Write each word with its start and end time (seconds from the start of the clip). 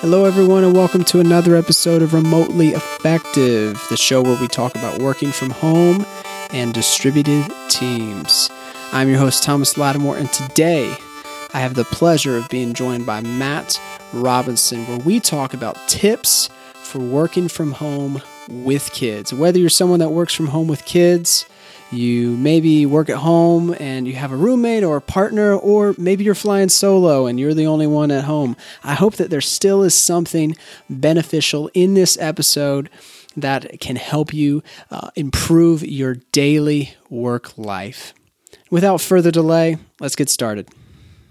Hello, 0.00 0.24
everyone, 0.24 0.64
and 0.64 0.74
welcome 0.74 1.04
to 1.04 1.20
another 1.20 1.54
episode 1.54 2.00
of 2.00 2.14
Remotely 2.14 2.70
Effective, 2.70 3.78
the 3.90 3.98
show 3.98 4.22
where 4.22 4.40
we 4.40 4.48
talk 4.48 4.74
about 4.74 5.02
working 5.02 5.30
from 5.30 5.50
home 5.50 6.06
and 6.54 6.72
distributed 6.72 7.44
teams. 7.68 8.48
I'm 8.92 9.10
your 9.10 9.18
host, 9.18 9.42
Thomas 9.42 9.76
Lattimore, 9.76 10.16
and 10.16 10.32
today 10.32 10.96
I 11.52 11.60
have 11.60 11.74
the 11.74 11.84
pleasure 11.84 12.38
of 12.38 12.48
being 12.48 12.72
joined 12.72 13.04
by 13.04 13.20
Matt 13.20 13.78
Robison, 14.14 14.86
where 14.86 15.00
we 15.00 15.20
talk 15.20 15.52
about 15.52 15.76
tips 15.86 16.48
for 16.72 16.98
working 16.98 17.48
from 17.48 17.72
home 17.72 18.22
with 18.48 18.90
kids. 18.92 19.34
Whether 19.34 19.58
you're 19.58 19.68
someone 19.68 20.00
that 20.00 20.12
works 20.12 20.32
from 20.32 20.46
home 20.46 20.66
with 20.66 20.86
kids, 20.86 21.44
you 21.92 22.36
maybe 22.36 22.86
work 22.86 23.08
at 23.08 23.16
home 23.16 23.74
and 23.80 24.06
you 24.06 24.14
have 24.14 24.32
a 24.32 24.36
roommate 24.36 24.84
or 24.84 24.96
a 24.96 25.00
partner, 25.02 25.54
or 25.54 25.94
maybe 25.98 26.24
you're 26.24 26.34
flying 26.34 26.68
solo 26.68 27.26
and 27.26 27.40
you're 27.40 27.54
the 27.54 27.66
only 27.66 27.86
one 27.86 28.10
at 28.10 28.24
home. 28.24 28.56
I 28.84 28.94
hope 28.94 29.16
that 29.16 29.30
there 29.30 29.40
still 29.40 29.82
is 29.82 29.94
something 29.94 30.56
beneficial 30.88 31.70
in 31.74 31.94
this 31.94 32.16
episode 32.20 32.90
that 33.36 33.80
can 33.80 33.96
help 33.96 34.32
you 34.32 34.62
uh, 34.90 35.10
improve 35.16 35.82
your 35.84 36.16
daily 36.32 36.94
work 37.08 37.56
life. 37.58 38.14
Without 38.70 39.00
further 39.00 39.30
delay, 39.30 39.78
let's 40.00 40.16
get 40.16 40.28
started. 40.28 40.68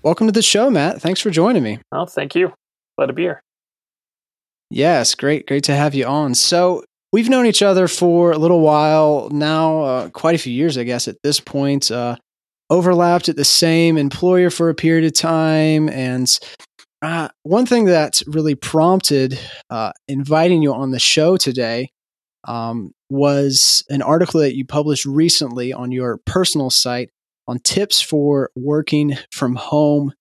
Welcome 0.03 0.28
to 0.28 0.34
the 0.34 0.41
show, 0.41 0.70
Matt. 0.70 1.02
Thanks 1.02 1.22
for 1.22 1.30
joining 1.30 1.64
me. 1.64 1.80
Oh, 1.91 2.05
thank 2.05 2.36
you. 2.36 2.53
Glad 2.98 3.08
to 3.08 3.14
be 3.14 3.23
here. 3.23 3.41
Yes, 4.70 5.16
great, 5.16 5.48
great 5.48 5.64
to 5.66 5.76
have 5.76 5.95
you 5.95 6.05
on. 6.05 6.36
So, 6.36 6.84
We've 7.12 7.30
known 7.30 7.48
each 7.48 7.63
other 7.63 7.88
for 7.88 8.31
a 8.31 8.38
little 8.38 8.62
while 8.62 9.30
now, 9.31 9.81
uh, 9.81 10.09
quite 10.09 10.36
a 10.36 10.40
few 10.40 10.54
years, 10.54 10.77
I 10.77 10.84
guess, 10.84 11.08
at 11.08 11.17
this 11.23 11.40
point. 11.40 11.90
Uh, 11.90 12.17
overlapped 12.70 13.30
at 13.30 13.36
the 13.36 13.45
same 13.45 13.98
employer 13.98 14.50
for 14.50 14.70
a 14.70 14.76
period 14.76 15.05
of 15.05 15.14
time. 15.14 15.90
And 15.90 16.27
uh, 17.02 17.30
one 17.44 17.66
thing 17.66 17.86
that 17.86 18.22
really 18.27 18.55
prompted 18.55 19.40
uh, 19.70 19.91
inviting 20.08 20.62
you 20.62 20.73
on 20.73 20.91
the 20.91 21.00
show 21.00 21.38
today 21.38 21.90
um, 22.47 22.92
was 23.09 23.84
an 23.89 24.02
article 24.02 24.39
that 24.41 24.56
you 24.56 24.66
published 24.66 25.06
recently 25.06 25.73
on 25.73 25.91
your 25.91 26.19
personal 26.25 26.69
site 26.69 27.09
on 27.47 27.59
tips 27.59 28.02
for 28.02 28.52
working 28.56 29.17
from 29.31 29.56
home 29.56 30.14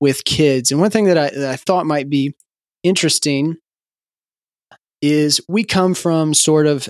with 0.00 0.24
kids. 0.24 0.70
And 0.70 0.80
one 0.80 0.90
thing 0.90 1.06
that 1.06 1.18
I, 1.18 1.30
that 1.30 1.50
I 1.50 1.56
thought 1.56 1.86
might 1.86 2.08
be 2.08 2.36
interesting 2.84 3.56
is 5.02 5.40
we 5.48 5.64
come 5.64 5.94
from 5.94 6.34
sort 6.34 6.66
of 6.66 6.88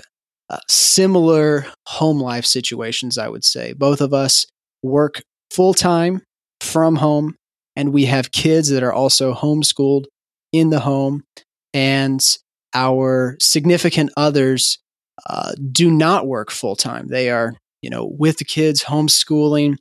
uh, 0.49 0.57
similar 0.67 1.65
home 1.87 2.19
life 2.19 2.45
situations, 2.45 3.17
I 3.17 3.29
would 3.29 3.43
say. 3.43 3.73
Both 3.73 4.01
of 4.01 4.13
us 4.13 4.47
work 4.81 5.21
full 5.51 5.73
time 5.73 6.21
from 6.61 6.97
home, 6.97 7.35
and 7.75 7.93
we 7.93 8.05
have 8.05 8.31
kids 8.31 8.69
that 8.69 8.83
are 8.83 8.93
also 8.93 9.33
homeschooled 9.33 10.05
in 10.51 10.69
the 10.69 10.79
home, 10.79 11.23
and 11.73 12.21
our 12.73 13.37
significant 13.39 14.11
others 14.17 14.79
uh, 15.27 15.53
do 15.71 15.91
not 15.91 16.27
work 16.27 16.51
full 16.51 16.75
time. 16.75 17.07
They 17.07 17.29
are, 17.29 17.53
you 17.81 17.89
know, 17.89 18.05
with 18.05 18.37
the 18.37 18.45
kids 18.45 18.83
homeschooling. 18.83 19.77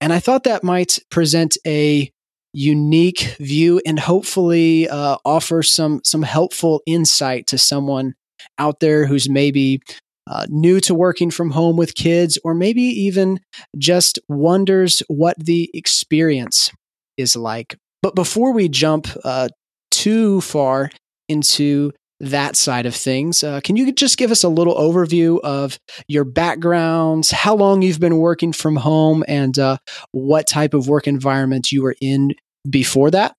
And 0.00 0.12
I 0.12 0.18
thought 0.18 0.44
that 0.44 0.64
might 0.64 0.98
present 1.10 1.56
a 1.66 2.10
unique 2.52 3.36
view 3.38 3.80
and 3.86 3.98
hopefully 3.98 4.88
uh, 4.88 5.16
offer 5.24 5.62
some 5.62 6.00
some 6.04 6.22
helpful 6.22 6.82
insight 6.86 7.46
to 7.46 7.58
someone 7.58 8.14
out 8.58 8.80
there 8.80 9.06
who's 9.06 9.28
maybe 9.28 9.80
uh, 10.26 10.46
new 10.48 10.80
to 10.80 10.94
working 10.94 11.30
from 11.30 11.50
home 11.50 11.76
with 11.76 11.94
kids 11.94 12.38
or 12.44 12.54
maybe 12.54 12.82
even 12.82 13.40
just 13.78 14.18
wonders 14.28 15.02
what 15.08 15.36
the 15.38 15.70
experience 15.72 16.70
is 17.16 17.34
like 17.34 17.76
but 18.02 18.14
before 18.14 18.52
we 18.52 18.68
jump 18.68 19.08
uh, 19.24 19.48
too 19.90 20.40
far 20.40 20.90
into 21.28 21.92
that 22.22 22.54
side 22.54 22.86
of 22.86 22.94
things. 22.94 23.42
Uh, 23.42 23.60
can 23.62 23.76
you 23.76 23.92
just 23.92 24.16
give 24.16 24.30
us 24.30 24.44
a 24.44 24.48
little 24.48 24.76
overview 24.76 25.40
of 25.40 25.78
your 26.06 26.24
backgrounds, 26.24 27.32
how 27.32 27.54
long 27.54 27.82
you've 27.82 28.00
been 28.00 28.18
working 28.18 28.52
from 28.52 28.76
home, 28.76 29.24
and 29.26 29.58
uh, 29.58 29.76
what 30.12 30.46
type 30.46 30.72
of 30.72 30.88
work 30.88 31.08
environment 31.08 31.72
you 31.72 31.82
were 31.82 31.96
in 32.00 32.32
before 32.68 33.10
that? 33.10 33.34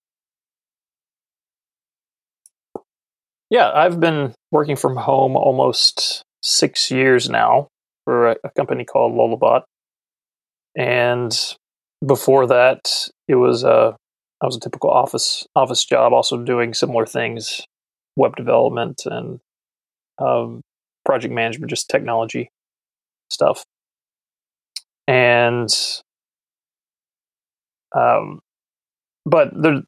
Yeah, 3.50 3.72
I've 3.74 4.00
been 4.00 4.34
working 4.52 4.76
from 4.76 4.96
home 4.96 5.36
almost 5.36 6.24
six 6.42 6.90
years 6.90 7.30
now 7.30 7.68
for 8.04 8.32
a, 8.32 8.36
a 8.44 8.50
company 8.50 8.84
called 8.84 9.14
Lullabot. 9.14 9.62
And 10.76 11.32
before 12.06 12.48
that, 12.48 13.10
it 13.28 13.36
was 13.36 13.64
a 13.64 13.96
I 14.42 14.46
was 14.46 14.58
a 14.58 14.60
typical 14.60 14.90
office 14.90 15.46
office 15.56 15.86
job, 15.86 16.14
also 16.14 16.44
doing 16.44 16.74
similar 16.74 17.06
things, 17.06 17.62
web 18.16 18.36
development 18.36 19.04
and 19.06 19.40
um, 20.18 20.62
project 21.06 21.34
management, 21.34 21.70
just 21.70 21.90
technology 21.90 22.50
stuff. 23.30 23.64
And 25.08 25.70
um, 27.96 28.40
but 29.26 29.50
there, 29.54 29.82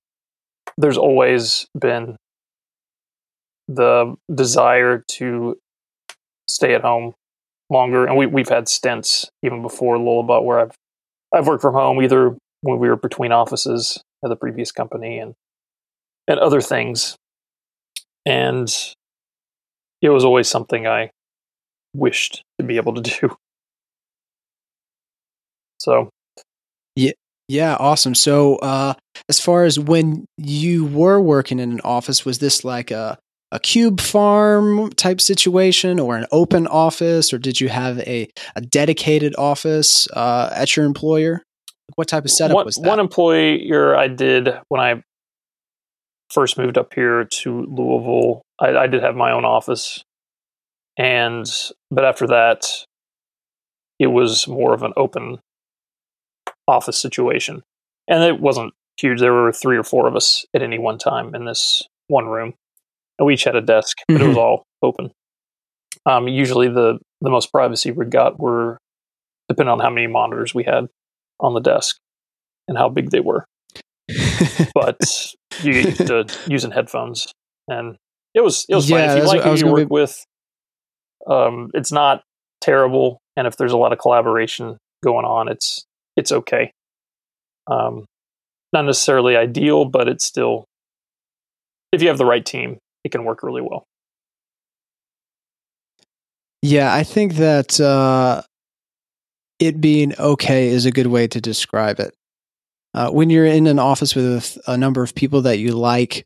there's 0.77 0.97
always 0.97 1.67
been 1.79 2.17
the 3.67 4.15
desire 4.33 5.03
to 5.07 5.57
stay 6.47 6.73
at 6.75 6.81
home 6.81 7.13
longer, 7.69 8.05
and 8.05 8.17
we 8.17 8.25
we've 8.25 8.49
had 8.49 8.67
stints 8.67 9.29
even 9.43 9.61
before 9.61 9.97
Lullabot 9.97 10.43
where 10.43 10.59
I've 10.59 10.75
I've 11.33 11.47
worked 11.47 11.61
from 11.61 11.73
home 11.73 12.01
either 12.01 12.37
when 12.61 12.79
we 12.79 12.89
were 12.89 12.95
between 12.95 13.31
offices 13.31 14.01
at 14.23 14.29
the 14.29 14.35
previous 14.35 14.71
company 14.71 15.19
and 15.19 15.33
and 16.27 16.39
other 16.39 16.61
things, 16.61 17.15
and 18.25 18.69
it 20.01 20.09
was 20.09 20.23
always 20.25 20.47
something 20.47 20.87
I 20.87 21.11
wished 21.93 22.43
to 22.59 22.65
be 22.65 22.77
able 22.77 22.93
to 22.95 23.01
do. 23.01 23.35
So, 25.77 26.09
yeah, 26.95 27.11
yeah, 27.47 27.75
awesome. 27.79 28.15
So, 28.15 28.55
uh, 28.57 28.93
as 29.29 29.39
far 29.39 29.65
as 29.65 29.79
when 29.79 30.25
you 30.37 30.85
were 30.85 31.19
working 31.21 31.59
in 31.59 31.71
an 31.71 31.81
office, 31.83 32.25
was 32.25 32.39
this 32.39 32.63
like 32.63 32.91
a 32.91 33.17
a 33.51 33.59
cube 33.59 34.01
farm 34.01 34.91
type 34.93 35.21
situation 35.21 35.99
or 35.99 36.17
an 36.17 36.25
open 36.31 36.67
office, 36.67 37.31
or 37.31 37.37
did 37.37 37.61
you 37.61 37.69
have 37.69 37.99
a, 37.99 38.27
a 38.55 38.61
dedicated 38.61 39.35
office 39.37 40.07
uh, 40.11 40.49
at 40.53 40.75
your 40.75 40.85
employer? 40.85 41.43
What 41.95 42.07
type 42.07 42.25
of 42.25 42.31
setup 42.31 42.55
one, 42.55 42.65
was 42.65 42.75
that? 42.75 42.87
One 42.87 42.99
employer 42.99 43.95
I 43.95 44.07
did 44.07 44.49
when 44.69 44.81
I 44.81 45.03
first 46.31 46.57
moved 46.57 46.77
up 46.77 46.93
here 46.93 47.23
to 47.23 47.61
Louisville, 47.69 48.41
I, 48.59 48.75
I 48.75 48.87
did 48.87 49.03
have 49.03 49.15
my 49.15 49.31
own 49.31 49.45
office, 49.45 50.03
and 50.97 51.45
but 51.91 52.03
after 52.03 52.27
that, 52.27 52.65
it 53.99 54.07
was 54.07 54.47
more 54.47 54.73
of 54.73 54.81
an 54.81 54.93
open 54.97 55.37
office 56.67 56.97
situation. 56.97 57.63
And 58.07 58.23
it 58.23 58.39
wasn't 58.39 58.73
huge. 58.99 59.19
There 59.19 59.33
were 59.33 59.51
three 59.51 59.77
or 59.77 59.83
four 59.83 60.07
of 60.07 60.15
us 60.15 60.45
at 60.53 60.61
any 60.61 60.79
one 60.79 60.97
time 60.97 61.33
in 61.35 61.45
this 61.45 61.83
one 62.07 62.25
room. 62.27 62.53
And 63.17 63.25
we 63.25 63.33
each 63.33 63.43
had 63.43 63.55
a 63.55 63.61
desk, 63.61 63.97
but 64.07 64.15
mm-hmm. 64.15 64.23
it 64.23 64.27
was 64.27 64.37
mm-hmm. 64.37 64.45
all 64.45 64.63
open. 64.81 65.11
Um, 66.05 66.27
usually 66.27 66.67
the, 66.67 66.99
the 67.21 67.29
most 67.29 67.51
privacy 67.51 67.91
we 67.91 68.05
got 68.05 68.39
were 68.39 68.77
depending 69.49 69.71
on 69.71 69.79
how 69.79 69.89
many 69.89 70.07
monitors 70.07 70.53
we 70.53 70.63
had 70.63 70.87
on 71.39 71.53
the 71.53 71.59
desk 71.59 71.97
and 72.67 72.77
how 72.77 72.89
big 72.89 73.09
they 73.11 73.19
were. 73.19 73.45
but 74.73 74.99
you 75.63 75.83
get 75.83 75.95
to 75.95 76.27
using 76.47 76.71
headphones 76.71 77.31
and 77.67 77.95
it 78.33 78.41
was 78.43 78.65
it 78.69 78.75
was 78.75 78.89
yeah, 78.89 79.07
fine. 79.07 79.17
If 79.17 79.23
you 79.23 79.27
like 79.29 79.41
who 79.41 79.55
you 79.55 79.71
work 79.71 79.87
be... 79.87 79.93
with, 79.93 80.25
um, 81.27 81.71
it's 81.73 81.91
not 81.91 82.21
terrible. 82.61 83.19
And 83.37 83.47
if 83.47 83.57
there's 83.57 83.71
a 83.71 83.77
lot 83.77 83.93
of 83.93 83.99
collaboration 83.99 84.77
going 85.03 85.25
on, 85.25 85.47
it's 85.47 85.85
it's 86.15 86.31
okay. 86.31 86.71
Um, 87.67 88.05
not 88.73 88.85
necessarily 88.85 89.35
ideal, 89.35 89.85
but 89.85 90.07
it's 90.07 90.25
still, 90.25 90.65
if 91.91 92.01
you 92.01 92.09
have 92.09 92.17
the 92.17 92.25
right 92.25 92.45
team, 92.45 92.77
it 93.03 93.11
can 93.11 93.23
work 93.23 93.43
really 93.43 93.61
well. 93.61 93.85
Yeah, 96.61 96.93
I 96.93 97.03
think 97.03 97.35
that 97.35 97.79
uh, 97.79 98.41
it 99.59 99.79
being 99.79 100.13
okay 100.19 100.67
is 100.67 100.85
a 100.85 100.91
good 100.91 101.07
way 101.07 101.27
to 101.27 101.39
describe 101.39 101.99
it. 101.99 102.13
Uh, 102.93 103.11
when 103.11 103.29
you're 103.29 103.45
in 103.45 103.67
an 103.67 103.77
office 103.77 104.15
with 104.15 104.57
a 104.67 104.77
number 104.77 105.03
of 105.03 105.13
people 105.13 105.41
that 105.43 105.59
you 105.59 105.73
like, 105.73 106.25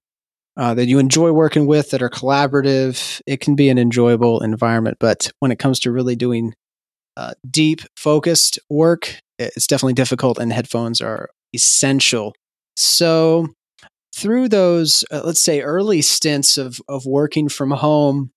uh, 0.55 0.73
that 0.73 0.87
you 0.87 0.99
enjoy 0.99 1.31
working 1.31 1.67
with, 1.67 1.91
that 1.91 2.01
are 2.01 2.09
collaborative, 2.09 3.21
it 3.25 3.39
can 3.41 3.55
be 3.55 3.69
an 3.69 3.77
enjoyable 3.77 4.41
environment. 4.41 4.97
But 4.99 5.31
when 5.39 5.51
it 5.51 5.59
comes 5.59 5.79
to 5.81 5.91
really 5.91 6.15
doing 6.15 6.53
uh, 7.17 7.33
deep, 7.49 7.81
focused 7.95 8.59
work, 8.69 9.19
it's 9.39 9.67
definitely 9.67 9.93
difficult, 9.93 10.37
and 10.37 10.51
headphones 10.51 11.01
are 11.01 11.29
essential. 11.53 12.35
So, 12.75 13.47
through 14.15 14.49
those, 14.49 15.03
uh, 15.11 15.21
let's 15.23 15.43
say, 15.43 15.61
early 15.61 16.01
stints 16.01 16.57
of 16.57 16.81
of 16.87 17.05
working 17.05 17.49
from 17.49 17.71
home, 17.71 18.31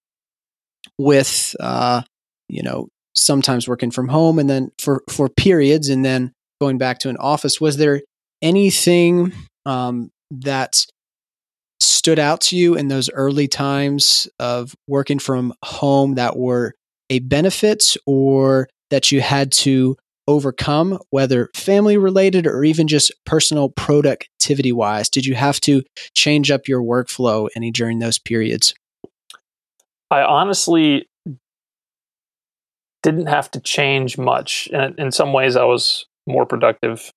with 0.99 1.55
uh, 1.61 2.03
you 2.49 2.63
know, 2.63 2.89
sometimes 3.15 3.69
working 3.69 3.91
from 3.91 4.09
home, 4.09 4.39
and 4.39 4.49
then 4.49 4.71
for 4.79 5.03
for 5.11 5.29
periods, 5.29 5.89
and 5.89 6.05
then 6.05 6.33
going 6.61 6.79
back 6.79 6.99
to 7.01 7.09
an 7.09 7.17
office, 7.19 7.61
was 7.61 7.77
there 7.77 8.01
anything 8.41 9.33
um, 9.67 10.11
that 10.31 10.87
stood 11.81 12.19
out 12.19 12.41
to 12.41 12.57
you 12.57 12.75
in 12.75 12.89
those 12.89 13.11
early 13.11 13.49
times 13.49 14.29
of 14.39 14.75
working 14.87 15.19
from 15.19 15.53
home 15.65 16.15
that 16.15 16.37
were 16.37 16.73
a 17.11 17.19
benefit 17.19 17.97
or 18.07 18.69
that 18.91 19.11
you 19.11 19.21
had 19.21 19.51
to 19.53 19.97
overcome, 20.27 20.99
whether 21.11 21.51
family 21.55 21.97
related 21.97 22.47
or 22.47 22.65
even 22.65 22.89
just 22.89 23.13
personal 23.25 23.69
productivity 23.71 24.73
wise? 24.73 25.09
Did 25.09 25.27
you 25.27 25.35
have 25.35 25.61
to 25.63 25.83
change 26.15 26.51
up 26.51 26.69
your 26.69 26.83
workflow 26.83 27.49
any 27.57 27.71
during 27.71 27.99
those 27.99 28.19
periods? 28.19 28.75
I 30.11 30.23
honestly 30.23 31.09
didn't 33.03 33.27
have 33.27 33.51
to 33.53 33.61
change 33.61 34.17
much. 34.17 34.69
And 34.73 34.99
in 34.99 35.11
some 35.11 35.33
ways, 35.33 35.57
I 35.57 35.65
was 35.65 36.07
more 36.27 36.47
productive. 36.47 37.11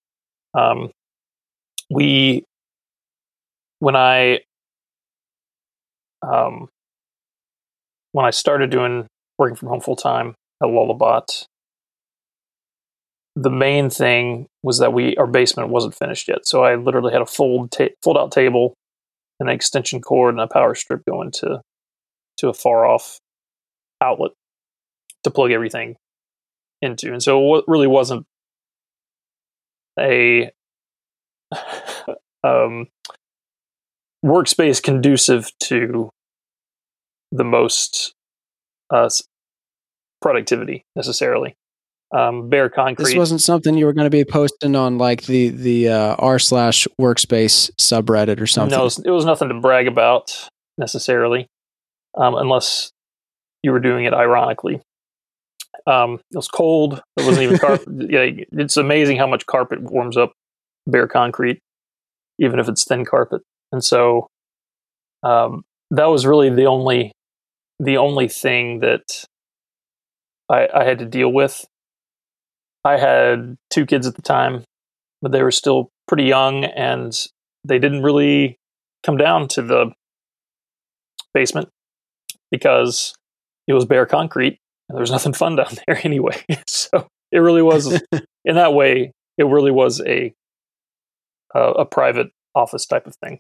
Um, 0.58 0.92
we, 1.90 2.44
when 3.80 3.96
I, 3.96 4.40
um, 6.26 6.70
when 8.14 8.26
I 8.26 8.32
started 8.32 8.72
doing 8.72 9.08
working 9.38 9.56
from 9.56 9.70
home 9.70 9.82
full 9.82 9.96
time 9.96 10.36
at 10.64 10.70
Lullabot, 10.70 11.46
the 13.36 13.50
main 13.50 13.90
thing 13.90 14.48
was 14.64 14.80
that 14.80 14.94
we 14.94 15.16
our 15.18 15.28
basement 15.28 15.70
wasn't 15.70 15.96
finished 15.96 16.28
yet. 16.28 16.48
So 16.48 16.64
I 16.64 16.76
literally 16.76 17.12
had 17.12 17.22
a 17.22 17.26
fold 17.26 17.72
ta- 17.72 17.96
fold 18.02 18.18
out 18.18 18.32
table, 18.32 18.74
and 19.40 19.50
an 19.50 19.56
extension 19.56 20.02
cord, 20.02 20.34
and 20.34 20.42
a 20.42 20.48
power 20.48 20.76
strip 20.76 21.04
going 21.06 21.32
to 21.32 21.62
to 22.38 22.50
a 22.50 22.54
far 22.54 22.86
off 22.86 23.20
outlet 24.02 24.32
to 25.24 25.32
plug 25.32 25.52
everything 25.52 25.96
into. 26.82 27.12
And 27.12 27.22
so 27.22 27.56
it 27.56 27.66
really 27.68 27.88
wasn't 27.88 28.26
a 30.00 30.52
um, 32.44 32.88
workspace 34.24 34.82
conducive 34.82 35.52
to 35.62 36.10
the 37.32 37.44
most 37.44 38.14
uh, 38.90 39.10
productivity 40.22 40.86
necessarily. 40.96 41.56
Um, 42.16 42.48
bare 42.48 42.70
concrete. 42.70 43.08
This 43.08 43.16
wasn't 43.16 43.42
something 43.42 43.76
you 43.76 43.86
were 43.86 43.92
going 43.92 44.06
to 44.06 44.10
be 44.10 44.24
posting 44.24 44.74
on 44.74 44.98
like 44.98 45.24
the 45.24 45.50
the 45.50 45.90
uh, 45.90 46.16
r 46.18 46.40
slash 46.40 46.88
workspace 47.00 47.70
subreddit 47.78 48.40
or 48.40 48.48
something. 48.48 48.78
No, 48.78 48.86
it 48.86 49.12
was 49.12 49.26
nothing 49.26 49.50
to 49.50 49.60
brag 49.60 49.88
about 49.88 50.48
necessarily, 50.78 51.48
um, 52.18 52.36
unless 52.36 52.92
you 53.64 53.74
were 53.74 53.82
doing 53.82 54.06
it 54.06 54.14
ironically. 54.14 54.82
Um, 55.88 56.22
it 56.32 56.38
was 56.38 56.48
cold. 56.48 57.02
It 57.18 57.26
wasn't 57.26 57.44
even 57.44 57.58
carpet. 57.58 57.88
yeah, 58.10 58.30
it's 58.54 58.78
amazing 58.78 59.18
how 59.18 59.28
much 59.28 59.46
carpet 59.46 59.82
warms 59.82 60.16
up 60.16 60.32
bare 60.88 61.10
concrete, 61.10 61.60
even 62.40 62.60
if 62.60 62.70
it's 62.70 62.86
thin 62.86 63.04
carpet. 63.04 63.42
And 63.74 63.84
so 63.84 64.28
um, 65.22 65.64
that 65.92 66.06
was 66.06 66.26
really 66.26 66.50
the 66.50 66.66
only 66.66 67.12
the 67.80 67.98
only 67.98 68.30
thing 68.30 68.80
that 68.80 69.26
I, 70.50 70.70
I 70.74 70.84
had 70.86 71.00
to 71.00 71.06
deal 71.06 71.34
with. 71.34 71.66
I 72.86 72.98
had 72.98 73.58
two 73.72 73.86
kids 73.86 74.06
at 74.06 74.16
the 74.16 74.22
time, 74.22 74.64
but 75.22 75.32
they 75.32 75.42
were 75.42 75.52
still 75.52 75.90
pretty 76.08 76.24
young, 76.24 76.64
and 76.64 77.20
they 77.64 77.80
didn't 77.80 78.04
really 78.04 78.58
come 79.04 79.18
down 79.18 79.48
to 79.50 79.62
the 79.62 79.92
basement 81.34 81.70
because 82.52 83.16
it 83.68 83.74
was 83.74 83.86
bare 83.86 84.06
concrete 84.06 84.60
and 84.88 84.96
there 84.96 85.02
was 85.02 85.12
nothing 85.12 85.34
fun 85.34 85.56
down 85.56 85.74
there 85.88 86.00
anyway. 86.04 86.44
so 86.68 87.08
it 87.32 87.40
really 87.40 87.64
was, 87.64 87.92
in 88.46 88.56
that 88.56 88.74
way, 88.74 89.12
it 89.38 89.44
really 89.44 89.72
was 89.72 90.02
a 90.02 90.34
uh, 91.54 91.72
a 91.72 91.86
private 91.86 92.28
office 92.54 92.86
type 92.86 93.08
of 93.08 93.16
thing. 93.24 93.40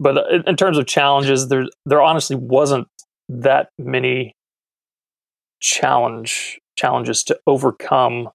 But 0.00 0.18
uh, 0.18 0.24
in, 0.30 0.48
in 0.48 0.56
terms 0.56 0.78
of 0.78 0.86
challenges, 0.86 1.48
there 1.48 1.66
there 1.86 2.02
honestly 2.02 2.36
wasn't 2.36 2.88
that 3.28 3.68
many 3.78 4.34
challenge 5.60 6.58
challenges 6.76 7.24
to 7.24 7.38
overcome 7.46 8.28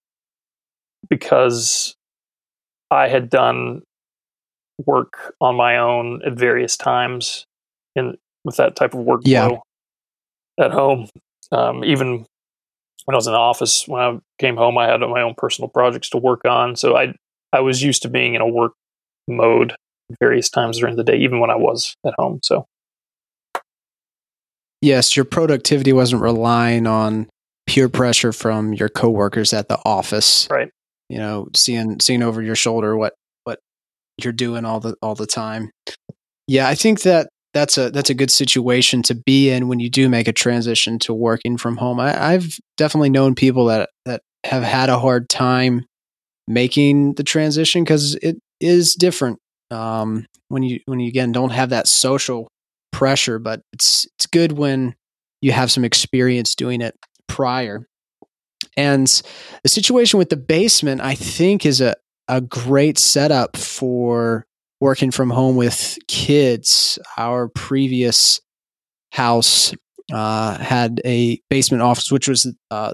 because 1.09 1.95
I 2.91 3.07
had 3.07 3.30
done 3.30 3.83
work 4.86 5.33
on 5.41 5.56
my 5.56 5.77
own 5.77 6.21
at 6.25 6.33
various 6.33 6.77
times 6.77 7.45
in 7.95 8.18
with 8.45 8.56
that 8.57 8.75
type 8.75 8.94
of 8.94 9.01
workflow. 9.06 9.21
Yeah 9.25 9.57
at 10.59 10.71
home. 10.71 11.07
Um, 11.51 11.83
even 11.83 12.25
when 13.06 13.15
I 13.15 13.18
was 13.18 13.25
in 13.25 13.33
the 13.33 13.39
office, 13.39 13.88
when 13.88 14.01
I 14.01 14.19
came 14.38 14.57
home, 14.57 14.77
I 14.77 14.88
had 14.88 15.00
my 15.00 15.21
own 15.21 15.33
personal 15.35 15.69
projects 15.69 16.09
to 16.09 16.18
work 16.18 16.45
on. 16.45 16.75
So 16.75 16.95
I 16.95 17.13
I 17.51 17.62
was 17.62 17.81
used 17.81 18.03
to 18.03 18.09
being 18.09 18.35
in 18.35 18.42
a 18.42 18.47
work 18.47 18.74
mode 19.27 19.74
various 20.19 20.50
times 20.50 20.80
during 20.80 20.95
the 20.95 21.03
day, 21.03 21.18
even 21.18 21.39
when 21.39 21.50
I 21.50 21.56
was 21.56 21.95
at 22.06 22.13
home. 22.19 22.39
So 22.44 22.68
yes, 24.81 25.15
your 25.15 25.25
productivity 25.25 25.94
wasn't 25.94 26.21
relying 26.21 26.85
on 26.85 27.30
peer 27.69 27.88
pressure 27.88 28.33
from 28.33 28.74
your 28.74 28.89
coworkers 28.89 29.54
at 29.54 29.69
the 29.69 29.77
office, 29.86 30.48
right? 30.50 30.71
You 31.07 31.19
know, 31.19 31.50
seeing 31.56 32.00
seeing 32.00 32.24
over 32.24 32.42
your 32.42 32.56
shoulder 32.56 32.98
what 32.98 33.13
what 33.44 33.60
you're 34.18 34.33
doing 34.33 34.66
all 34.66 34.80
the 34.80 34.95
all 35.04 35.13
the 35.13 35.27
time. 35.27 35.69
Yeah, 36.48 36.68
I 36.68 36.74
think 36.74 37.04
that 37.04 37.30
that's 37.54 37.77
a 37.77 37.92
that's 37.92 38.10
a 38.10 38.16
good 38.16 38.31
situation 38.31 39.04
to 39.04 39.13
be 39.13 39.51
in 39.51 39.68
when 39.68 39.80
you 39.80 39.88
do 39.88 40.10
make 40.10 40.27
a 40.27 40.33
transition 40.33 40.98
to 41.00 41.13
working 41.13 41.57
from 41.57 41.77
home. 41.77 42.00
I, 42.00 42.33
I've 42.33 42.57
definitely 42.75 43.12
known 43.12 43.36
people 43.36 43.66
that 43.66 43.92
that 44.06 44.21
have 44.48 44.63
had 44.63 44.89
a 44.89 44.98
hard 44.98 45.30
time 45.30 45.86
making 46.48 47.13
the 47.13 47.24
transition 47.24 47.83
because 47.83 48.16
it 48.16 48.38
is 48.60 48.95
different 48.95 49.38
um, 49.69 50.25
when 50.48 50.63
you 50.63 50.80
when 50.88 51.00
you 51.00 51.07
again 51.07 51.31
don't 51.31 51.51
have 51.51 51.69
that 51.69 51.88
social 51.88 52.48
pressure. 52.92 53.38
But 53.38 53.62
it's 53.74 54.07
it's 54.18 54.25
good 54.25 54.54
when 54.54 54.95
you 55.39 55.51
have 55.51 55.71
some 55.71 55.86
experience 55.86 56.56
doing 56.56 56.81
it 56.81 56.95
prior. 57.29 57.87
And 58.75 59.07
the 59.63 59.69
situation 59.69 60.17
with 60.17 60.29
the 60.29 60.37
basement, 60.37 60.99
I 61.01 61.15
think, 61.15 61.65
is 61.65 61.79
a 61.79 61.95
a 62.27 62.41
great 62.41 62.99
setup 62.99 63.57
for 63.57 64.45
working 64.79 65.11
from 65.11 65.31
home 65.31 65.55
with 65.55 65.97
kids. 66.07 66.99
Our 67.17 67.49
previous 67.49 68.39
house 69.11 69.73
uh, 70.13 70.57
had 70.57 71.01
a 71.05 71.41
basement 71.49 71.81
office, 71.81 72.11
which 72.11 72.27
was 72.27 72.53
uh, 72.71 72.93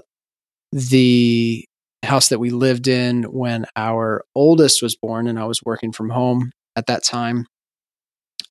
the 0.72 1.64
house 2.02 2.28
that 2.28 2.38
we 2.38 2.50
lived 2.50 2.88
in 2.88 3.24
when 3.24 3.66
our 3.76 4.24
oldest 4.34 4.82
was 4.82 4.96
born, 4.96 5.26
and 5.28 5.38
I 5.38 5.44
was 5.44 5.62
working 5.62 5.92
from 5.92 6.10
home 6.10 6.50
at 6.74 6.86
that 6.86 7.04
time. 7.04 7.46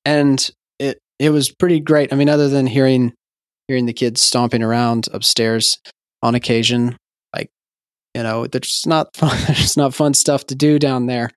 And 0.04 0.48
it 0.78 1.00
it 1.18 1.30
was 1.30 1.50
pretty 1.50 1.80
great. 1.80 2.12
I 2.12 2.16
mean, 2.16 2.28
other 2.28 2.48
than 2.48 2.66
hearing 2.66 3.12
hearing 3.68 3.86
the 3.86 3.92
kids 3.92 4.22
stomping 4.22 4.62
around 4.62 5.08
upstairs 5.12 5.78
on 6.22 6.34
occasion, 6.34 6.96
like 7.34 7.50
you 8.14 8.22
know, 8.22 8.46
there's 8.46 8.84
not 8.86 9.14
fun, 9.16 9.36
there's 9.46 9.76
not 9.76 9.94
fun 9.94 10.14
stuff 10.14 10.46
to 10.46 10.54
do 10.54 10.78
down 10.78 11.06
there. 11.06 11.30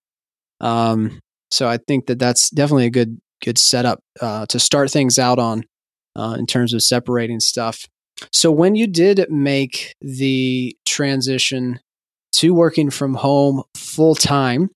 Um, 0.61 1.19
so 1.51 1.67
I 1.67 1.77
think 1.77 2.07
that 2.07 2.19
that's 2.19 2.49
definitely 2.49 2.85
a 2.85 2.91
good 2.91 3.19
good 3.41 3.57
setup 3.57 3.99
uh, 4.21 4.45
to 4.47 4.59
start 4.59 4.91
things 4.91 5.17
out 5.17 5.39
on 5.39 5.63
uh, 6.15 6.35
in 6.37 6.45
terms 6.45 6.73
of 6.73 6.83
separating 6.83 7.39
stuff. 7.39 7.85
So 8.33 8.51
when 8.51 8.75
you 8.75 8.85
did 8.85 9.31
make 9.31 9.95
the 10.01 10.75
transition 10.85 11.79
to 12.33 12.53
working 12.53 12.89
from 12.89 13.15
home 13.15 13.63
full 13.75 14.15
time, 14.15 14.69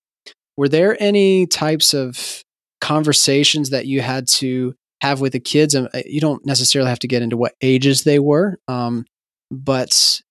were 0.56 0.70
there 0.70 1.02
any 1.02 1.46
types 1.46 1.94
of 1.94 2.44
conversations 2.80 3.70
that 3.70 3.86
you 3.86 4.02
had 4.02 4.28
to 4.28 4.76
have 5.04 5.22
with 5.22 5.34
the 5.34 5.40
kids? 5.40 5.76
And 5.76 5.88
uh, 5.94 6.02
you 6.06 6.20
don't 6.20 6.46
necessarily 6.46 6.90
have 6.90 7.00
to 7.00 7.08
get 7.08 7.22
into 7.22 7.38
what 7.38 7.54
ages 7.62 8.04
they 8.04 8.20
were, 8.20 8.58
um, 8.68 9.06
but 9.52 10.22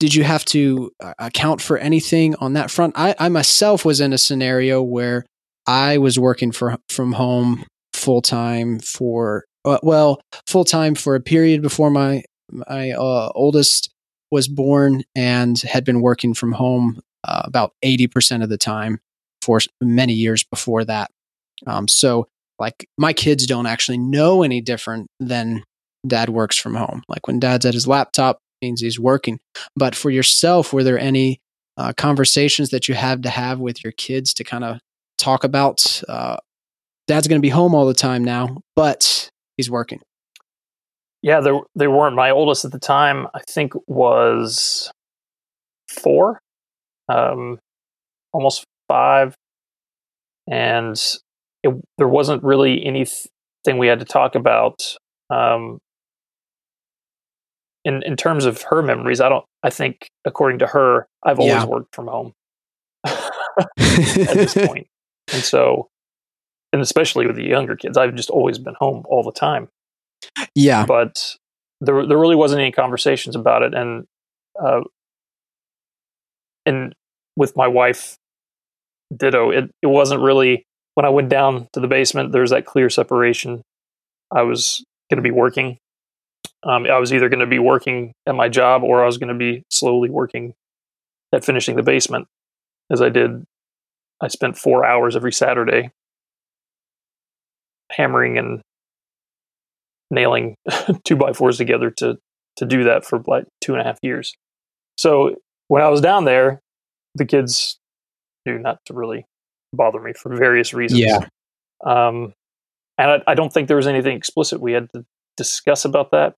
did 0.00 0.14
you 0.14 0.24
have 0.24 0.44
to 0.46 0.90
uh, 1.02 1.14
account 1.18 1.60
for 1.60 1.78
anything 1.78 2.34
on 2.36 2.54
that 2.54 2.70
front? 2.70 2.94
I, 2.96 3.14
I 3.18 3.28
myself 3.28 3.84
was 3.84 4.00
in 4.00 4.12
a 4.12 4.18
scenario 4.18 4.82
where 4.82 5.24
I 5.66 5.98
was 5.98 6.18
working 6.18 6.52
for, 6.52 6.76
from 6.88 7.12
home 7.12 7.64
full 7.92 8.20
time 8.22 8.80
for 8.80 9.44
uh, 9.64 9.78
well 9.82 10.20
full 10.46 10.64
time 10.64 10.94
for 10.94 11.14
a 11.14 11.20
period 11.20 11.62
before 11.62 11.90
my 11.90 12.22
my 12.50 12.90
uh, 12.90 13.30
oldest 13.34 13.90
was 14.30 14.48
born 14.48 15.04
and 15.14 15.60
had 15.60 15.84
been 15.84 16.00
working 16.00 16.34
from 16.34 16.52
home 16.52 17.00
uh, 17.26 17.42
about 17.44 17.72
80% 17.84 18.42
of 18.42 18.48
the 18.48 18.58
time 18.58 18.98
for 19.40 19.60
many 19.80 20.12
years 20.12 20.44
before 20.44 20.84
that. 20.84 21.10
Um, 21.66 21.88
so 21.88 22.26
like 22.58 22.86
my 22.96 23.12
kids 23.12 23.46
don't 23.46 23.66
actually 23.66 23.98
know 23.98 24.42
any 24.42 24.60
different 24.60 25.08
than 25.20 25.62
dad 26.06 26.28
works 26.28 26.58
from 26.58 26.74
home. 26.74 27.02
Like 27.08 27.26
when 27.26 27.40
dad's 27.40 27.66
at 27.66 27.74
his 27.74 27.86
laptop 27.86 28.38
means 28.62 28.80
he's 28.80 29.00
working. 29.00 29.40
But 29.76 29.94
for 29.94 30.10
yourself, 30.10 30.72
were 30.72 30.84
there 30.84 30.98
any 30.98 31.40
uh, 31.76 31.92
conversations 31.96 32.70
that 32.70 32.88
you 32.88 32.94
had 32.94 33.22
to 33.24 33.30
have 33.30 33.58
with 33.58 33.82
your 33.82 33.92
kids 33.92 34.32
to 34.34 34.44
kind 34.44 34.64
of 34.64 34.78
talk 35.18 35.44
about 35.44 36.02
uh, 36.08 36.36
dad's 37.06 37.28
going 37.28 37.40
to 37.40 37.44
be 37.44 37.50
home 37.50 37.74
all 37.74 37.86
the 37.86 37.94
time 37.94 38.24
now, 38.24 38.60
but 38.76 39.28
he's 39.56 39.70
working. 39.70 40.00
Yeah, 41.22 41.40
there 41.40 41.58
they 41.74 41.88
weren't. 41.88 42.16
My 42.16 42.30
oldest 42.30 42.64
at 42.64 42.72
the 42.72 42.78
time, 42.78 43.26
I 43.34 43.40
think, 43.48 43.72
was 43.86 44.92
four, 45.88 46.38
um, 47.08 47.58
almost 48.32 48.64
five, 48.88 49.34
and 50.46 51.00
it, 51.64 51.74
there 51.98 52.08
wasn't 52.08 52.42
really 52.44 52.84
anything 52.84 53.78
we 53.78 53.88
had 53.88 53.98
to 54.00 54.04
talk 54.04 54.34
about. 54.36 54.96
Um, 55.30 55.78
in 57.84 58.02
in 58.04 58.16
terms 58.16 58.44
of 58.44 58.62
her 58.62 58.82
memories, 58.82 59.20
I 59.20 59.28
don't. 59.28 59.44
I 59.62 59.70
think 59.70 60.08
according 60.24 60.60
to 60.60 60.66
her, 60.68 61.06
I've 61.24 61.38
always 61.38 61.52
Yeah. 61.54 61.66
worked 61.66 61.94
from 61.94 62.06
home 62.06 62.32
at 63.04 63.24
this 64.34 64.54
point, 64.54 64.86
and 65.32 65.42
so, 65.42 65.88
and 66.72 66.80
especially 66.82 67.26
with 67.26 67.36
the 67.36 67.44
younger 67.44 67.76
kids, 67.76 67.96
I've 67.98 68.14
just 68.14 68.30
always 68.30 68.58
been 68.58 68.74
home 68.78 69.04
all 69.08 69.22
the 69.22 69.32
time. 69.32 69.68
yeah. 70.54 70.86
But 70.86 71.34
there 71.80 72.06
there 72.06 72.18
really 72.18 72.36
wasn't 72.36 72.60
any 72.60 72.72
conversations 72.72 73.36
about 73.36 73.62
it, 73.62 73.74
and 73.74 74.06
uh, 74.62 74.80
and 76.66 76.94
with 77.36 77.56
my 77.56 77.66
wife, 77.66 78.16
ditto. 79.14 79.50
It 79.50 79.70
it 79.82 79.86
wasn't 79.88 80.22
really 80.22 80.64
when 80.94 81.04
I 81.04 81.10
went 81.10 81.28
down 81.28 81.68
to 81.72 81.80
the 81.80 81.88
basement. 81.88 82.32
there 82.32 82.42
was 82.42 82.50
that 82.50 82.66
clear 82.66 82.88
separation. 82.88 83.62
I 84.30 84.42
was 84.42 84.84
going 85.10 85.16
to 85.16 85.22
be 85.22 85.30
working. 85.30 85.78
Um, 86.62 86.86
I 86.86 86.98
was 86.98 87.12
either 87.12 87.28
going 87.28 87.40
to 87.40 87.46
be 87.46 87.58
working 87.58 88.12
at 88.26 88.34
my 88.34 88.48
job 88.48 88.82
or 88.82 89.02
I 89.02 89.06
was 89.06 89.18
going 89.18 89.28
to 89.28 89.34
be 89.34 89.64
slowly 89.70 90.08
working 90.08 90.54
at 91.32 91.44
finishing 91.44 91.76
the 91.76 91.82
basement, 91.82 92.26
as 92.90 93.02
I 93.02 93.08
did. 93.08 93.44
I 94.20 94.28
spent 94.28 94.56
four 94.56 94.84
hours 94.84 95.16
every 95.16 95.32
Saturday 95.32 95.90
hammering 97.90 98.38
and 98.38 98.62
nailing 100.10 100.56
two 101.04 101.16
by 101.16 101.32
fours 101.32 101.58
together 101.58 101.90
to 101.90 102.18
to 102.56 102.64
do 102.64 102.84
that 102.84 103.04
for 103.04 103.22
like 103.26 103.46
two 103.60 103.72
and 103.72 103.80
a 103.80 103.84
half 103.84 103.98
years. 104.00 104.34
So 104.96 105.34
when 105.66 105.82
I 105.82 105.88
was 105.88 106.00
down 106.00 106.24
there, 106.24 106.60
the 107.16 107.24
kids 107.24 107.78
knew 108.46 108.58
not 108.58 108.78
to 108.86 108.94
really 108.94 109.26
bother 109.74 110.00
me 110.00 110.12
for 110.12 110.34
various 110.36 110.74
reasons. 110.74 111.00
Yeah. 111.00 111.18
Um, 111.84 112.34
and 112.98 113.10
I, 113.10 113.22
I 113.28 113.34
don't 113.34 113.52
think 113.52 113.68
there 113.68 113.76
was 113.76 113.86
anything 113.86 114.16
explicit 114.16 114.60
we 114.60 114.72
had 114.72 114.88
to 114.94 115.04
discuss 115.36 115.84
about 115.84 116.10
that. 116.12 116.34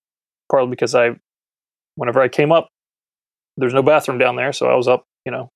Partly 0.50 0.70
because 0.70 0.94
I, 0.94 1.16
whenever 1.96 2.20
I 2.20 2.28
came 2.28 2.52
up, 2.52 2.68
there's 3.56 3.74
no 3.74 3.82
bathroom 3.82 4.18
down 4.18 4.36
there, 4.36 4.52
so 4.52 4.66
I 4.66 4.76
was 4.76 4.86
up, 4.86 5.04
you 5.24 5.32
know, 5.32 5.50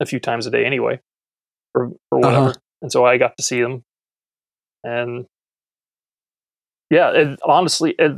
a 0.00 0.06
few 0.06 0.18
times 0.18 0.46
a 0.46 0.50
day 0.50 0.64
anyway, 0.64 0.98
or 1.74 1.92
or 2.10 2.18
whatever. 2.18 2.48
Uh-huh. 2.48 2.54
And 2.82 2.90
so 2.90 3.04
I 3.04 3.16
got 3.16 3.36
to 3.36 3.42
see 3.42 3.60
them, 3.60 3.84
and 4.82 5.26
yeah, 6.90 7.10
it, 7.10 7.38
honestly, 7.44 7.94
it, 7.98 8.12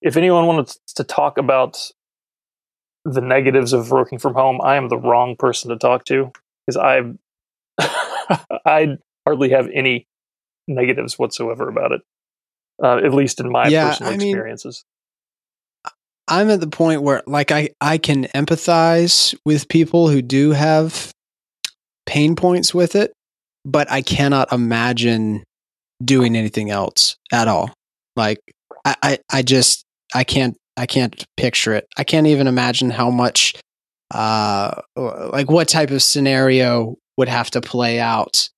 if 0.00 0.16
anyone 0.16 0.46
wanted 0.46 0.76
to 0.94 1.04
talk 1.04 1.38
about 1.38 1.90
the 3.04 3.20
negatives 3.20 3.72
of 3.72 3.90
working 3.90 4.18
from 4.18 4.34
home, 4.34 4.60
I 4.62 4.76
am 4.76 4.88
the 4.88 4.98
wrong 4.98 5.34
person 5.36 5.70
to 5.70 5.76
talk 5.76 6.04
to 6.06 6.30
because 6.66 6.76
I 6.76 7.02
I 8.66 8.96
hardly 9.26 9.50
have 9.50 9.68
any 9.72 10.06
negatives 10.66 11.18
whatsoever 11.18 11.68
about 11.68 11.92
it. 11.92 12.00
Uh, 12.82 12.98
at 12.98 13.12
least 13.14 13.40
in 13.40 13.50
my 13.50 13.68
Yeah, 13.68 13.90
personal 13.90 14.12
I 14.12 14.16
mean- 14.16 14.28
experiences. 14.28 14.84
I'm 16.30 16.50
at 16.50 16.60
the 16.60 16.68
point 16.68 17.02
where 17.02 17.22
like 17.26 17.50
I 17.50 17.70
I 17.80 17.96
can 17.96 18.24
empathize 18.34 19.34
with 19.46 19.68
people 19.68 20.08
who 20.08 20.20
do 20.20 20.50
have 20.52 21.10
pain 22.04 22.36
points 22.36 22.74
with 22.74 22.94
it, 22.94 23.12
but 23.64 23.90
I 23.90 24.02
cannot 24.02 24.52
imagine 24.52 25.42
doing 26.04 26.36
anything 26.36 26.70
else 26.70 27.16
at 27.32 27.48
all. 27.48 27.72
Like 28.14 28.40
I 28.84 28.94
I, 29.02 29.18
I 29.32 29.42
just 29.42 29.84
I 30.14 30.22
can't 30.24 30.54
I 30.76 30.84
can't 30.84 31.24
picture 31.38 31.72
it. 31.72 31.86
I 31.96 32.04
can't 32.04 32.26
even 32.26 32.46
imagine 32.46 32.90
how 32.90 33.10
much 33.10 33.54
uh 34.10 34.82
like 34.96 35.50
what 35.50 35.66
type 35.68 35.90
of 35.90 36.02
scenario 36.02 36.96
would 37.18 37.28
have 37.28 37.50
to 37.50 37.60
play 37.60 38.00
out 38.00 38.48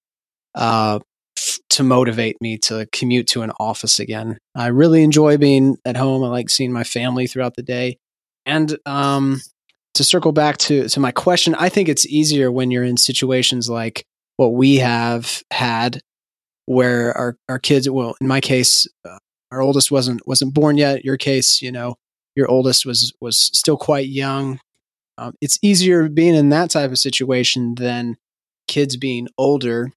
uh 0.55 1.01
f- 1.37 1.59
to 1.71 1.83
motivate 1.83 2.37
me 2.41 2.59
to 2.59 2.87
commute 2.93 3.27
to 3.29 3.43
an 3.43 3.53
office 3.59 3.99
again. 3.99 4.39
I 4.55 4.69
really 4.69 5.03
enjoy 5.03 5.37
being 5.39 5.77
at 5.85 5.97
home. 5.97 6.23
I 6.23 6.29
like 6.29 6.51
seeing 6.51 6.73
my 6.73 6.85
family 6.85 7.27
throughout 7.27 7.57
the 7.57 7.63
day. 7.63 7.99
And 8.47 8.77
um, 8.87 9.41
to 9.95 10.05
circle 10.05 10.33
back 10.33 10.57
to, 10.59 10.89
to 10.89 11.01
my 11.01 11.13
question, 11.13 11.55
I 11.55 11.69
think 11.69 11.89
it's 11.89 12.07
easier 12.07 12.51
when 12.51 12.71
you're 12.71 12.85
in 12.85 12.97
situations 12.97 13.69
like 13.69 14.05
what 14.37 14.55
we 14.55 14.77
have 14.77 15.43
had, 15.51 16.01
where 16.67 17.17
our, 17.17 17.37
our 17.49 17.59
kids, 17.59 17.89
well, 17.89 18.15
in 18.21 18.27
my 18.27 18.41
case, 18.41 18.87
uh, 19.09 19.19
our 19.53 19.61
oldest 19.61 19.91
wasn't 19.91 20.27
wasn't 20.27 20.55
born 20.55 20.79
yet. 20.79 21.05
Your 21.05 21.17
case, 21.17 21.61
you 21.61 21.73
know, 21.73 21.97
your 22.37 22.49
oldest 22.49 22.87
was 22.87 23.13
was 23.21 23.37
still 23.37 23.77
quite 23.77 24.09
young. 24.09 24.61
Um, 25.19 25.35
it's 25.41 25.59
easier 25.61 26.09
being 26.09 26.37
in 26.37 26.51
that 26.51 26.71
type 26.71 26.91
of 26.91 26.99
situation 26.99 27.75
than 27.75 28.17
kids 28.69 28.97
being 28.97 29.29
older 29.39 29.91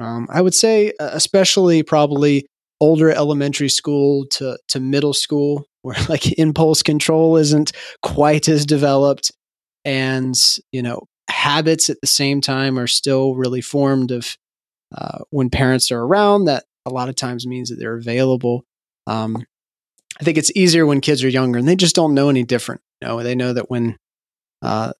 um, 0.00 0.26
I 0.30 0.40
would 0.40 0.54
say, 0.54 0.94
especially 0.98 1.82
probably 1.82 2.46
older 2.80 3.10
elementary 3.10 3.68
school 3.68 4.24
to, 4.26 4.58
to 4.68 4.80
middle 4.80 5.12
school, 5.12 5.66
where 5.82 5.96
like 6.08 6.38
impulse 6.38 6.82
control 6.82 7.36
isn't 7.36 7.72
quite 8.02 8.48
as 8.48 8.66
developed. 8.66 9.30
And, 9.84 10.34
you 10.72 10.82
know, 10.82 11.06
habits 11.28 11.88
at 11.88 12.00
the 12.00 12.06
same 12.06 12.40
time 12.40 12.78
are 12.78 12.86
still 12.86 13.34
really 13.34 13.60
formed 13.60 14.10
of 14.10 14.36
uh, 14.94 15.20
when 15.30 15.48
parents 15.48 15.90
are 15.90 16.00
around. 16.00 16.46
That 16.46 16.64
a 16.84 16.90
lot 16.90 17.08
of 17.08 17.14
times 17.14 17.46
means 17.46 17.70
that 17.70 17.76
they're 17.76 17.96
available. 17.96 18.64
Um, 19.06 19.36
I 20.20 20.24
think 20.24 20.36
it's 20.36 20.54
easier 20.54 20.84
when 20.84 21.00
kids 21.00 21.24
are 21.24 21.28
younger 21.28 21.58
and 21.58 21.66
they 21.66 21.76
just 21.76 21.96
don't 21.96 22.14
know 22.14 22.28
any 22.28 22.42
different. 22.42 22.82
You 23.00 23.08
know, 23.08 23.22
they 23.22 23.34
know 23.34 23.54
that 23.54 23.70
when 23.70 23.96
uh, 24.60 24.92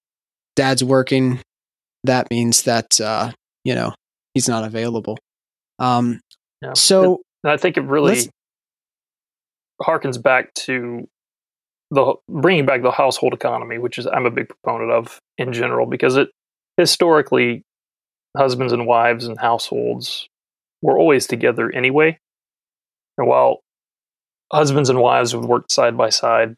dad's 0.56 0.82
working, 0.82 1.40
that 2.04 2.30
means 2.30 2.62
that, 2.62 3.00
uh, 3.00 3.32
you 3.64 3.74
know, 3.74 3.94
he's 4.34 4.48
not 4.48 4.64
available. 4.64 5.18
Um, 5.78 6.20
Yeah. 6.62 6.72
so 6.74 7.22
And 7.42 7.52
I 7.52 7.56
think 7.56 7.76
it 7.76 7.82
really 7.82 8.28
harkens 9.82 10.22
back 10.22 10.52
to 10.54 11.08
the 11.90 12.14
bringing 12.28 12.66
back 12.66 12.82
the 12.82 12.90
household 12.90 13.32
economy, 13.34 13.78
which 13.78 13.98
is 13.98 14.06
I'm 14.06 14.26
a 14.26 14.30
big 14.30 14.48
proponent 14.48 14.92
of 14.92 15.18
in 15.38 15.52
general 15.52 15.86
because 15.86 16.16
it 16.16 16.28
historically 16.76 17.64
husbands 18.36 18.72
and 18.72 18.86
wives 18.86 19.26
and 19.26 19.38
households 19.38 20.28
were 20.82 20.98
always 20.98 21.26
together 21.26 21.70
anyway. 21.70 22.18
And 23.18 23.26
while 23.26 23.60
husbands 24.52 24.88
and 24.88 25.00
wives 25.00 25.34
would 25.34 25.44
work 25.44 25.70
side 25.70 25.96
by 25.96 26.10
side, 26.10 26.54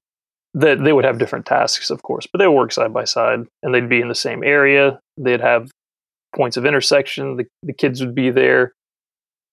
that 0.54 0.85
they 0.85 0.92
would 0.92 1.04
have 1.04 1.18
different 1.18 1.47
tasks, 1.47 1.90
of 1.90 2.02
course, 2.02 2.26
but 2.30 2.38
they 2.38 2.47
would 2.47 2.56
work 2.56 2.73
side 2.73 2.92
by 2.92 3.04
side 3.04 3.47
and 3.62 3.75
they'd 3.75 3.88
be 3.88 4.00
in 4.00 4.09
the 4.09 4.14
same 4.14 4.44
area. 4.44 5.00
They'd 5.16 5.40
have 5.40 5.71
points 6.35 6.56
of 6.56 6.66
intersection. 6.66 7.37
The, 7.37 7.47
the 7.62 7.73
kids 7.73 8.00
would 8.00 8.14
be 8.14 8.30
there. 8.30 8.73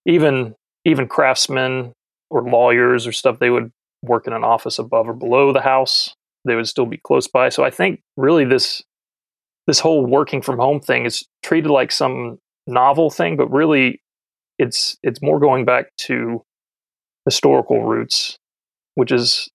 Even 0.06 0.56
even 0.86 1.08
craftsmen 1.08 1.94
or 2.30 2.44
lawyers 2.44 3.06
or 3.06 3.12
stuff, 3.12 3.40
they 3.40 3.50
would 3.50 3.72
work 4.02 4.28
in 4.28 4.34
an 4.34 4.44
office 4.44 4.80
above 4.80 5.08
or 5.10 5.14
below 5.14 5.52
the 5.52 5.62
house. 5.62 6.14
They 6.46 6.56
would 6.56 6.68
still 6.68 6.86
be 6.86 7.00
close 7.04 7.28
by. 7.28 7.50
So 7.50 7.64
I 7.64 7.70
think 7.70 8.02
really 8.18 8.46
this 8.46 8.82
this 9.68 9.80
whole 9.80 10.06
working 10.06 10.42
from 10.42 10.58
home 10.58 10.80
thing 10.80 11.06
is 11.06 11.26
treated 11.44 11.70
like 11.70 11.92
some 11.92 12.40
novel 12.66 13.10
thing, 13.10 13.38
but 13.38 13.52
really 13.52 14.02
it's 14.58 14.98
it's 15.04 15.22
more 15.22 15.40
going 15.40 15.66
back 15.66 15.96
to 15.98 16.42
historical 17.26 17.84
roots, 17.84 18.38
which 18.96 19.12
is 19.12 19.50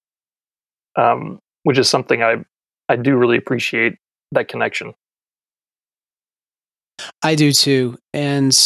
um, 0.97 1.39
which 1.63 1.79
is 1.79 1.89
something 1.89 2.23
I 2.23 2.45
I 2.89 2.97
do 2.97 3.17
really 3.17 3.39
appreciate 3.39 3.95
that 4.33 4.49
connection. 4.49 4.95
I 7.23 7.35
do 7.35 7.53
too. 7.53 7.99
And 8.13 8.57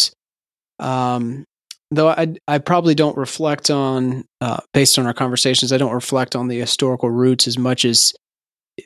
um, 0.78 1.44
though 1.90 2.08
I, 2.08 2.34
I 2.46 2.58
probably 2.58 2.94
don't 2.94 3.16
reflect 3.16 3.70
on, 3.70 4.24
uh, 4.40 4.58
based 4.74 4.98
on 4.98 5.06
our 5.06 5.14
conversations, 5.14 5.72
I 5.72 5.78
don't 5.78 5.94
reflect 5.94 6.36
on 6.36 6.48
the 6.48 6.58
historical 6.58 7.10
roots 7.10 7.46
as 7.46 7.58
much 7.58 7.84
as 7.84 8.12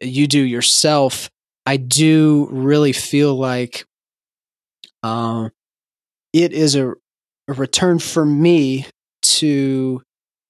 you 0.00 0.26
do 0.26 0.40
yourself. 0.40 1.28
I 1.66 1.76
do 1.76 2.48
really 2.50 2.92
feel 2.92 3.34
like 3.34 3.84
um, 5.02 5.50
it 6.32 6.52
is 6.52 6.74
a, 6.74 6.90
a 7.48 7.52
return 7.54 7.98
for 7.98 8.24
me 8.24 8.86
to 9.22 10.02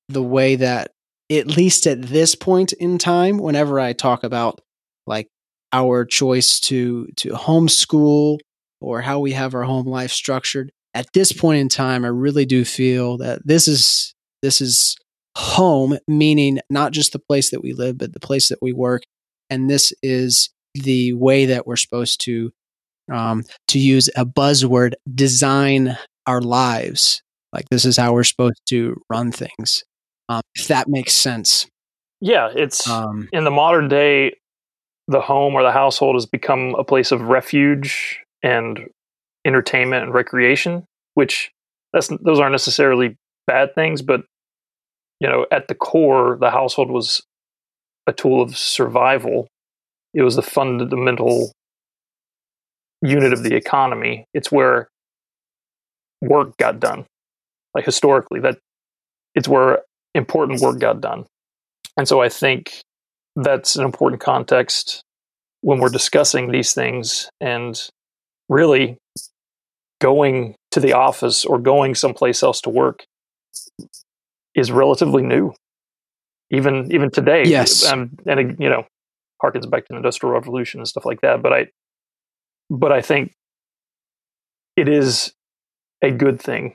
the 0.08 0.22
way 0.22 0.56
that, 0.56 0.90
at 1.38 1.46
least 1.46 1.86
at 1.86 2.02
this 2.02 2.34
point 2.34 2.72
in 2.74 2.98
time, 2.98 3.38
whenever 3.38 3.80
I 3.80 3.92
talk 3.92 4.24
about 4.24 4.60
like 5.06 5.28
our 5.72 6.04
choice 6.04 6.60
to 6.60 7.06
to 7.16 7.30
homeschool 7.30 8.38
or 8.80 9.00
how 9.00 9.20
we 9.20 9.32
have 9.32 9.54
our 9.54 9.62
home 9.62 9.86
life 9.86 10.10
structured 10.10 10.70
at 10.94 11.06
this 11.14 11.32
point 11.32 11.58
in 11.58 11.68
time 11.68 12.04
i 12.04 12.08
really 12.08 12.44
do 12.44 12.62
feel 12.62 13.16
that 13.16 13.40
this 13.46 13.66
is 13.66 14.14
this 14.42 14.60
is 14.60 14.96
home 15.36 15.96
meaning 16.06 16.58
not 16.68 16.92
just 16.92 17.12
the 17.12 17.18
place 17.18 17.50
that 17.50 17.62
we 17.62 17.72
live 17.72 17.98
but 17.98 18.12
the 18.12 18.20
place 18.20 18.48
that 18.48 18.60
we 18.60 18.72
work. 18.72 19.02
And 19.50 19.68
this 19.68 19.92
is 20.02 20.50
the 20.74 21.12
way 21.14 21.46
that 21.46 21.66
we're 21.66 21.76
supposed 21.76 22.20
to 22.22 22.52
um, 23.12 23.44
to 23.68 23.78
use 23.78 24.08
a 24.16 24.24
buzzword 24.24 24.94
design 25.12 25.96
our 26.26 26.40
lives. 26.40 27.22
Like 27.52 27.68
this 27.70 27.84
is 27.84 27.96
how 27.96 28.14
we're 28.14 28.24
supposed 28.24 28.62
to 28.68 28.96
run 29.10 29.32
things 29.32 29.84
um, 30.28 30.42
if 30.54 30.68
that 30.68 30.88
makes 30.88 31.12
sense 31.12 31.66
Yeah, 32.20 32.50
it's 32.54 32.88
um, 32.88 33.28
in 33.32 33.42
the 33.42 33.50
modern 33.50 33.88
day, 33.88 34.36
the 35.08 35.20
home 35.20 35.54
or 35.54 35.62
the 35.64 35.72
household 35.72 36.14
has 36.14 36.24
become 36.24 36.76
a 36.76 36.84
place 36.84 37.10
of 37.10 37.22
refuge 37.22 38.20
and 38.44 38.88
entertainment 39.44 40.04
and 40.04 40.14
recreation, 40.14 40.84
which 41.14 41.50
that's 41.92 42.08
those 42.20 42.38
aren't 42.38 42.52
necessarily 42.52 43.16
bad 43.48 43.74
things, 43.74 44.02
but 44.02 44.22
you 45.18 45.28
know, 45.28 45.46
at 45.50 45.68
the 45.68 45.74
core, 45.74 46.36
the 46.40 46.50
household 46.50 46.90
was 46.90 47.22
a 48.06 48.12
tool 48.12 48.40
of 48.40 48.56
survival. 48.56 49.48
It 50.14 50.22
was 50.22 50.36
the 50.36 50.42
fundamental 50.42 51.52
unit 53.02 53.32
of 53.32 53.42
the 53.42 53.54
economy. 53.54 54.26
It's 54.32 54.52
where 54.52 54.88
work 56.20 56.56
got 56.56 56.78
done. 56.78 57.04
Like 57.74 57.84
historically, 57.84 58.40
that 58.40 58.58
it's 59.34 59.48
where 59.48 59.82
important 60.14 60.60
work 60.60 60.78
got 60.78 61.00
done. 61.00 61.24
And 61.96 62.08
so 62.08 62.20
I 62.20 62.28
think 62.28 62.82
that's 63.36 63.76
an 63.76 63.84
important 63.84 64.20
context 64.20 65.02
when 65.60 65.78
we're 65.78 65.88
discussing 65.88 66.50
these 66.50 66.74
things 66.74 67.28
and 67.40 67.80
really 68.48 68.98
going 70.00 70.54
to 70.72 70.80
the 70.80 70.92
office 70.92 71.44
or 71.44 71.58
going 71.58 71.94
someplace 71.94 72.42
else 72.42 72.60
to 72.62 72.70
work 72.70 73.04
is 74.54 74.70
relatively 74.70 75.22
new. 75.22 75.52
Even 76.50 76.92
even 76.92 77.10
today 77.10 77.44
yes. 77.46 77.90
um, 77.90 78.10
and 78.26 78.56
you 78.60 78.68
know 78.68 78.84
harkens 79.42 79.68
back 79.68 79.84
to 79.84 79.88
the 79.90 79.96
industrial 79.96 80.32
revolution 80.32 80.80
and 80.80 80.88
stuff 80.88 81.04
like 81.04 81.20
that 81.20 81.42
but 81.42 81.52
i 81.52 81.66
but 82.70 82.92
i 82.92 83.00
think 83.00 83.32
it 84.76 84.88
is 84.88 85.32
a 86.02 86.10
good 86.10 86.40
thing 86.40 86.74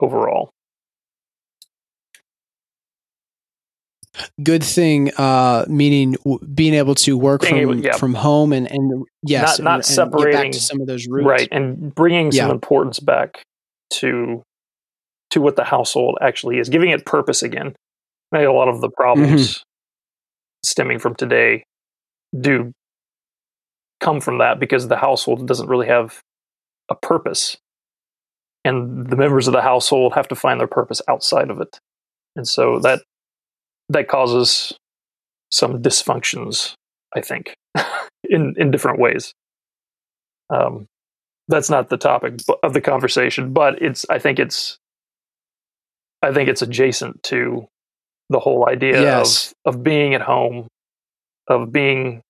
overall 0.00 0.50
good 4.42 4.62
thing 4.64 5.12
uh 5.16 5.64
meaning 5.68 6.12
w- 6.24 6.38
being 6.54 6.74
able 6.74 6.94
to 6.94 7.16
work 7.16 7.42
Being 7.42 7.52
from 7.54 7.60
able- 7.60 7.76
yeah. 7.84 7.96
from 7.96 8.14
home 8.14 8.52
and 8.52 8.70
and 8.70 9.04
yes 9.22 9.58
Not- 9.58 9.64
not 9.64 9.88
and, 9.90 9.98
and 9.98 10.10
back 10.10 10.20
separating- 10.20 10.52
to 10.52 10.60
some 10.60 10.80
of 10.80 10.86
those 10.86 11.06
roots 11.08 11.26
right 11.26 11.48
and 11.52 11.94
bringing 11.94 12.32
some 12.32 12.48
Yeah. 12.48 12.52
importance 12.52 13.00
back 13.00 13.42
to 13.94 14.42
to 15.30 15.40
what 15.40 15.56
the 15.56 15.64
household 15.64 16.18
actually 16.20 16.58
is 16.58 16.68
giving 16.68 16.90
it 16.90 17.04
purpose 17.06 17.42
again 17.42 17.74
I 18.32 18.38
think 18.38 18.48
a 18.48 18.52
lot 18.52 18.68
of 18.68 18.80
the 18.80 18.90
problems 18.90 19.30
Mm-hmm. 19.58 19.62
stemming 20.64 20.98
from 20.98 21.14
today 21.14 21.64
do 22.38 22.72
come 24.00 24.20
from 24.20 24.38
that 24.38 24.58
because 24.60 24.88
the 24.88 24.96
household 24.96 25.46
doesn't 25.46 25.68
really 25.68 25.86
have 25.86 26.20
a 26.88 26.94
purpose 26.94 27.56
and 28.64 29.06
the 29.08 29.16
members 29.16 29.46
of 29.48 29.52
the 29.52 29.62
household 29.62 30.14
have 30.14 30.28
to 30.28 30.34
find 30.34 30.60
their 30.60 30.66
purpose 30.68 31.00
outside 31.08 31.50
of 31.50 31.60
it 31.60 31.78
and 32.36 32.46
so 32.46 32.78
that 32.80 33.02
that 33.88 34.08
causes 34.08 34.72
some 35.50 35.82
dysfunctions 35.82 36.74
i 37.16 37.20
think 37.20 37.54
in 38.24 38.54
in 38.58 38.70
different 38.70 38.98
ways 38.98 39.32
um 40.50 40.86
that's 41.48 41.70
not 41.70 41.88
the 41.88 41.96
topic 41.96 42.34
of 42.62 42.72
the 42.74 42.80
conversation 42.80 43.52
but 43.52 43.80
it's 43.82 44.04
i 44.10 44.18
think 44.18 44.38
it's 44.38 44.76
i 46.22 46.32
think 46.32 46.48
it's 46.48 46.62
adjacent 46.62 47.22
to 47.22 47.66
the 48.30 48.38
whole 48.38 48.68
idea 48.68 49.00
Yes. 49.00 49.54
of 49.64 49.76
of 49.76 49.82
being 49.82 50.14
at 50.14 50.20
home 50.20 50.66
of 51.48 51.72
being 51.72 52.20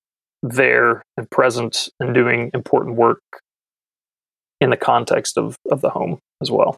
there 0.42 1.02
and 1.16 1.28
present 1.30 1.88
and 1.98 2.14
doing 2.14 2.52
important 2.54 2.94
work 2.94 3.20
in 4.60 4.70
the 4.70 4.76
context 4.76 5.36
of 5.36 5.56
of 5.72 5.80
the 5.80 5.90
home 5.90 6.18
as 6.40 6.50
well 6.50 6.76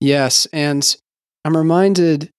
Yes, 0.00 0.46
and 0.52 0.96
I'm 1.44 1.56
reminded. 1.56 2.30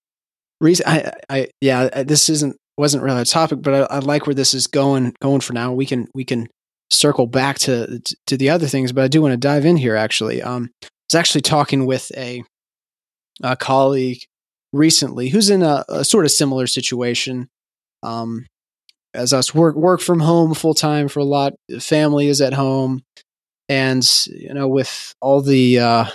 Reason, 0.62 0.86
I, 0.88 1.12
I, 1.30 1.48
yeah, 1.60 2.04
this 2.04 2.30
isn't 2.30 2.56
wasn't 2.78 3.04
really 3.04 3.22
a 3.22 3.26
topic, 3.26 3.62
but 3.62 3.92
I, 3.92 3.98
I 3.98 4.00
like 4.00 4.26
where 4.26 4.34
this 4.34 4.54
is 4.54 4.68
going 4.68 5.14
going 5.22 5.42
for 5.42 5.54
now. 5.54 5.74
We 5.74 5.86
can 5.86 6.08
we 6.14 6.24
can 6.24 6.48
circle 6.90 7.28
back 7.28 7.60
to 7.60 8.02
to 8.28 8.38
the 8.38 8.50
other 8.50 8.68
things, 8.68 8.92
but 8.92 9.04
I 9.04 9.08
do 9.08 9.22
want 9.22 9.34
to 9.34 9.38
dive 9.38 9.66
in 9.66 9.78
here. 9.78 9.96
Actually, 9.96 10.42
um, 10.42 10.70
I 10.84 10.88
was 11.12 11.20
actually 11.20 11.42
talking 11.42 11.86
with 11.86 12.12
a 12.16 12.44
a 13.44 13.56
colleague 13.56 14.24
recently 14.72 15.30
who's 15.30 15.50
in 15.50 15.64
a, 15.64 15.84
a 15.90 16.06
sort 16.06 16.26
of 16.26 16.32
similar 16.32 16.68
situation. 16.68 17.50
Um, 18.02 18.46
as 19.14 19.32
us 19.32 19.54
work 19.54 19.76
work 19.76 20.02
from 20.02 20.20
home 20.20 20.54
full 20.56 20.74
time 20.74 21.08
for 21.08 21.20
a 21.20 21.26
lot, 21.26 21.54
family 21.80 22.28
is 22.28 22.42
at 22.42 22.54
home, 22.54 23.04
and 23.70 24.04
you 24.28 24.54
know 24.54 24.68
with 24.68 25.14
all 25.22 25.42
the 25.42 25.80
uh, 25.80 26.06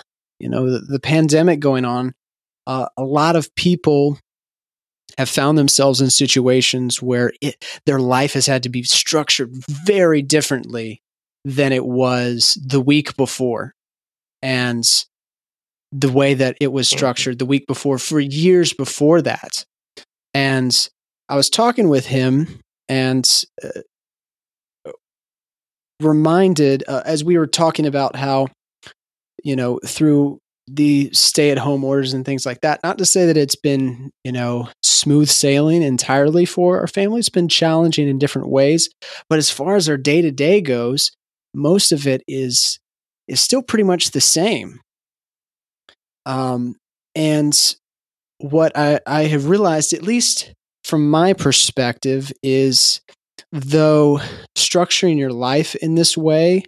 you 0.41 0.49
know 0.49 0.71
the, 0.71 0.81
the 0.81 1.01
pandemic 1.01 1.61
going 1.61 1.85
on 1.85 2.13
uh, 2.69 2.89
a 2.97 3.03
lot 3.03 3.35
of 3.35 3.53
people 3.57 4.19
have 5.17 5.29
found 5.29 5.59
themselves 5.59 6.01
in 6.01 6.11
situations 6.11 7.03
where 7.03 7.33
it, 7.41 7.65
their 7.87 7.99
life 7.99 8.35
has 8.35 8.47
had 8.47 8.63
to 8.63 8.69
be 8.69 8.85
structured 8.85 9.51
very 9.69 10.23
differently 10.23 11.03
than 11.45 11.73
it 11.73 11.85
was 11.85 12.57
the 12.65 12.81
week 12.81 13.17
before. 13.17 13.75
And 14.43 14.85
the 15.91 16.13
way 16.13 16.35
that 16.35 16.57
it 16.61 16.71
was 16.71 16.89
structured 16.89 17.39
the 17.39 17.47
week 17.47 17.67
before 17.67 17.99
for 17.99 18.21
years 18.21 18.73
before 18.73 19.23
that. 19.23 19.65
And 20.35 20.89
i 21.31 21.37
was 21.37 21.51
talking 21.51 21.89
with 21.89 22.07
him 22.07 22.61
and 22.89 23.45
uh, 23.63 23.81
reminded 26.01 26.85
uh, 26.89 27.03
as 27.05 27.25
we 27.25 27.37
were 27.37 27.47
talking 27.47 27.87
about 27.87 28.17
how 28.17 28.49
you 29.43 29.57
know 29.57 29.81
through 29.85 30.39
the 30.71 31.11
stay 31.13 31.51
at 31.51 31.59
home 31.59 31.85
orders 31.85 32.13
and 32.13 32.25
things 32.25 32.47
like 32.47 32.61
that. 32.63 32.81
Not 32.83 32.99
to 32.99 33.05
say 33.05 33.27
that 33.27 33.37
it's 33.37 33.57
been 33.57 34.11
you 34.25 34.33
know 34.33 34.69
smooth 34.83 35.29
sailing 35.29 35.83
entirely 35.83 36.45
for 36.45 36.81
our 36.81 36.87
family. 36.87 37.21
It's 37.21 37.29
been 37.29 37.49
challenging 37.49 38.09
in 38.09 38.19
different 38.19 38.49
ways. 38.49 38.89
But 39.29 39.39
as 39.39 39.51
far 39.51 39.77
as 39.77 39.89
our 39.89 39.97
day 39.97 40.23
to 40.23 40.31
day 40.31 40.61
goes 40.61 41.13
most 41.55 41.93
of 41.93 42.07
it 42.07 42.23
is 42.29 42.79
is 43.27 43.41
still 43.41 43.63
pretty 43.63 43.85
much 43.85 44.11
the 44.11 44.21
same. 44.21 44.81
Um 46.27 46.77
and 47.15 47.77
what 48.39 48.77
i 48.77 49.01
i 49.07 49.25
have 49.25 49.49
realized 49.49 49.93
at 49.93 50.03
least 50.03 50.53
from 50.85 51.11
my 51.11 51.33
perspective 51.33 52.33
is 52.43 53.01
though 53.51 54.21
structuring 54.57 55.19
your 55.19 55.33
life 55.33 55.75
in 55.77 55.97
this 55.97 56.17
way 56.17 56.63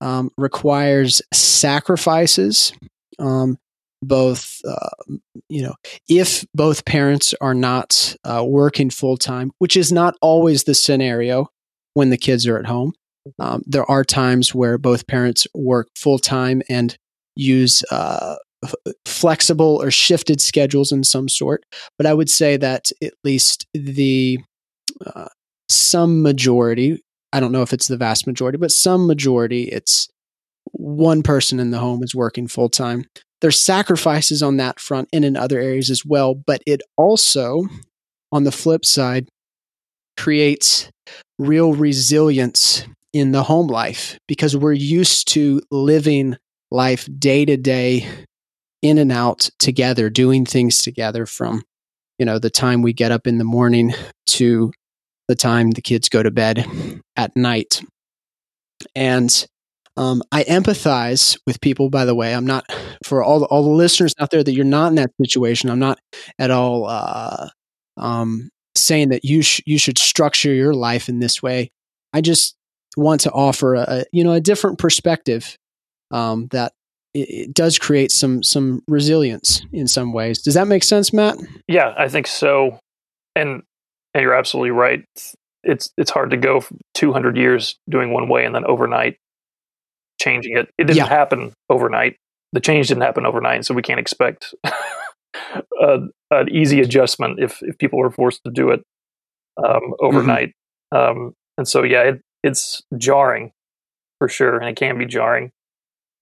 um, 0.00 0.30
requires 0.36 1.22
sacrifices 1.32 2.72
um, 3.18 3.58
both 4.02 4.60
uh, 4.66 5.14
you 5.48 5.62
know 5.62 5.74
if 6.08 6.44
both 6.54 6.84
parents 6.84 7.34
are 7.40 7.54
not 7.54 8.14
uh, 8.24 8.44
working 8.46 8.90
full 8.90 9.16
time 9.16 9.50
which 9.58 9.76
is 9.76 9.90
not 9.90 10.14
always 10.20 10.64
the 10.64 10.74
scenario 10.74 11.48
when 11.94 12.10
the 12.10 12.18
kids 12.18 12.46
are 12.46 12.58
at 12.58 12.66
home 12.66 12.92
um, 13.38 13.62
there 13.66 13.88
are 13.90 14.04
times 14.04 14.54
where 14.54 14.78
both 14.78 15.06
parents 15.06 15.46
work 15.54 15.88
full 15.96 16.18
time 16.18 16.62
and 16.68 16.96
use 17.34 17.82
uh, 17.90 18.36
f- 18.62 18.74
flexible 19.04 19.80
or 19.82 19.90
shifted 19.90 20.40
schedules 20.40 20.92
in 20.92 21.02
some 21.02 21.28
sort 21.28 21.64
but 21.96 22.06
i 22.06 22.14
would 22.14 22.30
say 22.30 22.56
that 22.56 22.90
at 23.02 23.14
least 23.24 23.66
the 23.72 24.38
uh, 25.06 25.28
some 25.68 26.22
majority 26.22 27.02
i 27.32 27.40
don't 27.40 27.52
know 27.52 27.62
if 27.62 27.72
it's 27.72 27.88
the 27.88 27.96
vast 27.96 28.26
majority 28.26 28.58
but 28.58 28.70
some 28.70 29.06
majority 29.06 29.64
it's 29.64 30.08
one 30.72 31.22
person 31.22 31.60
in 31.60 31.70
the 31.70 31.78
home 31.78 32.02
is 32.02 32.14
working 32.14 32.48
full 32.48 32.68
time 32.68 33.04
there's 33.40 33.60
sacrifices 33.60 34.42
on 34.42 34.56
that 34.56 34.80
front 34.80 35.08
and 35.12 35.24
in 35.24 35.36
other 35.36 35.60
areas 35.60 35.90
as 35.90 36.04
well 36.04 36.34
but 36.34 36.62
it 36.66 36.80
also 36.96 37.66
on 38.32 38.44
the 38.44 38.52
flip 38.52 38.84
side 38.84 39.28
creates 40.16 40.90
real 41.38 41.74
resilience 41.74 42.86
in 43.12 43.32
the 43.32 43.42
home 43.42 43.66
life 43.66 44.18
because 44.26 44.56
we're 44.56 44.72
used 44.72 45.28
to 45.28 45.60
living 45.70 46.36
life 46.70 47.08
day 47.18 47.44
to 47.44 47.56
day 47.56 48.08
in 48.82 48.98
and 48.98 49.12
out 49.12 49.48
together 49.58 50.10
doing 50.10 50.44
things 50.44 50.78
together 50.78 51.26
from 51.26 51.62
you 52.18 52.26
know 52.26 52.38
the 52.38 52.50
time 52.50 52.82
we 52.82 52.92
get 52.92 53.12
up 53.12 53.26
in 53.26 53.38
the 53.38 53.44
morning 53.44 53.92
to 54.26 54.72
the 55.28 55.34
time 55.34 55.72
the 55.72 55.82
kids 55.82 56.08
go 56.08 56.22
to 56.22 56.30
bed 56.30 56.66
at 57.16 57.36
night. 57.36 57.82
And 58.94 59.46
um, 59.96 60.22
I 60.32 60.44
empathize 60.44 61.38
with 61.46 61.60
people. 61.60 61.90
By 61.90 62.04
the 62.04 62.14
way, 62.14 62.34
I'm 62.34 62.46
not 62.46 62.64
for 63.04 63.22
all 63.22 63.40
the, 63.40 63.46
all 63.46 63.62
the 63.62 63.70
listeners 63.70 64.14
out 64.18 64.30
there 64.30 64.44
that 64.44 64.52
you're 64.52 64.64
not 64.64 64.88
in 64.88 64.96
that 64.96 65.10
situation. 65.22 65.70
I'm 65.70 65.78
not 65.78 65.98
at 66.38 66.50
all 66.50 66.86
uh, 66.86 67.48
um, 67.96 68.50
saying 68.74 69.08
that 69.10 69.24
you 69.24 69.42
sh- 69.42 69.62
you 69.66 69.78
should 69.78 69.98
structure 69.98 70.52
your 70.52 70.74
life 70.74 71.08
in 71.08 71.18
this 71.18 71.42
way. 71.42 71.70
I 72.12 72.20
just 72.20 72.56
want 72.96 73.22
to 73.22 73.32
offer 73.32 73.74
a, 73.74 74.04
you 74.12 74.24
know 74.24 74.32
a 74.32 74.40
different 74.40 74.78
perspective 74.78 75.56
um, 76.10 76.48
that 76.48 76.72
it 77.14 77.54
does 77.54 77.78
create 77.78 78.10
some 78.10 78.42
some 78.42 78.82
resilience 78.86 79.62
in 79.72 79.88
some 79.88 80.12
ways. 80.12 80.42
Does 80.42 80.54
that 80.54 80.68
make 80.68 80.84
sense, 80.84 81.12
Matt? 81.12 81.36
Yeah, 81.68 81.94
I 81.96 82.08
think 82.08 82.26
so. 82.26 82.78
And 83.34 83.62
and 84.14 84.22
you're 84.22 84.34
absolutely 84.34 84.70
right. 84.70 85.04
It's 85.62 85.90
it's 85.96 86.10
hard 86.10 86.30
to 86.30 86.36
go 86.36 86.62
200 86.94 87.36
years 87.36 87.76
doing 87.88 88.12
one 88.12 88.28
way 88.28 88.44
and 88.44 88.54
then 88.54 88.64
overnight 88.66 89.16
changing 90.20 90.56
it. 90.56 90.68
It 90.78 90.84
didn't 90.84 90.96
Yeah. 90.96 91.06
happen 91.08 91.52
overnight. 91.70 92.16
The 92.52 92.60
change 92.60 92.88
didn't 92.88 93.02
happen 93.02 93.26
overnight, 93.26 93.64
so 93.64 93.74
we 93.74 93.82
can't 93.82 94.00
expect 94.00 94.54
a, 94.64 95.98
an 96.30 96.48
easy 96.50 96.80
adjustment 96.80 97.40
if 97.40 97.62
if 97.62 97.76
people 97.78 97.98
were 97.98 98.10
forced 98.10 98.42
to 98.44 98.50
do 98.50 98.70
it 98.70 98.82
um, 99.64 99.94
overnight. 100.00 100.52
Um, 100.92 101.34
and 101.58 101.66
so 101.68 101.82
yeah, 101.82 102.02
it, 102.02 102.20
it's 102.42 102.82
jarring 102.96 103.52
for 104.18 104.28
sure, 104.28 104.56
and 104.58 104.68
it 104.68 104.76
can 104.76 104.98
be 104.98 105.06
jarring. 105.06 105.50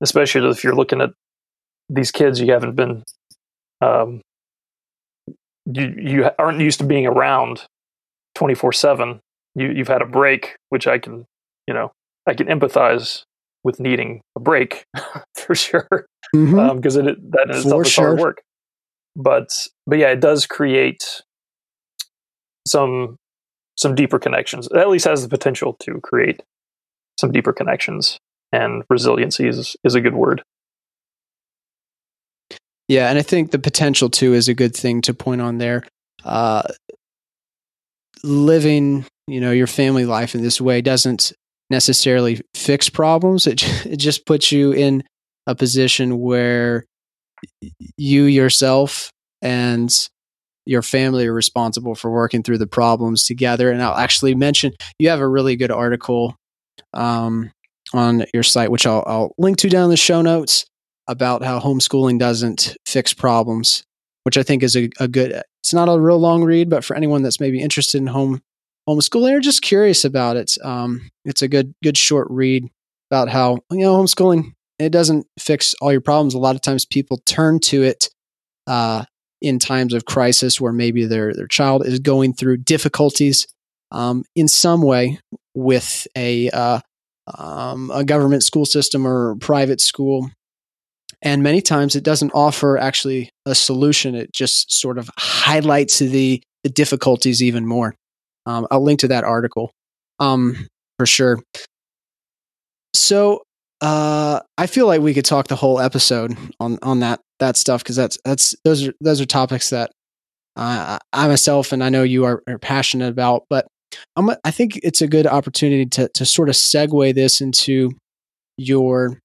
especially 0.02 0.48
if 0.50 0.64
you're 0.64 0.74
looking 0.74 1.00
at 1.00 1.10
these 1.88 2.10
kids 2.10 2.40
you 2.40 2.50
haven't 2.52 2.74
been 2.74 3.04
um, 3.80 4.20
you 5.66 5.94
you 5.98 6.30
aren't 6.38 6.60
used 6.60 6.78
to 6.80 6.84
being 6.86 7.06
around 7.06 7.62
24 8.34 8.72
7 8.72 9.20
you 9.54 9.68
you've 9.68 9.88
had 9.88 10.02
a 10.02 10.06
break 10.06 10.56
which 10.70 10.86
i 10.86 10.98
can 10.98 11.24
you 11.68 11.74
know 11.74 11.92
i 12.26 12.34
can 12.34 12.46
empathize 12.48 13.22
with 13.64 13.80
needing 13.80 14.20
a 14.36 14.40
break 14.40 14.84
for 15.34 15.54
sure 15.54 15.86
because 15.90 16.06
mm-hmm. 16.34 16.58
um, 16.58 16.78
it 17.08 17.32
that 17.32 17.50
in 17.50 17.56
itself 17.56 17.86
is 17.86 17.92
sure. 17.92 18.06
hard 18.08 18.20
work 18.20 18.42
but 19.16 19.66
but 19.86 19.98
yeah 19.98 20.08
it 20.08 20.20
does 20.20 20.46
create 20.46 21.22
some 22.66 23.16
some 23.76 23.94
deeper 23.94 24.18
connections 24.18 24.68
it 24.70 24.76
at 24.76 24.88
least 24.88 25.04
has 25.04 25.22
the 25.22 25.28
potential 25.28 25.76
to 25.80 26.00
create 26.02 26.42
some 27.18 27.32
deeper 27.32 27.52
connections 27.52 28.18
and 28.52 28.84
resiliency 28.88 29.46
is 29.46 29.76
is 29.84 29.94
a 29.94 30.00
good 30.00 30.14
word 30.14 30.42
yeah, 32.88 33.08
and 33.08 33.18
I 33.18 33.22
think 33.22 33.50
the 33.50 33.58
potential 33.58 34.10
too 34.10 34.34
is 34.34 34.48
a 34.48 34.54
good 34.54 34.76
thing 34.76 35.00
to 35.02 35.14
point 35.14 35.40
on 35.40 35.58
there. 35.58 35.84
Uh, 36.24 36.62
living, 38.22 39.06
you 39.26 39.40
know, 39.40 39.52
your 39.52 39.66
family 39.66 40.04
life 40.04 40.34
in 40.34 40.42
this 40.42 40.60
way 40.60 40.80
doesn't 40.80 41.32
necessarily 41.70 42.40
fix 42.54 42.88
problems. 42.88 43.46
It 43.46 43.62
it 43.86 43.96
just 43.96 44.26
puts 44.26 44.52
you 44.52 44.72
in 44.72 45.02
a 45.46 45.54
position 45.54 46.20
where 46.20 46.84
you 47.96 48.24
yourself 48.24 49.10
and 49.42 49.90
your 50.66 50.82
family 50.82 51.26
are 51.26 51.34
responsible 51.34 51.94
for 51.94 52.10
working 52.10 52.42
through 52.42 52.58
the 52.58 52.66
problems 52.66 53.24
together. 53.24 53.70
And 53.70 53.82
I'll 53.82 53.96
actually 53.96 54.34
mention 54.34 54.72
you 54.98 55.10
have 55.10 55.20
a 55.20 55.28
really 55.28 55.56
good 55.56 55.70
article 55.70 56.36
um, 56.94 57.50
on 57.92 58.24
your 58.32 58.42
site, 58.42 58.70
which 58.70 58.86
I'll, 58.86 59.04
I'll 59.06 59.34
link 59.36 59.58
to 59.58 59.68
down 59.68 59.84
in 59.84 59.90
the 59.90 59.96
show 59.96 60.22
notes 60.22 60.64
about 61.06 61.42
how 61.42 61.60
homeschooling 61.60 62.18
doesn't 62.18 62.76
fix 62.86 63.12
problems, 63.12 63.84
which 64.22 64.38
I 64.38 64.42
think 64.42 64.62
is 64.62 64.74
a, 64.74 64.88
a 64.98 65.06
good. 65.06 65.42
It's 65.62 65.74
not 65.74 65.88
a 65.88 66.00
real 66.00 66.18
long 66.18 66.44
read, 66.44 66.70
but 66.70 66.84
for 66.84 66.96
anyone 66.96 67.22
that's 67.22 67.40
maybe 67.40 67.60
interested 67.60 67.98
in 67.98 68.06
home 68.06 68.40
homeschooling 68.88 69.32
or 69.32 69.40
just 69.40 69.62
curious 69.62 70.04
about 70.04 70.36
it, 70.36 70.56
um, 70.62 71.10
it's 71.24 71.42
a 71.42 71.48
good 71.48 71.74
good 71.82 71.96
short 71.96 72.28
read 72.30 72.68
about 73.10 73.28
how 73.28 73.58
you 73.70 73.80
know 73.80 73.96
homeschooling 73.96 74.52
it 74.78 74.90
doesn't 74.90 75.26
fix 75.38 75.74
all 75.80 75.92
your 75.92 76.00
problems. 76.00 76.34
A 76.34 76.38
lot 76.38 76.56
of 76.56 76.62
times 76.62 76.84
people 76.84 77.18
turn 77.26 77.60
to 77.60 77.82
it 77.82 78.10
uh, 78.66 79.04
in 79.40 79.58
times 79.58 79.94
of 79.94 80.04
crisis 80.04 80.60
where 80.60 80.72
maybe 80.72 81.04
their 81.04 81.32
their 81.34 81.46
child 81.46 81.86
is 81.86 81.98
going 82.00 82.34
through 82.34 82.58
difficulties 82.58 83.46
um, 83.90 84.24
in 84.34 84.48
some 84.48 84.82
way 84.82 85.18
with 85.54 86.06
a 86.16 86.50
uh, 86.50 86.80
um, 87.38 87.90
a 87.94 88.04
government 88.04 88.42
school 88.42 88.66
system 88.66 89.06
or 89.06 89.36
private 89.36 89.80
school 89.80 90.30
and 91.24 91.42
many 91.42 91.62
times 91.62 91.96
it 91.96 92.04
doesn't 92.04 92.32
offer 92.34 92.76
actually 92.76 93.30
a 93.46 93.54
solution. 93.54 94.14
It 94.14 94.32
just 94.32 94.70
sort 94.70 94.98
of 94.98 95.10
highlights 95.18 95.98
the, 95.98 96.42
the 96.62 96.68
difficulties 96.68 97.42
even 97.42 97.66
more. 97.66 97.94
Um, 98.46 98.66
I'll 98.70 98.82
link 98.82 99.00
to 99.00 99.08
that 99.08 99.24
article 99.24 99.70
um, 100.20 100.66
for 100.98 101.06
sure. 101.06 101.40
So 102.94 103.42
uh, 103.80 104.40
I 104.56 104.66
feel 104.66 104.86
like 104.86 105.00
we 105.00 105.14
could 105.14 105.24
talk 105.24 105.48
the 105.48 105.56
whole 105.56 105.80
episode 105.80 106.36
on 106.60 106.78
on 106.82 107.00
that 107.00 107.20
that 107.40 107.56
stuff 107.56 107.82
because 107.82 107.96
that's 107.96 108.18
that's 108.24 108.54
those 108.64 108.86
are 108.86 108.94
those 109.00 109.20
are 109.20 109.26
topics 109.26 109.70
that 109.70 109.90
uh, 110.56 110.98
I 111.12 111.28
myself 111.28 111.72
and 111.72 111.82
I 111.82 111.88
know 111.88 112.02
you 112.02 112.24
are, 112.24 112.42
are 112.48 112.58
passionate 112.58 113.08
about. 113.08 113.44
But 113.50 113.66
I'm, 114.16 114.30
I 114.44 114.50
think 114.50 114.78
it's 114.82 115.02
a 115.02 115.08
good 115.08 115.26
opportunity 115.26 115.86
to 115.86 116.08
to 116.14 116.24
sort 116.24 116.48
of 116.48 116.54
segue 116.54 117.14
this 117.14 117.40
into 117.40 117.92
your 118.56 119.18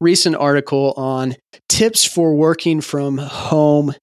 recent 0.00 0.36
article 0.36 0.92
on 0.96 1.34
tips 1.68 2.04
for 2.04 2.34
working 2.34 2.80
from 2.80 3.18
home 3.18 3.94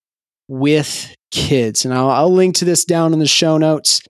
with 0.47 1.15
kids. 1.31 1.85
And 1.85 1.93
I'll, 1.93 2.09
I'll 2.09 2.33
link 2.33 2.55
to 2.55 2.65
this 2.65 2.85
down 2.85 3.13
in 3.13 3.19
the 3.19 3.27
show 3.27 3.57
notes. 3.57 4.01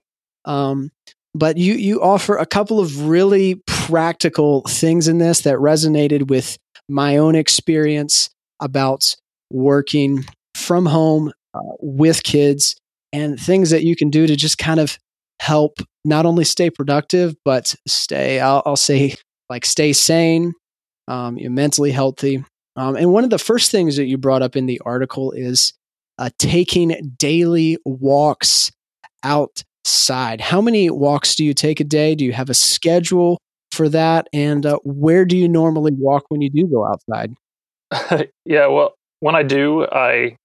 Um, 0.44 0.90
but 1.34 1.56
you, 1.56 1.74
you 1.74 2.02
offer 2.02 2.36
a 2.36 2.46
couple 2.46 2.78
of 2.78 3.06
really 3.08 3.62
practical 3.66 4.62
things 4.62 5.08
in 5.08 5.18
this 5.18 5.42
that 5.42 5.56
resonated 5.56 6.28
with 6.28 6.58
my 6.88 7.16
own 7.16 7.34
experience 7.34 8.28
about 8.60 9.14
working 9.50 10.24
from 10.54 10.86
home 10.86 11.32
uh, 11.54 11.60
with 11.80 12.22
kids 12.22 12.76
and 13.12 13.38
things 13.38 13.70
that 13.70 13.84
you 13.84 13.96
can 13.96 14.10
do 14.10 14.26
to 14.26 14.36
just 14.36 14.58
kind 14.58 14.80
of 14.80 14.98
help 15.40 15.78
not 16.04 16.26
only 16.26 16.44
stay 16.44 16.70
productive, 16.70 17.34
but 17.44 17.74
stay, 17.86 18.40
I'll, 18.40 18.62
I'll 18.64 18.76
say, 18.76 19.14
like 19.48 19.64
stay 19.64 19.92
sane, 19.92 20.52
um, 21.08 21.36
you're 21.36 21.50
mentally 21.50 21.92
healthy. 21.92 22.44
Um, 22.76 22.96
and 22.96 23.12
one 23.12 23.24
of 23.24 23.30
the 23.30 23.38
first 23.38 23.70
things 23.70 23.96
that 23.96 24.06
you 24.06 24.16
brought 24.16 24.42
up 24.42 24.56
in 24.56 24.66
the 24.66 24.80
article 24.84 25.32
is 25.32 25.74
uh, 26.18 26.30
taking 26.38 27.14
daily 27.18 27.76
walks 27.84 28.70
outside. 29.82 30.40
How 30.40 30.60
many 30.60 30.90
walks 30.90 31.34
do 31.34 31.44
you 31.44 31.54
take 31.54 31.80
a 31.80 31.84
day? 31.84 32.14
Do 32.14 32.24
you 32.24 32.32
have 32.32 32.50
a 32.50 32.54
schedule 32.54 33.38
for 33.72 33.88
that? 33.88 34.28
And 34.32 34.64
uh, 34.64 34.78
where 34.84 35.24
do 35.24 35.36
you 35.36 35.48
normally 35.48 35.92
walk 35.92 36.24
when 36.28 36.40
you 36.40 36.50
do 36.50 36.66
go 36.66 36.86
outside? 36.86 37.34
yeah, 38.44 38.66
well, 38.66 38.94
when 39.20 39.34
I 39.34 39.42
do, 39.42 39.86
I 39.86 40.36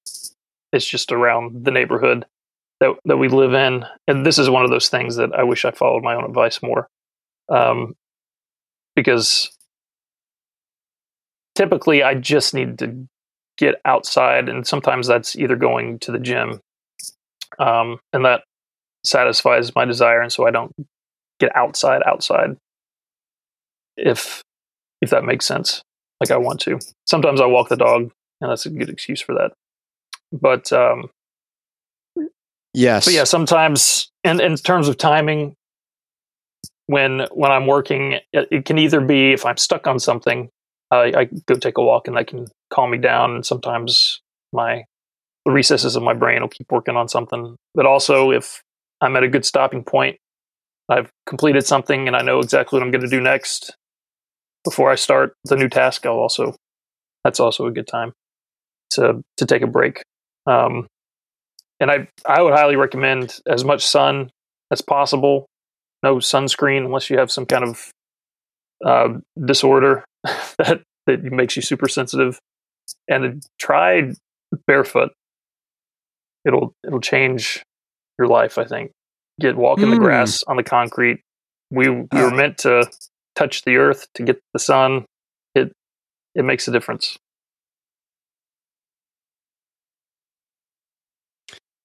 it's 0.73 0.85
just 0.85 1.11
around 1.11 1.63
the 1.63 1.71
neighborhood 1.71 2.25
that 2.79 2.95
that 3.05 3.17
we 3.17 3.29
live 3.29 3.53
in, 3.53 3.85
and 4.07 4.25
this 4.25 4.37
is 4.37 4.49
one 4.49 4.63
of 4.63 4.69
those 4.69 4.89
things 4.89 5.15
that 5.15 5.33
I 5.33 5.43
wish 5.43 5.65
I 5.65 5.71
followed 5.71 6.03
my 6.03 6.15
own 6.15 6.25
advice 6.25 6.61
more, 6.61 6.87
um, 7.49 7.95
because 8.95 9.49
typically 11.55 12.03
I 12.03 12.15
just 12.15 12.53
need 12.53 12.79
to 12.79 13.07
get 13.57 13.75
outside, 13.85 14.49
and 14.49 14.67
sometimes 14.67 15.07
that's 15.07 15.35
either 15.35 15.55
going 15.55 15.99
to 15.99 16.11
the 16.11 16.19
gym, 16.19 16.59
um, 17.59 17.99
and 18.13 18.25
that 18.25 18.43
satisfies 19.03 19.73
my 19.75 19.85
desire, 19.85 20.21
and 20.21 20.31
so 20.31 20.47
I 20.47 20.51
don't 20.51 20.73
get 21.39 21.55
outside 21.55 22.01
outside. 22.05 22.57
If 23.95 24.41
if 25.01 25.09
that 25.09 25.23
makes 25.23 25.45
sense, 25.45 25.81
like 26.19 26.31
I 26.31 26.37
want 26.37 26.59
to. 26.61 26.79
Sometimes 27.05 27.41
I 27.41 27.45
walk 27.45 27.69
the 27.69 27.75
dog, 27.77 28.11
and 28.41 28.51
that's 28.51 28.65
a 28.65 28.69
good 28.69 28.89
excuse 28.89 29.21
for 29.21 29.35
that. 29.35 29.53
But 30.31 30.71
um, 30.73 31.09
yes, 32.73 33.05
but 33.05 33.13
yeah, 33.13 33.23
sometimes, 33.23 34.09
and 34.23 34.41
in 34.41 34.55
terms 34.55 34.87
of 34.87 34.97
timing, 34.97 35.55
when 36.87 37.27
when 37.31 37.51
I'm 37.51 37.67
working, 37.67 38.13
it, 38.33 38.47
it 38.51 38.65
can 38.65 38.77
either 38.77 39.01
be 39.01 39.33
if 39.33 39.45
I'm 39.45 39.57
stuck 39.57 39.87
on 39.87 39.99
something, 39.99 40.49
I, 40.91 41.13
I 41.15 41.29
go 41.45 41.55
take 41.55 41.77
a 41.77 41.83
walk 41.83 42.07
and 42.07 42.17
that 42.17 42.27
can 42.27 42.47
calm 42.69 42.91
me 42.91 42.97
down. 42.97 43.35
And 43.35 43.45
sometimes 43.45 44.21
my 44.51 44.85
the 45.45 45.51
recesses 45.51 45.95
of 45.95 46.03
my 46.03 46.13
brain 46.13 46.41
will 46.41 46.49
keep 46.49 46.71
working 46.71 46.97
on 46.97 47.07
something. 47.07 47.55
But 47.73 47.85
also, 47.85 48.31
if 48.31 48.61
I'm 49.01 49.15
at 49.15 49.23
a 49.23 49.27
good 49.27 49.45
stopping 49.45 49.83
point, 49.83 50.17
I've 50.89 51.09
completed 51.25 51.65
something 51.65 52.07
and 52.07 52.15
I 52.15 52.21
know 52.21 52.39
exactly 52.39 52.77
what 52.77 52.85
I'm 52.85 52.91
going 52.91 53.03
to 53.03 53.09
do 53.09 53.21
next 53.21 53.75
before 54.63 54.89
I 54.89 54.95
start 54.95 55.33
the 55.45 55.55
new 55.55 55.69
task. 55.69 56.05
I'll 56.05 56.13
also 56.13 56.55
that's 57.23 57.39
also 57.39 57.65
a 57.65 57.71
good 57.71 57.87
time 57.87 58.13
to 58.91 59.21
to 59.37 59.45
take 59.45 59.61
a 59.61 59.67
break. 59.67 60.01
Um, 60.45 60.87
and 61.79 61.91
I 61.91 62.07
I 62.25 62.41
would 62.41 62.53
highly 62.53 62.77
recommend 62.77 63.39
as 63.45 63.65
much 63.65 63.85
sun 63.85 64.29
as 64.71 64.81
possible. 64.81 65.45
No 66.03 66.17
sunscreen 66.17 66.85
unless 66.85 67.09
you 67.09 67.17
have 67.17 67.31
some 67.31 67.45
kind 67.45 67.65
of 67.65 67.91
uh, 68.85 69.09
disorder 69.43 70.05
that 70.23 70.81
that 71.05 71.23
makes 71.23 71.55
you 71.55 71.61
super 71.61 71.89
sensitive. 71.89 72.39
And 73.09 73.43
try 73.59 74.13
barefoot. 74.67 75.11
It'll 76.45 76.71
it'll 76.85 77.01
change 77.01 77.63
your 78.17 78.27
life. 78.27 78.57
I 78.57 78.65
think. 78.65 78.91
Get 79.39 79.55
walk 79.55 79.79
in 79.79 79.85
mm. 79.85 79.91
the 79.91 79.99
grass 79.99 80.43
on 80.43 80.57
the 80.57 80.63
concrete. 80.63 81.21
We 81.69 81.89
we 81.89 82.07
were 82.13 82.31
meant 82.31 82.57
to 82.59 82.89
touch 83.35 83.63
the 83.63 83.77
earth 83.77 84.07
to 84.15 84.23
get 84.23 84.41
the 84.53 84.59
sun. 84.59 85.05
It 85.53 85.71
it 86.33 86.43
makes 86.43 86.67
a 86.67 86.71
difference. 86.71 87.17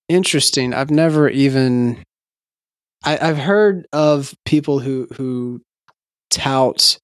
Interesting. 0.09 0.75
I've 0.75 0.91
never 0.91 1.29
even 1.29 2.03
I, 3.05 3.17
have 3.17 3.39
heard 3.39 3.87
of 3.93 4.35
people 4.45 4.79
who 4.79 5.09
who 5.17 5.61
tout 6.31 6.99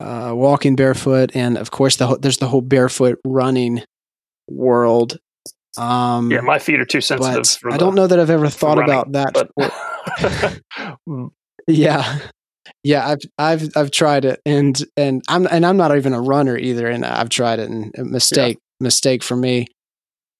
uh, 0.00 0.32
walking 0.34 0.76
barefoot, 0.76 1.30
and 1.34 1.58
of 1.58 1.70
course, 1.70 1.96
the 1.96 2.18
there's 2.18 2.38
the 2.38 2.48
whole 2.48 2.62
barefoot 2.62 3.18
running 3.24 3.82
world. 4.48 5.18
Um, 5.78 6.30
yeah, 6.30 6.40
my 6.40 6.58
feet 6.58 6.80
are 6.80 6.84
too 6.84 7.00
sensitive. 7.00 7.72
I 7.72 7.76
don't 7.76 7.94
know 7.94 8.06
that 8.06 8.18
I've 8.18 8.30
ever 8.30 8.48
thought 8.48 8.78
running, 8.78 8.94
about 8.94 9.12
that. 9.12 10.60
But 11.06 11.32
yeah, 11.66 12.18
yeah, 12.82 13.08
I've 13.08 13.20
I've 13.38 13.76
I've 13.76 13.90
tried 13.90 14.24
it, 14.24 14.40
and 14.44 14.82
and 14.96 15.22
I'm 15.28 15.46
and 15.46 15.64
I'm 15.64 15.76
not 15.76 15.96
even 15.96 16.12
a 16.12 16.20
runner 16.20 16.56
either, 16.56 16.88
and 16.88 17.04
I've 17.04 17.28
tried 17.28 17.60
it, 17.60 17.70
and 17.70 17.92
mistake 17.98 18.58
yeah. 18.58 18.84
mistake 18.84 19.22
for 19.22 19.36
me. 19.36 19.66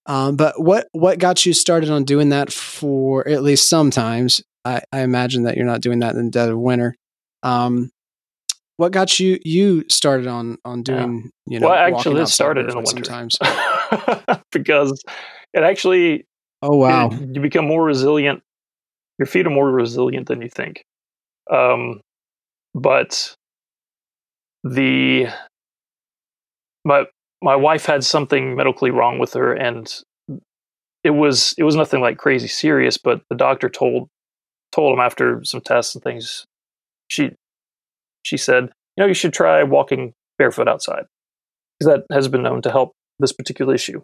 Um, 0.06 0.36
but 0.36 0.60
what 0.60 0.88
what 0.92 1.18
got 1.18 1.46
you 1.46 1.52
started 1.52 1.90
on 1.90 2.04
doing 2.04 2.30
that 2.30 2.52
for 2.52 3.26
at 3.28 3.42
least 3.42 3.68
sometimes? 3.68 4.42
I, 4.64 4.82
I 4.92 5.00
imagine 5.00 5.44
that 5.44 5.56
you're 5.56 5.66
not 5.66 5.80
doing 5.80 6.00
that 6.00 6.14
in 6.14 6.26
the 6.26 6.30
dead 6.30 6.48
of 6.48 6.58
winter. 6.58 6.94
Um, 7.42 7.90
what 8.80 8.92
got 8.92 9.20
you 9.20 9.38
you 9.44 9.84
started 9.90 10.26
on 10.26 10.56
on 10.64 10.82
doing 10.82 11.30
yeah. 11.46 11.54
you 11.54 11.60
know? 11.60 11.68
Well, 11.68 11.76
actually, 11.76 12.22
it 12.22 12.28
started 12.28 12.62
in 12.62 12.70
the 12.70 12.76
winter 12.76 13.04
sometimes 13.04 13.36
because 14.52 15.04
it 15.52 15.62
actually. 15.62 16.24
Oh 16.62 16.76
wow! 16.78 17.10
It, 17.10 17.34
you 17.34 17.42
become 17.42 17.66
more 17.66 17.84
resilient. 17.84 18.42
Your 19.18 19.26
feet 19.26 19.46
are 19.46 19.50
more 19.50 19.70
resilient 19.70 20.28
than 20.28 20.40
you 20.40 20.48
think. 20.48 20.82
Um, 21.50 22.00
but 22.74 23.34
the 24.64 25.26
my 26.86 27.04
my 27.42 27.56
wife 27.56 27.84
had 27.84 28.02
something 28.02 28.56
medically 28.56 28.90
wrong 28.90 29.18
with 29.18 29.34
her, 29.34 29.52
and 29.52 29.92
it 31.04 31.10
was 31.10 31.54
it 31.58 31.64
was 31.64 31.76
nothing 31.76 32.00
like 32.00 32.16
crazy 32.16 32.48
serious. 32.48 32.96
But 32.96 33.20
the 33.28 33.36
doctor 33.36 33.68
told 33.68 34.08
told 34.72 34.94
him 34.94 35.00
after 35.00 35.44
some 35.44 35.60
tests 35.60 35.94
and 35.94 36.02
things, 36.02 36.46
she 37.08 37.32
she 38.22 38.36
said, 38.36 38.70
you 38.96 39.02
know, 39.02 39.06
you 39.06 39.14
should 39.14 39.32
try 39.32 39.62
walking 39.62 40.12
barefoot 40.38 40.68
outside 40.68 41.04
because 41.78 41.94
that 41.94 42.14
has 42.14 42.28
been 42.28 42.42
known 42.42 42.62
to 42.62 42.70
help 42.70 42.92
this 43.18 43.32
particular 43.32 43.74
issue. 43.74 44.02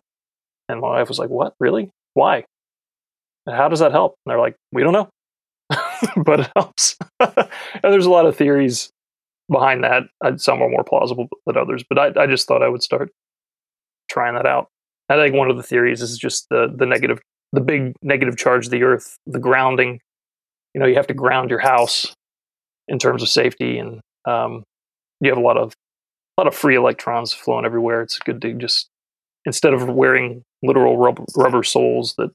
And 0.69 0.81
my 0.81 0.89
wife 0.89 1.09
was 1.09 1.19
like, 1.19 1.31
"What? 1.31 1.55
Really? 1.61 1.91
Why? 2.15 2.45
And 3.47 3.55
how 3.55 3.69
does 3.69 3.81
that 3.81 3.93
help?" 3.93 4.17
And 4.25 4.31
they're 4.31 4.41
like, 4.41 4.57
"We 4.73 4.83
don't 4.83 4.93
know, 4.93 5.09
but 6.25 6.41
it 6.41 6.51
helps." 6.57 6.97
and 7.21 7.49
there's 7.83 8.07
a 8.07 8.11
lot 8.11 8.27
of 8.27 8.37
theories 8.37 8.91
behind 9.51 9.85
that. 9.85 10.05
Some 10.41 10.63
are 10.63 10.69
more 10.69 10.85
plausible 10.85 11.29
than 11.47 11.57
others, 11.57 11.85
but 11.89 11.99
I, 11.99 12.23
I 12.23 12.27
just 12.27 12.49
thought 12.49 12.63
I 12.63 12.69
would 12.69 12.83
start 12.83 13.11
trying 14.11 14.35
that 14.35 14.47
out. 14.47 14.69
I 15.09 15.15
think 15.17 15.37
one 15.37 15.51
of 15.51 15.57
the 15.57 15.63
theories 15.63 16.03
is 16.03 16.19
just 16.19 16.49
the 16.51 16.73
the 16.75 16.87
negative, 16.87 17.21
the 17.53 17.61
big 17.61 17.93
negative 18.03 18.37
charge 18.37 18.67
of 18.67 18.73
the 18.73 18.83
Earth, 18.83 19.19
the 19.27 19.39
grounding. 19.39 20.01
You 20.75 20.81
know, 20.81 20.87
you 20.87 20.97
have 20.97 21.07
to 21.07 21.15
ground 21.15 21.51
your 21.51 21.61
house 21.61 22.15
in 22.89 22.99
terms 22.99 23.23
of 23.23 23.29
safety, 23.29 23.79
and 23.79 24.01
um, 24.27 24.65
you 25.21 25.31
have 25.31 25.39
a 25.39 25.43
lot 25.43 25.57
of 25.57 25.73
a 26.37 26.43
lot 26.43 26.49
of 26.49 26.55
free 26.55 26.77
electrons 26.77 27.33
flowing 27.33 27.65
everywhere. 27.65 28.03
It's 28.03 28.19
good 28.19 28.43
to 28.43 28.53
just 28.55 28.89
instead 29.45 29.73
of 29.73 29.89
wearing 29.89 30.43
literal 30.63 30.99
rubber, 30.99 31.25
rubber 31.37 31.63
soles 31.63 32.15
that 32.19 32.31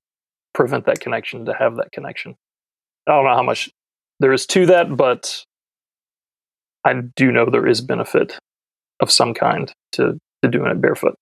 prevent 0.54 0.86
that 0.86 1.00
connection, 1.00 1.46
to 1.46 1.54
have 1.54 1.76
that 1.76 1.92
connection. 1.92 2.36
I 3.08 3.12
don't 3.12 3.26
know 3.26 3.36
how 3.36 3.44
much 3.44 3.70
there 4.20 4.34
is 4.34 4.46
to 4.48 4.66
that, 4.68 4.96
but 4.96 5.44
I 6.86 6.94
do 7.16 7.32
know 7.32 7.46
there 7.50 7.68
is 7.68 7.82
benefit 7.82 8.38
of 9.00 9.12
some 9.12 9.34
kind 9.34 9.72
to, 9.94 10.18
to 10.42 10.50
doing 10.50 10.72
it 10.72 10.82
barefoot. 10.82 11.16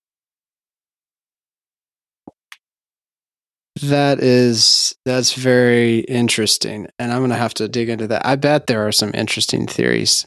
That 3.83 4.19
is 4.21 4.95
that's 5.05 5.33
very 5.33 5.99
interesting, 5.99 6.87
and 6.97 7.11
I'm 7.13 7.21
gonna 7.21 7.35
have 7.35 7.53
to 7.55 7.67
dig 7.67 7.89
into 7.89 8.07
that. 8.07 8.25
I 8.25 8.35
bet 8.35 8.67
there 8.67 8.85
are 8.87 8.91
some 8.91 9.11
interesting 9.13 9.67
theories. 9.67 10.25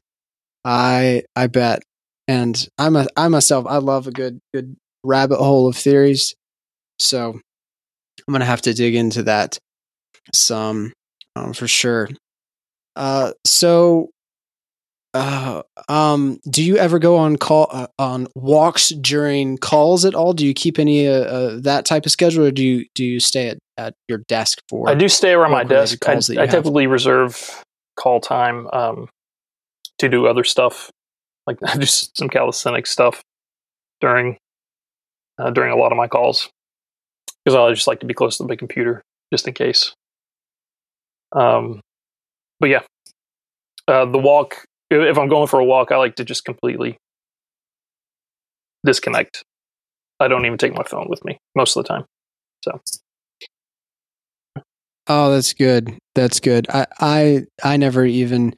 I 0.65 1.23
I 1.37 1.49
bet, 1.49 1.83
and 2.29 2.67
I'm 2.79 2.97
a 2.97 3.07
I 3.17 3.29
myself 3.29 3.67
I 3.69 3.79
love 3.79 4.07
a 4.07 4.13
good 4.13 4.41
good 4.55 4.77
rabbit 5.05 5.39
hole 5.39 5.69
of 5.69 5.77
theories, 5.77 6.35
so 6.99 7.39
I'm 8.27 8.33
gonna 8.33 8.45
have 8.45 8.63
to 8.63 8.75
dig 8.75 8.95
into 8.95 9.25
that 9.25 9.59
some 10.33 10.93
um, 11.37 11.53
for 11.53 11.69
sure. 11.69 12.09
Uh, 12.97 13.33
so 13.45 14.11
uh, 15.15 15.63
um, 15.89 16.39
do 16.49 16.63
you 16.63 16.77
ever 16.77 16.99
go 16.99 17.17
on 17.17 17.37
call 17.37 17.69
uh, 17.71 17.87
on 17.99 18.27
walks 18.35 18.91
during 18.91 19.59
calls 19.59 20.05
at 20.05 20.15
all? 20.15 20.33
Do 20.33 20.47
you 20.47 20.55
keep 20.55 20.79
any 20.79 21.07
uh, 21.07 21.13
uh, 21.13 21.61
that 21.61 21.85
type 21.85 22.07
of 22.07 22.13
schedule, 22.13 22.47
or 22.47 22.51
do 22.51 22.65
you 22.65 22.87
do 22.95 23.05
you 23.05 23.21
stay 23.21 23.49
at, 23.49 23.59
at 23.77 23.95
your 24.09 24.19
desk 24.29 24.61
for? 24.69 24.89
I 24.89 24.95
do 24.95 25.09
stay 25.09 25.33
around 25.33 25.51
my 25.51 25.65
desk. 25.65 26.09
I, 26.09 26.15
I 26.15 26.47
typically 26.47 26.87
reserve 26.87 27.63
call 27.97 28.21
time 28.21 28.69
um, 28.73 29.09
to 29.99 30.09
do 30.09 30.27
other 30.27 30.45
stuff, 30.45 30.91
like 31.47 31.59
just 31.79 32.17
some 32.17 32.29
calisthenics 32.29 32.91
stuff 32.91 33.23
during 34.01 34.39
uh, 35.39 35.51
during 35.51 35.73
a 35.73 35.77
lot 35.77 35.93
of 35.93 35.99
my 35.99 36.09
calls 36.09 36.49
because 37.45 37.55
I 37.55 37.71
just 37.75 37.87
like 37.87 38.01
to 38.01 38.07
be 38.07 38.15
close 38.15 38.39
to 38.39 38.45
my 38.45 38.57
computer 38.57 39.03
just 39.33 39.47
in 39.47 39.53
case. 39.53 39.93
Um, 41.33 41.81
but 42.61 42.71
yeah, 42.71 42.83
uh, 43.89 44.05
the 44.07 44.19
walk 44.19 44.65
if 44.93 45.19
I'm 45.19 45.29
going 45.29 45.49
for 45.49 45.61
a 45.61 45.65
walk, 45.65 45.93
I 45.93 45.97
like 45.97 46.17
to 46.17 46.25
just 46.25 46.45
completely 46.45 46.99
disconnect. 48.85 49.45
I 50.21 50.29
don't 50.29 50.47
even 50.47 50.59
take 50.59 50.75
my 50.75 50.85
phone 50.85 51.07
with 51.09 51.25
me 51.25 51.39
most 51.55 51.77
of 51.77 51.85
the 51.85 51.89
time. 51.89 52.05
So. 52.65 52.81
Oh, 55.09 55.33
that's 55.33 55.53
good. 55.53 55.99
That's 56.15 56.41
good. 56.41 56.67
I 56.71 56.87
I 57.01 57.43
I 57.65 57.77
never 57.77 58.05
even 58.05 58.55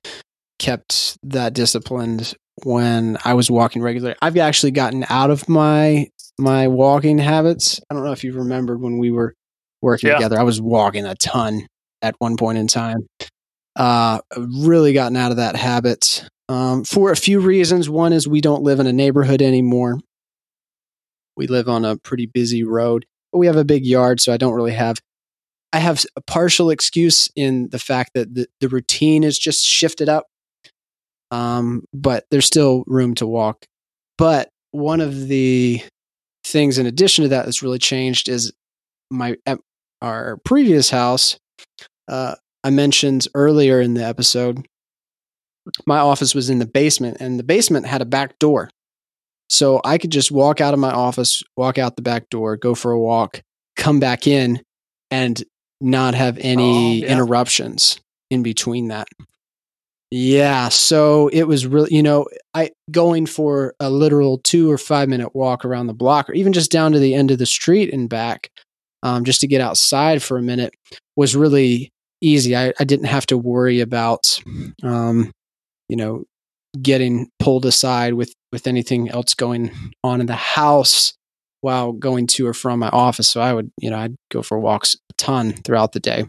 kept 0.58 1.16
that 1.22 1.54
disciplined 1.54 2.34
when 2.64 3.16
I 3.24 3.34
was 3.34 3.50
walking 3.50 3.82
regularly. 3.82 4.16
I've 4.20 4.36
actually 4.36 4.72
gotten 4.72 5.04
out 5.08 5.30
of 5.30 5.48
my 5.48 6.08
my 6.38 6.68
walking 6.68 7.18
habits. 7.18 7.80
I 7.88 7.94
don't 7.94 8.04
know 8.04 8.12
if 8.12 8.24
you 8.24 8.32
remembered 8.34 8.80
when 8.80 8.98
we 8.98 9.10
were 9.10 9.34
working 9.80 10.10
yeah. 10.10 10.16
together. 10.16 10.38
I 10.38 10.42
was 10.42 10.60
walking 10.60 11.06
a 11.06 11.14
ton 11.14 11.66
at 12.02 12.14
one 12.18 12.36
point 12.36 12.58
in 12.58 12.66
time 12.66 13.06
uh, 13.76 14.20
really 14.36 14.92
gotten 14.92 15.16
out 15.16 15.30
of 15.30 15.38
that 15.38 15.56
habit 15.56 16.28
um, 16.48 16.84
for 16.84 17.10
a 17.10 17.16
few 17.16 17.40
reasons. 17.40 17.88
One 17.88 18.12
is 18.12 18.28
we 18.28 18.40
don't 18.40 18.62
live 18.62 18.80
in 18.80 18.86
a 18.86 18.92
neighborhood 18.92 19.42
anymore. 19.42 19.98
We 21.36 21.46
live 21.46 21.68
on 21.68 21.84
a 21.84 21.96
pretty 21.96 22.26
busy 22.26 22.62
road, 22.62 23.06
but 23.32 23.38
we 23.38 23.46
have 23.46 23.56
a 23.56 23.64
big 23.64 23.84
yard, 23.84 24.20
so 24.20 24.32
I 24.32 24.36
don't 24.36 24.54
really 24.54 24.72
have. 24.74 24.98
I 25.72 25.78
have 25.78 26.04
a 26.14 26.20
partial 26.20 26.70
excuse 26.70 27.28
in 27.34 27.68
the 27.70 27.80
fact 27.80 28.12
that 28.14 28.32
the, 28.32 28.46
the 28.60 28.68
routine 28.68 29.24
is 29.24 29.36
just 29.36 29.64
shifted 29.64 30.08
up, 30.08 30.26
um, 31.32 31.84
but 31.92 32.24
there's 32.30 32.46
still 32.46 32.84
room 32.86 33.16
to 33.16 33.26
walk. 33.26 33.66
But 34.16 34.50
one 34.70 35.00
of 35.00 35.26
the 35.26 35.82
things 36.44 36.78
in 36.78 36.86
addition 36.86 37.22
to 37.22 37.28
that 37.30 37.44
that's 37.44 37.62
really 37.62 37.78
changed 37.78 38.28
is 38.28 38.52
my 39.10 39.36
at 39.46 39.58
our 40.00 40.38
previous 40.44 40.90
house. 40.90 41.36
Uh, 42.06 42.34
I 42.64 42.70
mentioned 42.70 43.28
earlier 43.34 43.80
in 43.80 43.94
the 43.94 44.04
episode, 44.04 44.66
my 45.86 45.98
office 45.98 46.34
was 46.34 46.50
in 46.50 46.58
the 46.58 46.66
basement 46.66 47.18
and 47.20 47.38
the 47.38 47.44
basement 47.44 47.86
had 47.86 48.02
a 48.02 48.06
back 48.06 48.38
door. 48.38 48.70
So 49.48 49.80
I 49.84 49.98
could 49.98 50.10
just 50.10 50.32
walk 50.32 50.60
out 50.60 50.74
of 50.74 50.80
my 50.80 50.90
office, 50.90 51.42
walk 51.56 51.78
out 51.78 51.96
the 51.96 52.02
back 52.02 52.30
door, 52.30 52.56
go 52.56 52.74
for 52.74 52.90
a 52.90 52.98
walk, 52.98 53.42
come 53.76 54.00
back 54.00 54.26
in 54.26 54.62
and 55.10 55.42
not 55.80 56.14
have 56.14 56.38
any 56.38 57.02
oh, 57.02 57.06
yeah. 57.06 57.12
interruptions 57.12 58.00
in 58.30 58.42
between 58.42 58.88
that. 58.88 59.06
Yeah, 60.10 60.68
so 60.68 61.28
it 61.28 61.44
was 61.44 61.66
really, 61.66 61.94
you 61.94 62.02
know, 62.02 62.26
I 62.54 62.70
going 62.90 63.26
for 63.26 63.74
a 63.80 63.90
literal 63.90 64.38
2 64.38 64.70
or 64.70 64.78
5 64.78 65.08
minute 65.08 65.34
walk 65.34 65.64
around 65.64 65.88
the 65.88 65.94
block 65.94 66.30
or 66.30 66.34
even 66.34 66.52
just 66.52 66.70
down 66.70 66.92
to 66.92 66.98
the 66.98 67.14
end 67.14 67.30
of 67.30 67.38
the 67.38 67.46
street 67.46 67.92
and 67.92 68.08
back 68.08 68.50
um, 69.02 69.24
just 69.24 69.40
to 69.40 69.46
get 69.46 69.60
outside 69.60 70.22
for 70.22 70.38
a 70.38 70.42
minute 70.42 70.72
was 71.16 71.34
really 71.36 71.92
easy. 72.24 72.56
I, 72.56 72.72
I 72.78 72.84
didn't 72.84 73.06
have 73.06 73.26
to 73.26 73.38
worry 73.38 73.80
about, 73.80 74.40
um, 74.82 75.30
you 75.88 75.96
know, 75.96 76.24
getting 76.80 77.28
pulled 77.38 77.66
aside 77.66 78.14
with 78.14 78.32
with 78.52 78.66
anything 78.66 79.10
else 79.10 79.34
going 79.34 79.70
on 80.02 80.20
in 80.20 80.26
the 80.26 80.34
house 80.34 81.14
while 81.60 81.92
going 81.92 82.26
to 82.26 82.46
or 82.46 82.54
from 82.54 82.78
my 82.78 82.88
office. 82.88 83.28
So 83.28 83.40
I 83.40 83.52
would, 83.52 83.70
you 83.80 83.90
know, 83.90 83.98
I'd 83.98 84.14
go 84.30 84.42
for 84.42 84.58
walks 84.58 84.94
a 84.94 85.14
ton 85.16 85.52
throughout 85.52 85.92
the 85.92 86.00
day. 86.00 86.26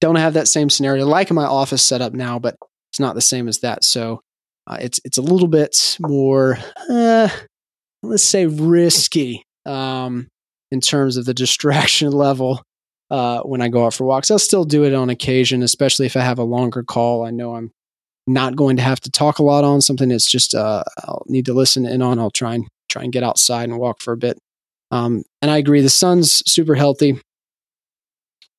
Don't 0.00 0.16
have 0.16 0.34
that 0.34 0.48
same 0.48 0.70
scenario 0.70 1.06
like 1.06 1.30
my 1.30 1.44
office 1.44 1.82
setup 1.82 2.12
now, 2.12 2.38
but 2.38 2.56
it's 2.92 3.00
not 3.00 3.14
the 3.14 3.20
same 3.20 3.48
as 3.48 3.60
that. 3.60 3.84
So 3.84 4.20
uh, 4.66 4.78
it's 4.80 5.00
it's 5.04 5.18
a 5.18 5.22
little 5.22 5.48
bit 5.48 5.96
more, 6.00 6.58
uh, 6.90 7.28
let's 8.02 8.24
say, 8.24 8.46
risky 8.46 9.42
um, 9.66 10.28
in 10.70 10.80
terms 10.80 11.16
of 11.16 11.24
the 11.24 11.34
distraction 11.42 12.12
level 12.12 12.62
uh, 13.10 13.40
when 13.40 13.60
I 13.60 13.68
go 13.68 13.86
out 13.86 13.94
for 13.94 14.04
walks. 14.04 14.30
I'll 14.30 14.38
still 14.38 14.64
do 14.64 14.84
it 14.84 14.94
on 14.94 15.10
occasion, 15.10 15.62
especially 15.62 16.06
if 16.06 16.16
I 16.16 16.20
have 16.20 16.38
a 16.38 16.44
longer 16.44 16.82
call. 16.82 17.24
I 17.24 17.30
know 17.30 17.54
I'm 17.54 17.72
not 18.26 18.56
going 18.56 18.76
to 18.76 18.82
have 18.82 19.00
to 19.00 19.10
talk 19.10 19.38
a 19.38 19.42
lot 19.42 19.64
on 19.64 19.80
something 19.80 20.08
that's 20.08 20.30
just 20.30 20.54
uh, 20.54 20.84
I'll 21.04 21.24
need 21.26 21.46
to 21.46 21.54
listen 21.54 21.86
in 21.86 22.02
on. 22.02 22.18
I'll 22.18 22.30
try 22.30 22.54
and 22.54 22.66
try 22.88 23.02
and 23.02 23.12
get 23.12 23.22
outside 23.22 23.68
and 23.68 23.78
walk 23.78 24.00
for 24.00 24.12
a 24.12 24.16
bit. 24.16 24.38
Um, 24.90 25.22
and 25.42 25.50
I 25.50 25.58
agree, 25.58 25.80
the 25.80 25.90
sun's 25.90 26.42
super 26.50 26.74
healthy. 26.74 27.20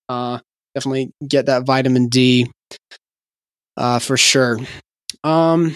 Uh, 0.07 0.39
definitely 0.75 1.11
get 1.27 1.47
that 1.47 1.65
vitamin 1.65 2.07
D 2.07 2.51
uh, 3.77 3.99
for 3.99 4.17
sure. 4.17 4.59
Um, 5.23 5.75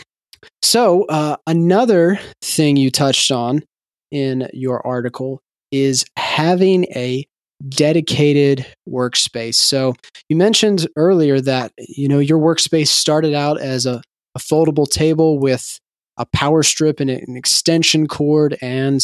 so 0.61 1.05
uh, 1.05 1.37
another 1.47 2.19
thing 2.41 2.77
you 2.77 2.91
touched 2.91 3.31
on 3.31 3.63
in 4.11 4.47
your 4.53 4.85
article 4.85 5.39
is 5.71 6.05
having 6.17 6.85
a 6.95 7.25
dedicated 7.69 8.65
workspace. 8.87 9.55
So 9.55 9.95
you 10.29 10.35
mentioned 10.35 10.87
earlier 10.95 11.39
that 11.41 11.71
you 11.77 12.07
know 12.07 12.19
your 12.19 12.39
workspace 12.39 12.87
started 12.87 13.33
out 13.33 13.59
as 13.59 13.85
a, 13.85 14.01
a 14.35 14.39
foldable 14.39 14.89
table 14.89 15.39
with 15.39 15.79
a 16.17 16.25
power 16.25 16.63
strip 16.63 16.99
and 16.99 17.09
an 17.09 17.35
extension 17.35 18.07
cord 18.07 18.57
and 18.61 19.01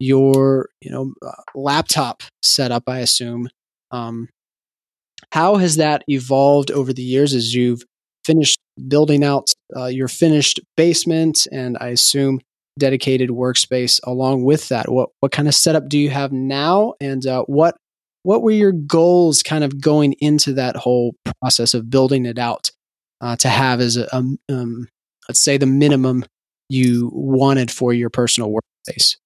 your 0.00 0.68
you 0.80 0.90
know 0.90 1.12
uh, 1.26 1.42
laptop 1.54 2.22
setup. 2.42 2.84
I 2.86 2.98
assume. 2.98 3.48
Um, 3.90 4.28
how 5.32 5.56
has 5.56 5.76
that 5.76 6.04
evolved 6.08 6.70
over 6.70 6.92
the 6.92 7.02
years 7.02 7.34
as 7.34 7.54
you've 7.54 7.82
finished 8.24 8.58
building 8.88 9.24
out 9.24 9.52
uh, 9.76 9.86
your 9.86 10.08
finished 10.08 10.60
basement, 10.76 11.46
and 11.50 11.76
I 11.80 11.88
assume 11.88 12.40
dedicated 12.78 13.30
workspace 13.30 14.00
along 14.04 14.44
with 14.44 14.68
that. 14.68 14.90
What 14.90 15.10
what 15.20 15.32
kind 15.32 15.48
of 15.48 15.54
setup 15.54 15.88
do 15.88 15.98
you 15.98 16.10
have 16.10 16.32
now, 16.32 16.94
and 17.00 17.26
uh, 17.26 17.42
what 17.44 17.76
what 18.22 18.42
were 18.42 18.50
your 18.50 18.72
goals 18.72 19.42
kind 19.42 19.64
of 19.64 19.80
going 19.80 20.14
into 20.14 20.52
that 20.54 20.76
whole 20.76 21.14
process 21.40 21.74
of 21.74 21.90
building 21.90 22.26
it 22.26 22.38
out 22.38 22.70
uh, 23.20 23.36
to 23.36 23.48
have 23.48 23.80
as 23.80 23.96
a, 23.96 24.14
um, 24.14 24.38
um, 24.48 24.88
let's 25.28 25.40
say 25.40 25.56
the 25.56 25.66
minimum 25.66 26.24
you 26.68 27.10
wanted 27.12 27.70
for 27.70 27.92
your 27.92 28.10
personal 28.10 28.50
workspace? 28.50 29.16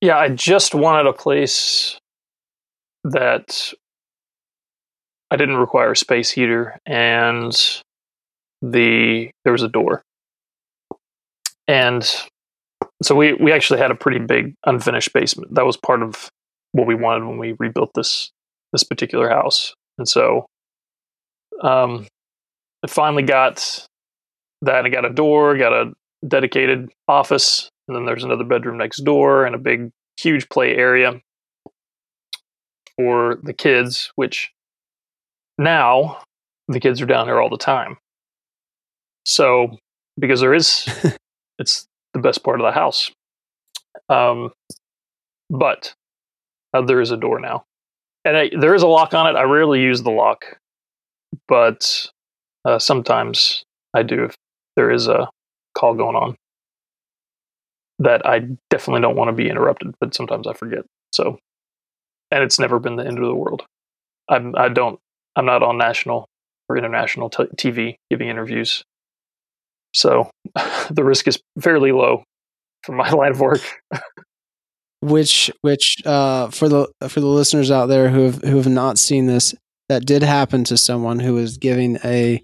Yeah, 0.00 0.18
I 0.18 0.28
just 0.28 0.74
wanted 0.74 1.06
a 1.06 1.12
place 1.12 1.98
that 3.04 3.72
I 5.30 5.36
didn't 5.36 5.56
require 5.56 5.92
a 5.92 5.96
space 5.96 6.30
heater 6.30 6.78
and 6.86 7.52
the 8.62 9.30
there 9.44 9.52
was 9.52 9.62
a 9.62 9.68
door. 9.68 10.02
And 11.66 12.08
so 13.02 13.14
we 13.14 13.34
we 13.34 13.52
actually 13.52 13.80
had 13.80 13.90
a 13.90 13.94
pretty 13.94 14.18
big 14.18 14.54
unfinished 14.64 15.12
basement. 15.12 15.54
That 15.54 15.66
was 15.66 15.76
part 15.76 16.02
of 16.02 16.28
what 16.74 16.88
we 16.88 16.96
wanted 16.96 17.24
when 17.24 17.38
we 17.38 17.54
rebuilt 17.58 17.92
this 17.94 18.30
this 18.72 18.82
particular 18.82 19.28
house. 19.28 19.74
And 19.96 20.08
so 20.08 20.46
um 21.62 22.06
I 22.84 22.88
finally 22.88 23.22
got 23.22 23.86
that 24.62 24.84
I 24.84 24.88
got 24.88 25.04
a 25.04 25.10
door, 25.10 25.56
got 25.56 25.72
a 25.72 25.92
dedicated 26.26 26.90
office, 27.06 27.68
and 27.86 27.96
then 27.96 28.04
there's 28.04 28.24
another 28.24 28.44
bedroom 28.44 28.76
next 28.76 29.04
door 29.04 29.46
and 29.46 29.54
a 29.54 29.58
big 29.58 29.90
huge 30.18 30.48
play 30.48 30.74
area 30.74 31.20
for 32.96 33.38
the 33.42 33.52
kids, 33.52 34.10
which 34.16 34.50
now 35.58 36.20
the 36.66 36.80
kids 36.80 37.00
are 37.00 37.06
down 37.06 37.26
here 37.26 37.40
all 37.40 37.50
the 37.50 37.56
time. 37.56 37.96
So 39.24 39.78
because 40.18 40.40
there 40.40 40.54
is 40.54 40.88
it's 41.60 41.86
the 42.14 42.20
best 42.20 42.42
part 42.42 42.60
of 42.60 42.66
the 42.66 42.72
house. 42.72 43.12
Um 44.08 44.50
but 45.48 45.94
uh, 46.74 46.82
there 46.82 47.00
is 47.00 47.10
a 47.10 47.16
door 47.16 47.40
now. 47.40 47.64
And 48.24 48.36
I, 48.36 48.50
there 48.58 48.74
is 48.74 48.82
a 48.82 48.88
lock 48.88 49.14
on 49.14 49.26
it. 49.26 49.38
I 49.38 49.42
rarely 49.44 49.80
use 49.80 50.02
the 50.02 50.10
lock, 50.10 50.58
but 51.46 52.06
uh, 52.64 52.78
sometimes 52.78 53.64
I 53.94 54.02
do 54.02 54.24
if 54.24 54.34
there 54.76 54.90
is 54.90 55.06
a 55.06 55.28
call 55.74 55.94
going 55.94 56.16
on 56.16 56.36
that 58.00 58.26
I 58.26 58.48
definitely 58.70 59.02
don't 59.02 59.16
want 59.16 59.28
to 59.28 59.32
be 59.32 59.48
interrupted, 59.48 59.94
but 60.00 60.14
sometimes 60.14 60.46
I 60.46 60.54
forget. 60.54 60.84
So, 61.12 61.38
and 62.30 62.42
it's 62.42 62.58
never 62.58 62.78
been 62.78 62.96
the 62.96 63.06
end 63.06 63.18
of 63.18 63.24
the 63.24 63.34
world. 63.34 63.62
I'm, 64.28 64.56
I 64.56 64.68
don't, 64.68 64.98
I'm 65.36 65.46
not 65.46 65.62
on 65.62 65.78
national 65.78 66.26
or 66.68 66.76
international 66.76 67.30
t- 67.30 67.44
TV 67.56 67.96
giving 68.10 68.28
interviews. 68.28 68.82
So 69.92 70.30
the 70.90 71.04
risk 71.04 71.28
is 71.28 71.38
fairly 71.60 71.92
low 71.92 72.24
for 72.82 72.92
my 72.92 73.10
line 73.12 73.32
of 73.32 73.40
work. 73.40 73.60
Which 75.04 75.50
which 75.60 76.04
uh, 76.06 76.48
for 76.48 76.68
the 76.68 76.88
for 77.08 77.20
the 77.20 77.26
listeners 77.26 77.70
out 77.70 77.86
there 77.86 78.08
who 78.08 78.24
have 78.24 78.42
who 78.42 78.56
have 78.56 78.68
not 78.68 78.98
seen 78.98 79.26
this, 79.26 79.54
that 79.88 80.06
did 80.06 80.22
happen 80.22 80.64
to 80.64 80.76
someone 80.76 81.20
who 81.20 81.34
was 81.34 81.58
giving 81.58 81.98
a 82.04 82.42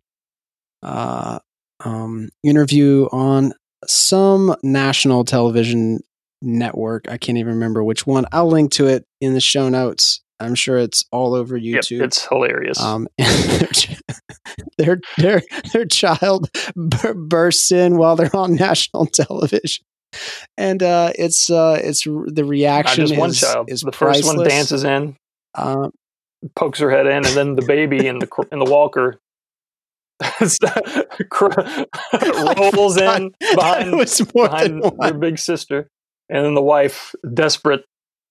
uh, 0.82 1.38
um, 1.84 2.28
interview 2.42 3.08
on 3.12 3.54
some 3.86 4.54
national 4.62 5.24
television 5.24 6.00
network. 6.42 7.08
I 7.08 7.16
can't 7.16 7.38
even 7.38 7.54
remember 7.54 7.82
which 7.82 8.06
one. 8.06 8.26
I'll 8.30 8.48
link 8.48 8.72
to 8.72 8.86
it 8.86 9.04
in 9.20 9.32
the 9.32 9.40
show 9.40 9.68
notes. 9.68 10.20
I'm 10.38 10.54
sure 10.54 10.78
it's 10.78 11.04
all 11.12 11.34
over 11.34 11.58
YouTube. 11.58 11.98
Yep, 11.98 12.06
it's 12.06 12.26
hilarious. 12.26 12.80
Um, 12.80 13.08
their 14.78 15.00
their 15.18 15.42
their 15.72 15.86
child 15.86 16.50
bursts 16.76 17.72
in 17.72 17.96
while 17.96 18.16
they're 18.16 18.34
on 18.34 18.54
national 18.56 19.06
television 19.06 19.84
and 20.56 20.82
uh, 20.82 21.12
it's 21.16 21.50
uh, 21.50 21.80
it's 21.82 22.04
the 22.04 22.44
reaction. 22.44 23.02
Not 23.04 23.08
just 23.08 23.12
is, 23.12 23.18
one 23.18 23.32
child. 23.32 23.70
Is 23.70 23.80
the 23.80 23.90
priceless. 23.90 24.26
first 24.26 24.36
one 24.36 24.48
dances 24.48 24.84
in, 24.84 25.16
um, 25.54 25.90
pokes 26.54 26.78
her 26.78 26.90
head 26.90 27.06
in, 27.06 27.26
and 27.26 27.36
then 27.36 27.54
the 27.54 27.62
baby 27.62 28.06
in 28.06 28.18
the 28.18 28.46
in 28.52 28.58
the 28.58 28.70
walker 28.70 29.20
rolls 32.74 32.96
in 33.00 33.34
behind, 33.54 33.92
behind 34.32 34.84
her 35.02 35.14
big 35.14 35.38
sister, 35.38 35.88
and 36.28 36.44
then 36.44 36.54
the 36.54 36.62
wife, 36.62 37.14
desperate, 37.32 37.84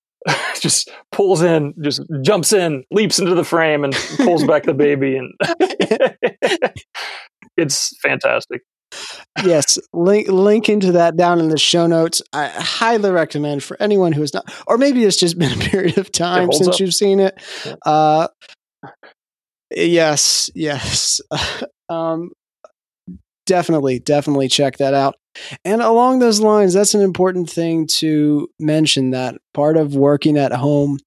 just 0.60 0.92
pulls 1.12 1.42
in, 1.42 1.74
just 1.82 2.02
jumps 2.22 2.54
in, 2.54 2.84
leaps 2.92 3.20
into 3.20 3.36
the 3.36 3.44
frame, 3.44 3.84
and 3.84 3.94
pulls 4.18 4.44
back 4.44 4.64
the 4.64 4.74
baby, 4.74 5.18
and 5.18 5.34
it's 7.58 7.98
fantastic 8.02 8.62
yes, 9.44 9.80
link 9.94 10.28
link 10.28 10.70
into 10.70 10.94
that 10.94 11.16
down 11.16 11.40
in 11.40 11.50
the 11.50 11.58
show 11.58 11.88
notes. 11.88 12.22
I 12.34 12.48
highly 12.48 13.12
recommend 13.12 13.64
for 13.64 13.82
anyone 13.82 14.12
who 14.12 14.24
is 14.24 14.34
not, 14.34 14.52
or 14.68 14.78
maybe 14.78 15.04
it's 15.04 15.18
just 15.18 15.38
been 15.40 15.52
a 15.52 15.64
period 15.64 15.98
of 15.98 16.12
time 16.12 16.52
since 16.52 16.76
up. 16.76 16.80
you've 16.80 16.94
seen 16.94 17.20
it. 17.20 17.42
Uh, 17.86 18.28
yes, 19.76 20.50
yes, 20.56 21.22
um, 21.90 22.32
definitely, 23.46 24.00
definitely 24.00 24.48
check 24.48 24.78
that 24.78 24.94
out. 24.94 25.16
And 25.64 25.82
along 25.82 26.20
those 26.20 26.40
lines, 26.40 26.74
that's 26.74 26.96
an 26.96 27.02
important 27.02 27.50
thing 27.50 27.88
to 27.98 28.50
mention. 28.60 29.12
That 29.12 29.36
part 29.54 29.78
of 29.78 29.96
working 29.96 30.38
at 30.38 30.52
home 30.52 31.00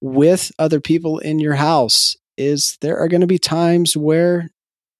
with 0.00 0.52
other 0.58 0.80
people 0.80 1.18
in 1.18 1.38
your 1.38 1.54
house 1.54 2.16
is 2.36 2.78
there 2.80 2.98
are 2.98 3.08
going 3.08 3.20
to 3.20 3.26
be 3.26 3.38
times 3.38 3.96
where 3.96 4.48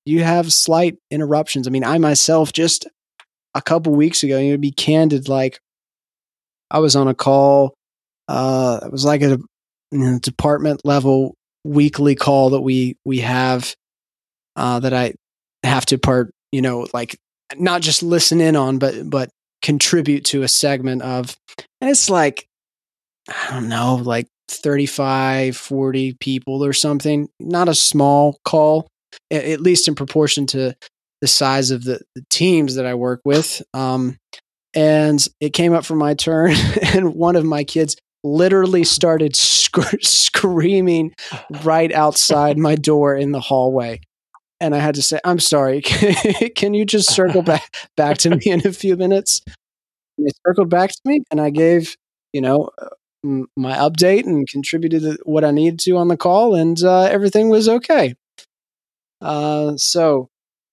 you 0.08 0.24
have 0.24 0.52
slight 0.52 0.96
interruptions. 1.10 1.68
I 1.68 1.70
mean, 1.70 1.84
I 1.84 1.98
myself 1.98 2.52
just 2.52 2.88
a 3.54 3.60
couple 3.60 3.92
weeks 3.92 4.22
ago, 4.22 4.38
you 4.38 4.52
know, 4.52 4.56
be 4.56 4.70
candid, 4.70 5.28
like 5.28 5.60
I 6.70 6.78
was 6.78 6.96
on 6.96 7.08
a 7.08 7.14
call. 7.14 7.74
Uh, 8.26 8.80
it 8.84 8.90
was 8.90 9.04
like 9.04 9.22
a 9.22 9.38
department 10.20 10.80
level 10.84 11.34
weekly 11.64 12.14
call 12.14 12.50
that 12.50 12.60
we 12.60 12.96
we 13.04 13.18
have 13.18 13.74
uh, 14.56 14.80
that 14.80 14.94
I 14.94 15.14
have 15.62 15.84
to 15.86 15.98
part, 15.98 16.30
you 16.52 16.62
know, 16.62 16.86
like 16.94 17.18
not 17.56 17.82
just 17.82 18.02
listen 18.02 18.40
in 18.40 18.56
on, 18.56 18.78
but 18.78 19.08
but 19.08 19.28
contribute 19.60 20.24
to 20.26 20.42
a 20.42 20.48
segment 20.48 21.02
of, 21.02 21.36
and 21.80 21.90
it's 21.90 22.08
like 22.08 22.46
I 23.28 23.50
don't 23.50 23.68
know, 23.68 23.96
like 23.96 24.26
35, 24.48 25.54
40 25.54 26.14
people 26.14 26.64
or 26.64 26.72
something. 26.72 27.28
Not 27.38 27.68
a 27.68 27.74
small 27.74 28.38
call 28.44 28.88
at 29.30 29.60
least 29.60 29.88
in 29.88 29.94
proportion 29.94 30.46
to 30.48 30.74
the 31.20 31.26
size 31.26 31.70
of 31.70 31.84
the, 31.84 32.00
the 32.14 32.24
teams 32.30 32.76
that 32.76 32.86
I 32.86 32.94
work 32.94 33.20
with. 33.24 33.62
Um, 33.74 34.16
and 34.74 35.26
it 35.40 35.52
came 35.52 35.72
up 35.72 35.84
for 35.84 35.96
my 35.96 36.14
turn, 36.14 36.52
and 36.94 37.14
one 37.14 37.36
of 37.36 37.44
my 37.44 37.64
kids 37.64 37.96
literally 38.24 38.84
started 38.84 39.34
sc- 39.36 39.78
screaming 40.00 41.14
right 41.62 41.92
outside 41.92 42.58
my 42.58 42.74
door 42.74 43.16
in 43.16 43.32
the 43.32 43.40
hallway. 43.40 44.00
And 44.60 44.74
I 44.74 44.78
had 44.78 44.96
to 44.96 45.02
say, 45.02 45.20
I'm 45.24 45.38
sorry, 45.38 45.80
can 46.56 46.74
you 46.74 46.84
just 46.84 47.12
circle 47.12 47.42
back, 47.42 47.88
back 47.96 48.18
to 48.18 48.30
me 48.30 48.42
in 48.46 48.66
a 48.66 48.72
few 48.72 48.96
minutes? 48.96 49.40
And 50.16 50.26
they 50.26 50.32
circled 50.46 50.68
back 50.68 50.90
to 50.90 51.00
me, 51.04 51.22
and 51.30 51.40
I 51.40 51.50
gave, 51.50 51.96
you 52.32 52.40
know, 52.40 52.70
my 53.22 53.76
update 53.76 54.26
and 54.26 54.48
contributed 54.48 55.18
what 55.24 55.44
I 55.44 55.50
needed 55.52 55.78
to 55.80 55.96
on 55.96 56.08
the 56.08 56.16
call, 56.16 56.54
and 56.54 56.80
uh, 56.82 57.02
everything 57.02 57.48
was 57.48 57.68
okay. 57.68 58.14
Uh, 59.20 59.76
so 59.76 60.28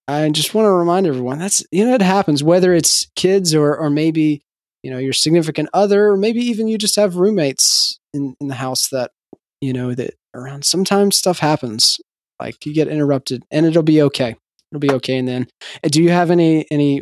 I 0.08 0.30
just 0.30 0.54
want 0.54 0.66
to 0.66 0.72
remind 0.72 1.08
everyone 1.08 1.40
that's 1.40 1.64
you 1.72 1.86
know 1.86 1.96
it 1.96 2.02
happens 2.02 2.44
whether 2.44 2.74
it's 2.74 3.08
kids 3.16 3.56
or 3.56 3.76
or 3.76 3.90
maybe 3.90 4.44
you 4.84 4.92
know 4.92 5.00
your 5.00 5.14
significant 5.14 5.70
other 5.74 6.10
or 6.10 6.18
maybe 6.18 6.42
even 6.42 6.68
you 6.68 6.78
just 6.78 6.96
have 6.96 7.16
roommates 7.16 8.00
in 8.14 8.36
in 8.40 8.48
the 8.48 8.56
house 8.56 8.90
that 8.90 9.12
you 9.62 9.74
know 9.74 9.96
that 9.96 10.14
around 10.36 10.64
sometimes 10.64 11.18
stuff 11.18 11.40
happens 11.40 11.98
like 12.40 12.66
you 12.66 12.74
get 12.74 12.88
interrupted 12.88 13.44
and 13.50 13.66
it'll 13.66 13.82
be 13.82 14.02
okay 14.02 14.36
it'll 14.72 14.80
be 14.80 14.92
okay 14.92 15.18
and 15.18 15.28
then 15.28 15.48
do 15.84 16.04
you 16.04 16.12
have 16.12 16.30
any 16.30 16.68
any 16.70 17.02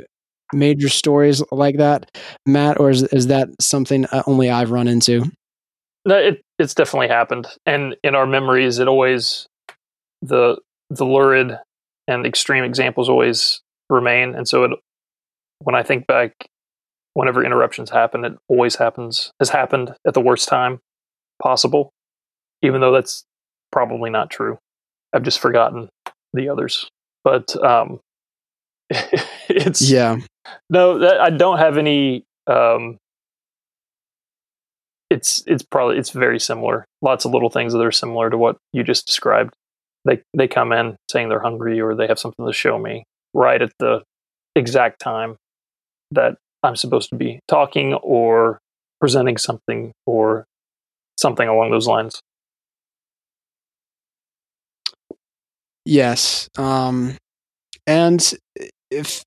major 0.53 0.87
stories 0.87 1.43
like 1.51 1.77
that 1.77 2.15
matt 2.45 2.79
or 2.79 2.89
is, 2.89 3.03
is 3.03 3.27
that 3.27 3.49
something 3.59 4.05
uh, 4.05 4.23
only 4.27 4.49
i've 4.49 4.71
run 4.71 4.87
into? 4.87 5.25
No 6.05 6.15
it, 6.15 6.41
it's 6.59 6.75
definitely 6.75 7.07
happened 7.07 7.47
and 7.65 7.95
in 8.03 8.15
our 8.15 8.27
memories 8.27 8.79
it 8.79 8.87
always 8.87 9.47
the 10.21 10.57
the 10.95 11.05
lurid 11.05 11.57
and 12.07 12.25
extreme 12.25 12.63
examples 12.63 13.09
always 13.09 13.61
remain. 13.89 14.35
And 14.35 14.47
so 14.47 14.63
it, 14.65 14.71
when 15.59 15.75
I 15.75 15.83
think 15.83 16.07
back, 16.07 16.33
whenever 17.13 17.43
interruptions 17.43 17.89
happen, 17.89 18.25
it 18.25 18.33
always 18.47 18.75
happens, 18.75 19.31
has 19.39 19.49
happened 19.49 19.95
at 20.05 20.13
the 20.13 20.21
worst 20.21 20.47
time 20.47 20.79
possible, 21.41 21.91
even 22.61 22.81
though 22.81 22.91
that's 22.91 23.23
probably 23.71 24.09
not 24.09 24.29
true. 24.29 24.57
I've 25.13 25.23
just 25.23 25.39
forgotten 25.39 25.89
the 26.33 26.49
others. 26.49 26.89
But 27.23 27.55
um, 27.63 27.99
it's 28.89 29.81
yeah. 29.89 30.17
No, 30.69 30.99
that, 30.99 31.21
I 31.21 31.29
don't 31.29 31.59
have 31.59 31.77
any. 31.77 32.25
Um, 32.47 32.97
it's 35.09 35.43
it's 35.47 35.63
probably 35.63 35.97
it's 35.97 36.09
very 36.09 36.39
similar. 36.39 36.85
Lots 37.01 37.25
of 37.25 37.31
little 37.31 37.49
things 37.49 37.73
that 37.73 37.79
are 37.79 37.91
similar 37.91 38.29
to 38.29 38.37
what 38.37 38.57
you 38.73 38.83
just 38.83 39.05
described. 39.05 39.53
They 40.05 40.21
they 40.35 40.47
come 40.47 40.71
in 40.71 40.95
saying 41.09 41.29
they're 41.29 41.39
hungry 41.39 41.79
or 41.79 41.95
they 41.95 42.07
have 42.07 42.19
something 42.19 42.45
to 42.45 42.53
show 42.53 42.77
me 42.77 43.03
right 43.33 43.61
at 43.61 43.71
the 43.79 44.03
exact 44.55 44.99
time 44.99 45.35
that 46.11 46.37
I'm 46.61 46.75
supposed 46.75 47.09
to 47.09 47.15
be 47.15 47.39
talking 47.47 47.93
or 47.95 48.59
presenting 48.99 49.37
something 49.37 49.91
or 50.05 50.45
something 51.17 51.47
along 51.47 51.71
those 51.71 51.87
lines. 51.87 52.21
Yes. 55.85 56.49
Um, 56.57 57.17
and 57.85 58.33
if 58.89 59.23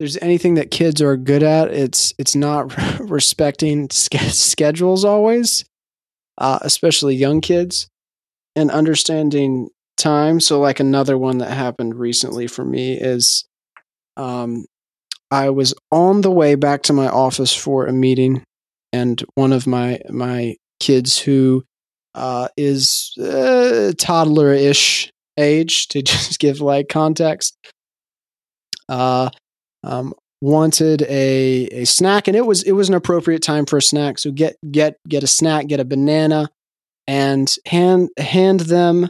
there's 0.00 0.16
anything 0.18 0.54
that 0.54 0.70
kids 0.70 1.00
are 1.00 1.16
good 1.16 1.42
at, 1.42 1.70
it's 1.70 2.12
it's 2.18 2.34
not 2.34 2.76
respecting 2.98 3.88
schedules 3.90 5.04
always, 5.04 5.64
uh, 6.38 6.58
especially 6.62 7.14
young 7.14 7.40
kids, 7.40 7.88
and 8.56 8.70
understanding 8.70 9.70
time. 9.96 10.40
So, 10.40 10.60
like 10.60 10.80
another 10.80 11.16
one 11.18 11.38
that 11.38 11.50
happened 11.50 11.94
recently 11.94 12.46
for 12.46 12.64
me 12.64 12.94
is, 12.94 13.44
um, 14.16 14.64
I 15.30 15.50
was 15.50 15.74
on 15.90 16.20
the 16.20 16.30
way 16.30 16.54
back 16.54 16.82
to 16.84 16.92
my 16.92 17.08
office 17.08 17.54
for 17.54 17.86
a 17.86 17.92
meeting, 17.92 18.42
and 18.92 19.22
one 19.34 19.52
of 19.52 19.66
my 19.66 20.00
my 20.10 20.56
kids 20.80 21.18
who 21.18 21.64
uh, 22.14 22.48
is 22.56 23.12
uh, 23.18 23.92
toddler-ish 23.98 25.10
age 25.38 25.88
to 25.88 26.02
just 26.02 26.38
give 26.38 26.60
like 26.60 26.88
context 26.88 27.56
uh, 28.88 29.30
um, 29.82 30.14
wanted 30.40 31.02
a 31.02 31.66
a 31.72 31.84
snack 31.84 32.28
and 32.28 32.36
it 32.36 32.44
was 32.44 32.62
it 32.64 32.72
was 32.72 32.88
an 32.88 32.94
appropriate 32.94 33.42
time 33.42 33.64
for 33.64 33.78
a 33.78 33.82
snack 33.82 34.18
so 34.18 34.30
get 34.30 34.56
get 34.70 34.96
get 35.08 35.22
a 35.22 35.26
snack 35.26 35.66
get 35.66 35.80
a 35.80 35.84
banana 35.84 36.48
and 37.06 37.56
hand 37.66 38.10
hand 38.18 38.60
them 38.60 39.08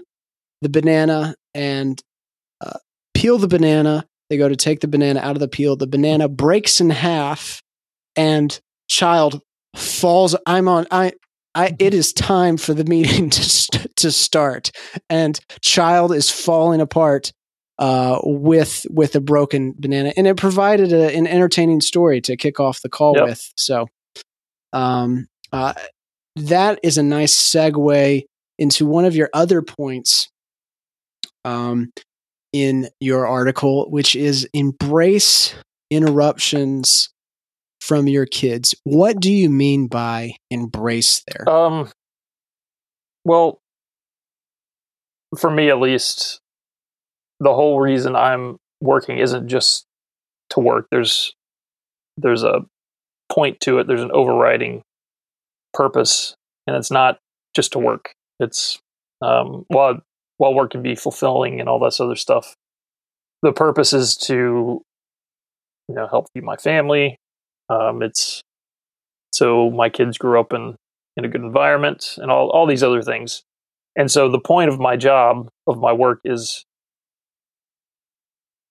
the 0.65 0.69
banana 0.69 1.37
and 1.55 2.03
uh, 2.61 2.79
peel 3.15 3.39
the 3.39 3.47
banana. 3.47 4.05
They 4.29 4.37
go 4.37 4.49
to 4.49 4.57
take 4.57 4.81
the 4.81 4.89
banana 4.89 5.21
out 5.21 5.37
of 5.37 5.41
the 5.41 5.49
peel. 5.49 5.77
The 5.77 5.87
banana 5.87 6.29
breaks 6.29 6.81
in 6.81 6.91
half 6.91 7.62
and 8.17 8.59
child 8.89 9.41
falls. 9.77 10.35
I'm 10.47 10.67
on 10.67 10.87
i 10.91 11.12
I, 11.57 11.77
it 11.79 11.95
is 11.95 12.12
time 12.12 12.57
for 12.57 12.75
the 12.75 12.85
meeting 12.85 13.31
to 13.31 13.43
st- 13.43 13.95
to 13.97 14.11
start, 14.11 14.73
and 15.09 15.39
child 15.61 16.12
is 16.12 16.29
falling 16.29 16.81
apart 16.81 17.33
uh, 17.79 18.19
with 18.25 18.87
with 18.91 19.15
a 19.15 19.21
broken 19.21 19.73
banana, 19.79 20.12
and 20.17 20.27
it 20.27 20.37
provided 20.37 20.93
a, 20.93 21.17
an 21.17 21.29
entertaining 21.29 21.81
story 21.81 22.21
to 22.23 22.37
kick 22.37 22.59
off 22.59 22.83
the 22.83 22.89
call 22.89 23.15
yep. 23.15 23.27
with. 23.27 23.53
So, 23.57 23.87
um, 24.73 25.29
uh, 25.53 25.75
that 26.35 26.81
is 26.83 26.99
a 26.99 27.05
nice 27.05 27.37
segue 27.37 28.25
into 28.59 28.87
one 28.87 29.05
of 29.05 29.15
your 29.15 29.31
other 29.33 29.62
points 29.62 30.29
um, 31.45 31.93
in 32.53 32.89
your 33.01 33.27
article, 33.27 33.91
which 33.91 34.15
is 34.15 34.49
embrace 34.53 35.55
interruptions 35.91 37.11
from 37.81 38.09
your 38.09 38.27
kids. 38.27 38.75
What 38.85 39.21
do 39.21 39.33
you 39.33 39.51
mean 39.51 39.89
by 39.89 40.37
embrace 40.51 41.23
there? 41.27 41.49
Um, 41.49 41.91
well, 43.25 43.61
for 45.39 45.51
me 45.51 45.69
at 45.69 45.81
least, 45.81 46.41
the 47.41 47.53
whole 47.53 47.81
reason 47.81 48.17
I'm 48.17 48.57
working 48.81 49.19
isn't 49.19 49.49
just 49.49 49.85
to 50.51 50.61
work. 50.61 50.87
There's 50.91 51.35
there's 52.17 52.45
a 52.45 52.61
point 53.31 53.61
to 53.61 53.79
it. 53.79 53.87
There's 53.87 54.03
an 54.03 54.13
overriding 54.13 54.83
purpose, 55.73 56.35
and 56.67 56.77
it's 56.77 56.91
not 56.91 57.19
just 57.55 57.73
to 57.73 57.79
work. 57.79 58.15
It's 58.41 58.79
um, 59.21 59.65
while 59.69 60.01
while 60.39 60.55
work 60.55 60.72
can 60.72 60.82
be 60.82 60.95
fulfilling 60.95 61.61
and 61.61 61.68
all 61.68 61.78
this 61.78 62.01
other 62.01 62.16
stuff. 62.16 62.55
The 63.43 63.53
purpose 63.53 63.93
is 63.93 64.16
to 64.18 64.82
you 65.89 65.95
know 65.95 66.07
help 66.07 66.26
feed 66.35 66.45
my 66.45 66.57
family, 66.57 67.18
um, 67.68 68.03
it's 68.03 68.43
so 69.32 69.70
my 69.70 69.89
kids 69.89 70.18
grew 70.18 70.39
up 70.39 70.53
in 70.53 70.76
in 71.16 71.24
a 71.24 71.28
good 71.28 71.43
environment 71.43 72.16
and 72.18 72.30
all 72.30 72.51
all 72.51 72.66
these 72.66 72.82
other 72.82 73.03
things. 73.03 73.43
And 73.97 74.11
so 74.11 74.28
the 74.28 74.41
point 74.41 74.70
of 74.70 74.78
my 74.78 74.97
job 74.97 75.49
of 75.66 75.78
my 75.78 75.93
work 75.93 76.20
is 76.24 76.64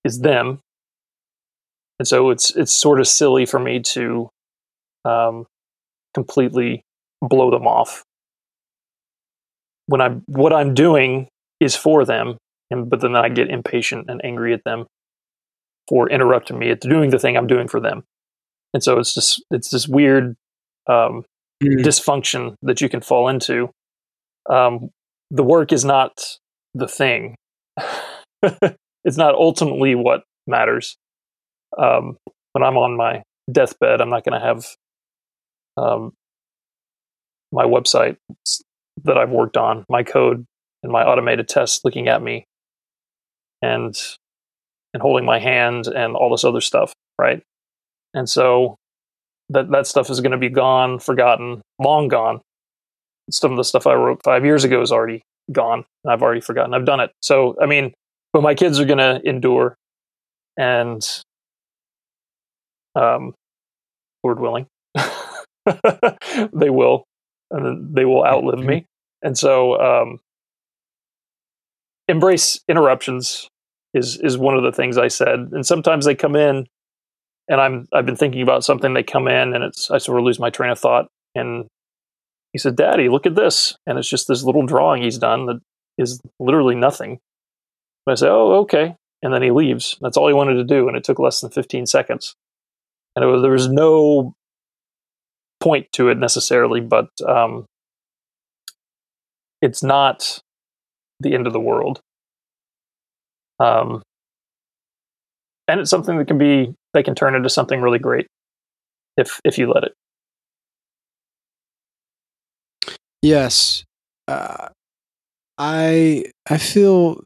is 0.03 0.19
them. 0.19 0.59
And 1.99 2.07
so 2.07 2.29
it's 2.29 2.55
it's 2.55 2.73
sort 2.73 2.99
of 2.99 3.07
silly 3.07 3.45
for 3.45 3.59
me 3.59 3.79
to 3.79 4.29
um, 5.05 5.45
completely 6.13 6.83
blow 7.21 7.51
them 7.51 7.67
off 7.67 8.03
when 9.87 10.01
I'm 10.01 10.23
what 10.27 10.53
I'm 10.53 10.73
doing 10.73 11.27
is 11.63 11.75
for 11.75 12.05
them, 12.05 12.37
and 12.69 12.89
but 12.89 13.01
then 13.01 13.15
I 13.15 13.29
get 13.29 13.49
impatient 13.49 14.09
and 14.09 14.21
angry 14.23 14.53
at 14.53 14.63
them 14.63 14.85
for 15.89 16.09
interrupting 16.09 16.59
me 16.59 16.69
at 16.69 16.79
doing 16.79 17.09
the 17.09 17.19
thing 17.19 17.35
I'm 17.35 17.47
doing 17.47 17.67
for 17.67 17.79
them 17.79 18.03
and 18.73 18.83
so 18.83 18.99
it's 18.99 19.13
just 19.13 19.43
it's 19.51 19.69
this 19.69 19.87
weird 19.87 20.35
um, 20.89 21.23
mm. 21.63 21.83
dysfunction 21.83 22.55
that 22.63 22.81
you 22.81 22.89
can 22.89 23.01
fall 23.01 23.29
into. 23.29 23.69
Um, 24.49 24.89
the 25.29 25.43
work 25.43 25.71
is 25.71 25.85
not 25.85 26.37
the 26.73 26.87
thing; 26.87 27.35
it's 28.41 29.17
not 29.17 29.35
ultimately 29.35 29.95
what 29.95 30.23
matters. 30.47 30.97
Um, 31.77 32.17
when 32.51 32.63
I'm 32.63 32.77
on 32.77 32.97
my 32.97 33.23
deathbed, 33.51 34.01
I'm 34.01 34.09
not 34.09 34.23
going 34.23 34.39
to 34.39 34.45
have 34.45 34.65
um, 35.77 36.13
my 37.51 37.65
website 37.65 38.17
that 39.03 39.17
I've 39.17 39.31
worked 39.31 39.57
on, 39.57 39.85
my 39.89 40.03
code, 40.03 40.45
and 40.83 40.91
my 40.91 41.03
automated 41.03 41.47
tests 41.47 41.83
looking 41.83 42.07
at 42.07 42.21
me 42.21 42.45
and 43.61 43.99
and 44.93 45.01
holding 45.01 45.25
my 45.25 45.39
hand 45.39 45.87
and 45.87 46.15
all 46.15 46.29
this 46.29 46.43
other 46.43 46.61
stuff, 46.61 46.93
right? 47.19 47.41
And 48.13 48.29
so 48.29 48.77
that 49.49 49.71
that 49.71 49.87
stuff 49.87 50.09
is 50.09 50.21
going 50.21 50.31
to 50.33 50.37
be 50.37 50.49
gone, 50.49 50.99
forgotten, 50.99 51.61
long 51.79 52.07
gone. 52.07 52.41
Some 53.31 53.51
of 53.51 53.57
the 53.57 53.63
stuff 53.63 53.87
I 53.87 53.93
wrote 53.93 54.21
five 54.23 54.45
years 54.45 54.63
ago 54.63 54.81
is 54.81 54.91
already 54.91 55.23
gone. 55.51 55.85
I've 56.07 56.21
already 56.21 56.41
forgotten. 56.41 56.73
I've 56.73 56.85
done 56.85 56.99
it. 56.99 57.11
So 57.21 57.55
I 57.61 57.65
mean, 57.65 57.93
but 58.33 58.43
my 58.43 58.53
kids 58.53 58.79
are 58.79 58.85
going 58.85 58.99
to 58.99 59.21
endure, 59.27 59.75
and 60.57 61.01
um, 62.95 63.33
Lord 64.23 64.39
willing, 64.39 64.67
they 66.53 66.69
will, 66.69 67.05
and 67.51 67.95
they 67.95 68.05
will 68.05 68.25
outlive 68.25 68.59
me. 68.59 68.85
And 69.25 69.37
so, 69.37 69.79
um, 69.79 70.19
embrace 72.13 72.59
interruptions 72.67 73.49
is 73.93 74.17
is 74.17 74.37
one 74.37 74.55
of 74.55 74.63
the 74.63 74.71
things 74.71 74.97
I 74.97 75.07
said. 75.07 75.49
And 75.51 75.65
sometimes 75.65 76.05
they 76.05 76.15
come 76.15 76.35
in 76.35 76.67
and 77.47 77.59
I'm 77.59 77.87
I've 77.91 78.05
been 78.05 78.15
thinking 78.15 78.41
about 78.41 78.63
something. 78.63 78.93
They 78.93 79.03
come 79.03 79.27
in, 79.27 79.53
and 79.53 79.63
it's 79.63 79.91
I 79.91 79.97
sort 79.97 80.19
of 80.19 80.25
lose 80.25 80.39
my 80.39 80.49
train 80.49 80.71
of 80.71 80.79
thought. 80.79 81.07
And 81.35 81.65
he 82.53 82.59
said, 82.59 82.75
"Daddy, 82.75 83.09
look 83.09 83.25
at 83.25 83.35
this," 83.35 83.75
and 83.85 83.97
it's 83.97 84.09
just 84.09 84.27
this 84.27 84.43
little 84.43 84.65
drawing 84.65 85.03
he's 85.03 85.17
done 85.17 85.47
that 85.47 85.59
is 85.97 86.21
literally 86.39 86.75
nothing. 86.75 87.19
And 88.05 88.11
I 88.11 88.15
say, 88.15 88.27
"Oh, 88.29 88.53
okay," 88.61 88.95
and 89.21 89.33
then 89.33 89.41
he 89.41 89.51
leaves. 89.51 89.97
That's 90.01 90.17
all 90.17 90.27
he 90.27 90.33
wanted 90.33 90.55
to 90.55 90.63
do, 90.63 90.87
and 90.87 90.95
it 90.95 91.03
took 91.03 91.19
less 91.19 91.41
than 91.41 91.51
15 91.51 91.85
seconds. 91.85 92.35
And 93.15 93.25
was, 93.29 93.41
there 93.41 93.51
was 93.51 93.67
no 93.67 94.33
point 95.59 95.87
to 95.93 96.09
it 96.09 96.17
necessarily, 96.17 96.81
but 96.81 97.09
um, 97.27 97.65
it's 99.61 99.83
not 99.83 100.41
the 101.23 101.33
end 101.33 101.47
of 101.47 101.53
the 101.53 101.59
world. 101.59 102.01
Um, 103.59 104.01
and 105.67 105.79
it's 105.79 105.89
something 105.89 106.17
that 106.17 106.27
can 106.27 106.37
be 106.37 106.73
they 106.93 107.03
can 107.03 107.15
turn 107.15 107.35
into 107.35 107.49
something 107.49 107.81
really 107.81 107.99
great 107.99 108.27
if 109.17 109.39
if 109.43 109.57
you 109.57 109.71
let 109.71 109.83
it. 109.83 109.93
Yes, 113.21 113.85
uh, 114.27 114.69
I 115.57 116.25
I 116.49 116.57
feel 116.57 117.21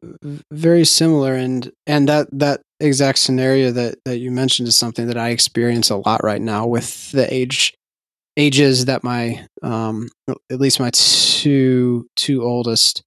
very 0.51 0.85
similar, 0.85 1.33
and 1.33 1.71
and 1.87 2.07
that 2.07 2.27
that 2.31 2.61
exact 2.79 3.17
scenario 3.19 3.71
that 3.71 3.95
that 4.05 4.19
you 4.19 4.31
mentioned 4.31 4.67
is 4.67 4.77
something 4.77 5.07
that 5.07 5.17
I 5.17 5.29
experience 5.29 5.89
a 5.89 5.97
lot 5.97 6.23
right 6.23 6.41
now 6.41 6.67
with 6.67 7.11
the 7.11 7.31
age 7.33 7.73
ages 8.37 8.85
that 8.85 9.03
my 9.03 9.47
um 9.63 10.09
at 10.51 10.59
least 10.59 10.79
my 10.79 10.91
two 10.93 12.07
two 12.15 12.43
oldest 12.43 13.01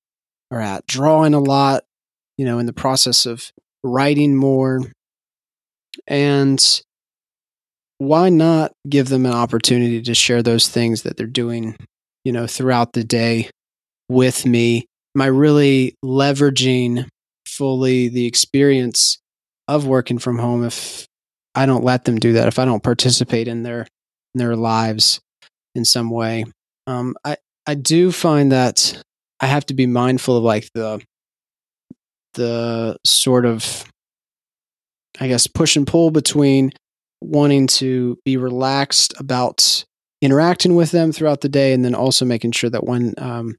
are 0.51 0.61
at 0.61 0.86
drawing 0.86 1.34
a 1.34 1.40
lot 1.40 1.84
you 2.36 2.44
know 2.44 2.59
in 2.59 2.66
the 2.66 2.72
process 2.72 3.26
of 3.26 3.53
writing 3.82 4.36
more 4.36 4.82
and 6.07 6.82
why 8.01 8.30
not 8.30 8.72
give 8.88 9.11
them 9.11 9.26
an 9.26 9.32
opportunity 9.32 10.01
to 10.01 10.14
share 10.14 10.42
those 10.42 10.68
things 10.68 11.03
that 11.03 11.18
they're 11.18 11.26
doing, 11.26 11.76
you 12.24 12.32
know, 12.32 12.46
throughout 12.46 12.94
the 12.94 13.05
day 13.05 13.51
with 14.09 14.46
me? 14.46 14.86
Am 15.14 15.20
I 15.20 15.26
really 15.26 15.96
leveraging 16.03 17.07
fully 17.46 18.09
the 18.09 18.26
experience 18.26 19.18
of 19.68 19.86
working 19.86 20.18
from 20.18 20.38
home 20.38 20.64
if 20.64 21.07
I 21.55 21.66
don't 21.66 21.84
let 21.84 22.07
them 22.07 22.18
do 22.18 22.32
that, 22.32 22.48
if 22.48 22.59
I 22.59 22.64
don't 22.64 22.82
participate 22.82 23.48
in 23.48 23.64
their 23.64 23.86
in 24.34 24.38
their 24.38 24.57
lives 24.57 25.20
in 25.74 25.84
some 25.84 26.09
way? 26.09 26.46
Um, 26.86 27.16
I 27.22 27.36
I 27.66 27.74
do 27.74 28.12
find 28.12 28.51
that 28.51 29.03
I 29.41 29.47
have 29.47 29.66
to 29.66 29.74
be 29.74 29.86
mindful 29.86 30.36
of 30.36 30.45
like 30.45 30.70
the 30.74 31.03
the 32.34 32.97
sort 33.05 33.45
of 33.47 33.84
I 35.18 35.28
guess 35.28 35.47
push 35.47 35.76
and 35.76 35.86
pull 35.86 36.11
between 36.11 36.72
wanting 37.20 37.66
to 37.66 38.18
be 38.24 38.36
relaxed 38.36 39.12
about 39.18 39.84
interacting 40.22 40.74
with 40.74 40.91
them 40.91 41.12
throughout 41.12 41.41
the 41.41 41.49
day, 41.49 41.72
and 41.72 41.84
then 41.84 41.95
also 41.95 42.24
making 42.24 42.53
sure 42.53 42.70
that 42.70 42.84
when 42.84 43.14
um, 43.18 43.57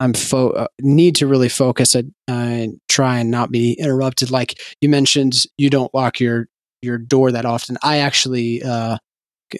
I'm 0.00 0.14
fo- 0.14 0.50
uh, 0.50 0.66
need 0.80 1.16
to 1.16 1.26
really 1.26 1.48
focus, 1.48 1.96
I, 1.96 2.04
I 2.28 2.70
try 2.88 3.18
and 3.18 3.30
not 3.30 3.50
be 3.50 3.74
interrupted. 3.74 4.30
Like 4.30 4.60
you 4.80 4.88
mentioned, 4.88 5.44
you 5.56 5.70
don't 5.70 5.92
lock 5.94 6.20
your 6.20 6.48
your 6.82 6.98
door 6.98 7.30
that 7.32 7.44
often. 7.44 7.76
I 7.82 7.98
actually, 7.98 8.62
uh, 8.62 8.96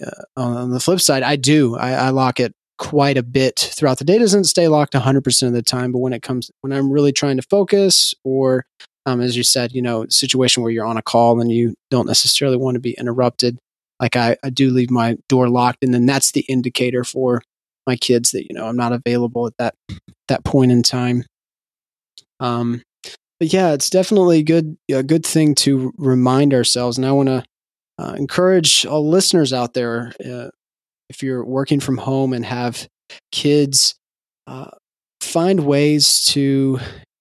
uh 0.01 0.11
on 0.37 0.71
the 0.71 0.81
flip 0.81 1.01
side, 1.01 1.23
I 1.23 1.37
do. 1.37 1.77
I, 1.77 1.93
I 1.93 2.11
lock 2.11 2.41
it 2.41 2.55
quite 2.81 3.19
a 3.19 3.23
bit 3.23 3.59
throughout 3.59 3.99
the 3.99 4.05
day. 4.05 4.17
It 4.17 4.21
doesn't 4.21 4.45
stay 4.45 4.67
locked 4.67 4.95
100% 4.95 5.47
of 5.47 5.53
the 5.53 5.63
time, 5.63 5.93
but 5.93 5.99
when 5.99 6.15
it 6.15 6.23
comes, 6.23 6.51
when 6.63 6.73
I'm 6.73 6.91
really 6.91 7.13
trying 7.13 7.37
to 7.37 7.43
focus 7.43 8.15
or, 8.25 8.65
um, 9.05 9.21
as 9.21 9.37
you 9.37 9.43
said, 9.43 9.73
you 9.73 9.83
know, 9.83 10.07
situation 10.09 10.63
where 10.63 10.73
you're 10.73 10.87
on 10.87 10.97
a 10.97 11.03
call 11.03 11.41
and 11.43 11.53
you 11.53 11.75
don't 11.91 12.07
necessarily 12.07 12.57
want 12.57 12.77
to 12.77 12.81
be 12.81 12.97
interrupted, 12.99 13.59
like 14.01 14.17
I, 14.17 14.39
I 14.43 14.49
do 14.49 14.71
leave 14.71 14.91
my 14.91 15.19
door 15.29 15.51
locked. 15.51 15.85
And 15.85 15.93
then 15.93 16.07
that's 16.07 16.33
the 16.33 16.41
indicator 16.49 17.05
for 17.05 17.43
my 17.87 17.97
kids 17.97 18.31
that, 18.31 18.47
you 18.49 18.55
know, 18.55 18.67
I'm 18.67 18.77
not 18.77 18.95
available 18.95 19.47
at 19.47 19.59
that, 19.59 19.75
that 20.29 20.45
point 20.45 20.73
in 20.73 20.83
time. 20.83 21.25
Um, 22.41 22.83
but 23.39 23.53
yeah, 23.53 23.73
it's 23.75 23.91
definitely 23.91 24.43
good, 24.43 24.79
a 24.91 25.03
good 25.03 25.27
thing 25.27 25.55
to 25.57 25.93
remind 25.99 26.55
ourselves. 26.55 26.97
And 26.97 27.07
I 27.07 27.13
want 27.13 27.29
to 27.29 27.45
uh, 27.99 28.15
encourage 28.17 28.87
all 28.87 29.07
listeners 29.07 29.53
out 29.53 29.75
there, 29.75 30.15
uh, 30.25 30.49
if 31.11 31.23
you're 31.23 31.45
working 31.45 31.81
from 31.81 31.99
home 31.99 32.33
and 32.33 32.47
have 32.47 32.89
kids, 33.33 33.97
uh, 34.47 34.71
find 35.21 35.67
ways 35.67 36.23
to 36.27 36.79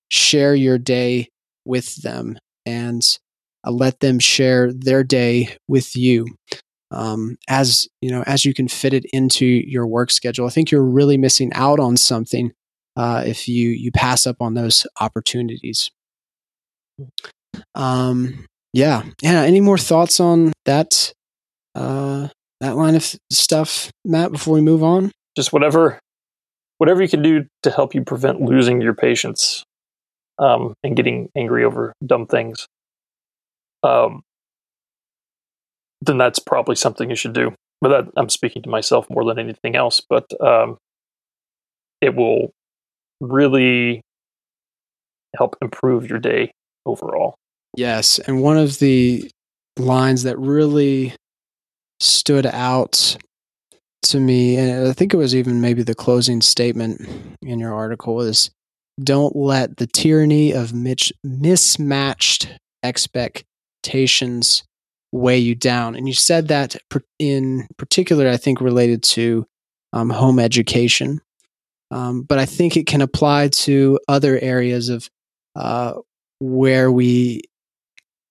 share 0.10 0.56
your 0.56 0.78
day 0.78 1.28
with 1.66 2.02
them 2.04 2.38
and 2.66 3.02
uh, 3.66 3.72
let 3.72 4.00
them 4.00 4.20
share 4.20 4.72
their 4.72 5.04
day 5.04 5.58
with 5.68 5.98
you. 5.98 6.28
Um, 6.92 7.38
as 7.48 7.88
you 8.02 8.10
know, 8.10 8.24
as 8.26 8.46
you 8.46 8.54
can 8.54 8.68
fit 8.68 8.94
it 8.94 9.06
into 9.12 9.46
your 9.46 9.86
work 9.86 10.12
schedule, 10.12 10.48
I 10.48 10.50
think 10.50 10.72
you're 10.72 10.84
really 10.84 11.18
missing 11.18 11.52
out 11.54 11.80
on 11.80 11.98
something 11.98 12.52
uh, 12.96 13.24
if 13.26 13.48
you 13.48 13.70
you 13.70 13.92
pass 13.92 14.26
up 14.26 14.38
on 14.40 14.54
those 14.54 14.88
opportunities. 15.00 15.92
Um, 17.76 18.46
yeah, 18.74 19.04
yeah. 19.22 19.42
Any 19.42 19.62
more 19.62 19.78
thoughts 19.78 20.20
on 20.20 20.54
that? 20.66 21.14
Uh, 21.76 22.30
that 22.62 22.76
line 22.76 22.96
of 22.96 23.16
stuff, 23.32 23.92
Matt, 24.06 24.32
before 24.32 24.54
we 24.54 24.62
move 24.62 24.84
on? 24.84 25.12
Just 25.36 25.54
whatever 25.54 26.00
whatever 26.78 27.02
you 27.02 27.10
can 27.10 27.22
do 27.22 27.46
to 27.64 27.72
help 27.72 27.94
you 27.94 28.04
prevent 28.04 28.42
losing 28.42 28.82
your 28.82 28.94
patience 28.94 29.64
um, 30.40 30.74
and 30.84 30.96
getting 30.96 31.30
angry 31.36 31.64
over 31.64 31.94
dumb 32.06 32.26
things. 32.26 32.66
Um, 33.84 34.22
then 36.02 36.18
that's 36.18 36.40
probably 36.40 36.76
something 36.76 37.10
you 37.10 37.16
should 37.16 37.34
do. 37.34 37.54
But 37.82 37.90
that, 37.90 38.12
I'm 38.18 38.30
speaking 38.30 38.62
to 38.64 38.70
myself 38.70 39.10
more 39.10 39.26
than 39.26 39.40
anything 39.40 39.76
else. 39.76 40.02
But 40.10 40.26
um, 40.42 40.78
it 42.02 42.16
will 42.16 42.52
really 43.20 44.02
help 45.36 45.56
improve 45.62 46.10
your 46.10 46.20
day 46.20 46.52
overall. 46.86 47.36
Yes, 47.76 48.20
and 48.20 48.42
one 48.42 48.58
of 48.58 48.80
the 48.80 49.30
lines 49.78 50.24
that 50.24 50.38
really 50.40 51.14
stood 52.00 52.46
out 52.46 53.18
to 54.04 54.20
me, 54.20 54.58
and 54.58 54.88
I 54.88 54.94
think 54.94 55.14
it 55.14 55.18
was 55.18 55.36
even 55.36 55.62
maybe 55.62 55.84
the 55.84 55.96
closing 55.96 56.42
statement 56.42 57.08
in 57.42 57.60
your 57.60 57.74
article 57.74 58.22
is 58.22 58.50
don't 59.04 59.36
let 59.36 59.78
the 59.78 59.88
tyranny 59.88 60.52
of 60.52 60.74
mismatched 60.74 62.50
expectations 62.84 64.64
weigh 65.12 65.38
you 65.38 65.56
down. 65.56 65.96
And 65.96 66.08
you 66.08 66.14
said 66.14 66.48
that 66.50 66.76
in 67.18 67.68
particular, 67.78 68.30
I 68.30 68.38
think 68.38 68.62
related 68.62 69.04
to 69.04 69.46
um, 69.94 70.10
home 70.10 70.40
education. 70.40 71.22
Um, 71.92 72.22
but 72.22 72.38
I 72.38 72.46
think 72.46 72.78
it 72.78 72.86
can 72.86 73.02
apply 73.02 73.48
to 73.50 74.00
other 74.08 74.38
areas 74.40 74.90
of 74.90 75.10
uh, 75.56 75.94
where 76.40 76.92
we 76.92 77.42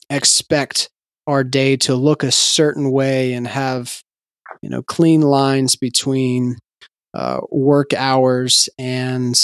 expect 0.09 0.89
our 1.29 1.45
day 1.45 1.77
to 1.77 1.95
look 1.95 2.25
a 2.25 2.33
certain 2.33 2.91
way 2.91 3.35
and 3.35 3.47
have 3.47 4.03
you 4.63 4.71
know 4.71 4.83
clean 4.83 5.21
lines 5.21 5.77
between 5.77 6.57
uh, 7.15 7.41
work 7.51 7.93
hours 7.95 8.69
and 8.79 9.35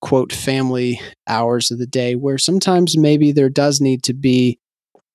quote 0.00 0.32
family 0.32 1.00
hours 1.28 1.70
of 1.70 1.78
the 1.78 1.86
day 1.86 2.14
where 2.14 2.38
sometimes 2.38 2.96
maybe 2.96 3.30
there 3.30 3.48
does 3.48 3.80
need 3.80 4.02
to 4.02 4.14
be 4.14 4.58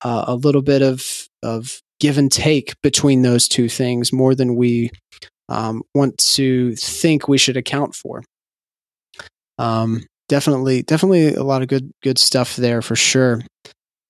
uh, 0.03 0.25
a 0.27 0.35
little 0.35 0.61
bit 0.61 0.81
of 0.81 1.27
of 1.43 1.81
give 1.99 2.17
and 2.17 2.31
take 2.31 2.79
between 2.81 3.23
those 3.23 3.47
two 3.47 3.67
things 3.67 4.13
more 4.13 4.33
than 4.35 4.55
we 4.55 4.89
um, 5.49 5.81
want 5.95 6.17
to 6.17 6.75
think 6.75 7.27
we 7.27 7.37
should 7.37 7.57
account 7.57 7.95
for. 7.95 8.23
Um, 9.57 10.05
definitely 10.29 10.83
definitely 10.83 11.33
a 11.33 11.43
lot 11.43 11.63
of 11.63 11.67
good 11.67 11.91
good 12.03 12.19
stuff 12.19 12.55
there 12.55 12.81
for 12.81 12.95
sure. 12.95 13.41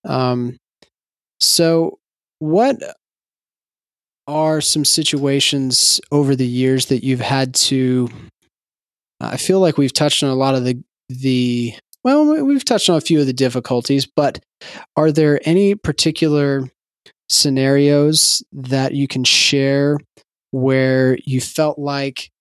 Um, 0.06 0.58
so 1.40 1.99
what 2.40 2.78
are 4.28 4.62
some 4.62 4.86
situations 4.86 6.00
over 6.12 6.36
the 6.36 6.48
years 6.48 6.88
that 6.88 7.04
you've 7.04 7.20
had 7.20 7.54
to? 7.56 8.10
I 9.20 9.38
feel 9.38 9.60
like 9.60 9.78
we've 9.78 9.94
touched 9.94 10.24
on 10.24 10.30
a 10.30 10.36
lot 10.36 10.56
of 10.56 10.64
the 10.64 10.82
the 11.10 11.74
well, 12.04 12.44
we've 12.46 12.64
touched 12.64 12.90
on 12.90 12.96
a 12.96 13.02
few 13.02 13.20
of 13.20 13.26
the 13.26 13.34
difficulties, 13.34 14.06
but 14.06 14.40
are 14.96 15.12
there 15.12 15.42
any 15.44 15.76
particular 15.76 16.70
scenarios 17.30 18.42
that 18.54 18.94
you 18.94 19.08
can 19.08 19.24
share 19.24 19.98
where 20.52 21.18
you 21.26 21.42
felt 21.42 21.78
like 21.78 22.32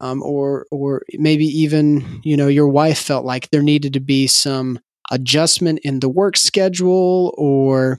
um, 0.00 0.22
or 0.22 0.66
or 0.70 1.02
maybe 1.14 1.44
even 1.44 2.20
you 2.22 2.36
know 2.36 2.48
your 2.48 2.68
wife 2.68 2.98
felt 2.98 3.24
like 3.24 3.50
there 3.50 3.62
needed 3.62 3.94
to 3.94 4.00
be 4.00 4.26
some 4.26 4.78
adjustment 5.10 5.80
in 5.82 6.00
the 6.00 6.08
work 6.08 6.36
schedule 6.36 7.34
or 7.36 7.98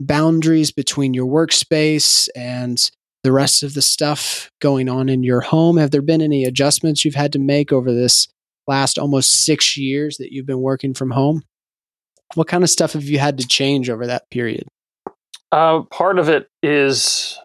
boundaries 0.00 0.70
between 0.70 1.14
your 1.14 1.26
workspace 1.26 2.28
and 2.36 2.90
the 3.24 3.32
rest 3.32 3.62
of 3.62 3.74
the 3.74 3.82
stuff 3.82 4.50
going 4.60 4.88
on 4.88 5.08
in 5.08 5.22
your 5.22 5.40
home? 5.40 5.76
Have 5.76 5.90
there 5.90 6.02
been 6.02 6.22
any 6.22 6.44
adjustments 6.44 7.04
you've 7.04 7.14
had 7.14 7.32
to 7.32 7.38
make 7.38 7.72
over 7.72 7.92
this 7.92 8.28
last 8.66 8.98
almost 8.98 9.44
six 9.44 9.76
years 9.76 10.18
that 10.18 10.32
you've 10.32 10.46
been 10.46 10.60
working 10.60 10.94
from 10.94 11.10
home? 11.10 11.42
What 12.34 12.48
kind 12.48 12.62
of 12.62 12.70
stuff 12.70 12.92
have 12.92 13.04
you 13.04 13.18
had 13.18 13.38
to 13.38 13.46
change 13.46 13.88
over 13.88 14.06
that 14.06 14.30
period? 14.30 14.68
Uh, 15.50 15.82
part 15.90 16.18
of 16.18 16.28
it 16.28 16.48
is 16.62 17.38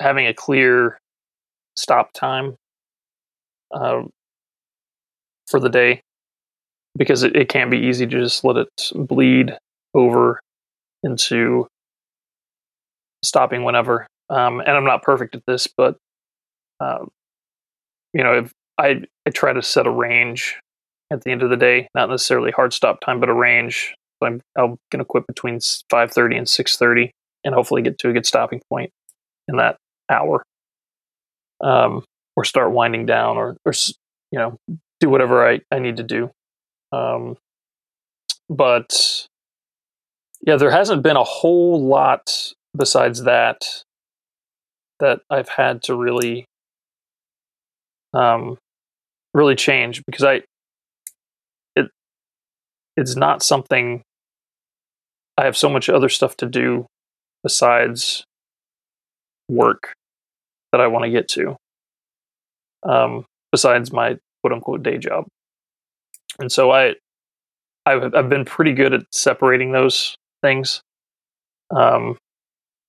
having 0.00 0.26
a 0.26 0.34
clear 0.34 0.98
stop 1.76 2.12
time 2.12 2.56
uh, 3.72 4.02
for 5.46 5.60
the 5.60 5.68
day 5.68 6.02
because 6.96 7.22
it, 7.22 7.36
it 7.36 7.48
can 7.48 7.70
be 7.70 7.78
easy 7.78 8.06
to 8.06 8.20
just 8.20 8.44
let 8.44 8.56
it 8.56 8.90
bleed 8.94 9.56
over 9.94 10.40
into 11.04 11.66
stopping 13.22 13.64
whenever. 13.64 14.06
Um, 14.30 14.60
and 14.60 14.70
I'm 14.70 14.84
not 14.84 15.02
perfect 15.02 15.34
at 15.34 15.42
this, 15.46 15.66
but 15.66 15.96
um, 16.80 17.08
you 18.12 18.22
know, 18.22 18.34
if 18.34 18.52
I 18.78 19.02
I 19.26 19.30
try 19.30 19.52
to 19.52 19.62
set 19.62 19.86
a 19.86 19.90
range 19.90 20.58
at 21.10 21.22
the 21.22 21.30
end 21.30 21.42
of 21.42 21.50
the 21.50 21.56
day, 21.56 21.88
not 21.94 22.10
necessarily 22.10 22.50
hard 22.50 22.72
stop 22.72 23.00
time, 23.00 23.20
but 23.20 23.28
a 23.28 23.34
range. 23.34 23.94
So 24.20 24.26
I'm 24.26 24.40
I'm 24.56 24.76
going 24.90 24.98
to 24.98 25.04
quit 25.04 25.26
between 25.26 25.58
5:30 25.58 26.38
and 26.38 26.46
6:30, 26.46 27.10
and 27.44 27.54
hopefully 27.54 27.82
get 27.82 27.98
to 27.98 28.10
a 28.10 28.12
good 28.12 28.26
stopping 28.26 28.60
point 28.70 28.90
in 29.48 29.56
that 29.56 29.76
hour, 30.10 30.42
um, 31.62 32.04
or 32.36 32.44
start 32.44 32.72
winding 32.72 33.06
down, 33.06 33.36
or 33.36 33.56
or 33.64 33.72
you 34.30 34.38
know, 34.38 34.56
do 35.00 35.08
whatever 35.08 35.46
I 35.46 35.60
I 35.70 35.78
need 35.78 35.96
to 35.96 36.02
do. 36.02 36.30
Um, 36.92 37.36
but 38.48 39.26
yeah, 40.42 40.56
there 40.56 40.70
hasn't 40.70 41.02
been 41.02 41.16
a 41.16 41.24
whole 41.24 41.86
lot 41.86 42.52
besides 42.76 43.24
that 43.24 43.64
that 45.00 45.20
I've 45.30 45.48
had 45.48 45.82
to 45.84 45.94
really 45.94 46.44
um 48.14 48.58
really 49.34 49.54
change 49.54 50.02
because 50.06 50.24
I 50.24 50.42
it 51.76 51.90
it's 52.96 53.16
not 53.16 53.42
something 53.42 54.02
I 55.36 55.44
have 55.44 55.56
so 55.56 55.68
much 55.68 55.88
other 55.88 56.08
stuff 56.08 56.36
to 56.38 56.46
do 56.46 56.86
besides 57.42 58.24
work 59.48 59.92
that 60.72 60.80
I 60.80 60.88
want 60.88 61.04
to 61.04 61.10
get 61.10 61.28
to. 61.28 61.56
Um 62.82 63.24
besides 63.52 63.92
my 63.92 64.18
quote 64.42 64.52
unquote 64.52 64.82
day 64.82 64.98
job. 64.98 65.26
And 66.40 66.50
so 66.50 66.70
I 66.70 66.94
I've 67.86 68.14
I've 68.14 68.28
been 68.28 68.44
pretty 68.44 68.72
good 68.72 68.92
at 68.94 69.02
separating 69.12 69.72
those 69.72 70.16
things. 70.42 70.80
Um 71.70 72.16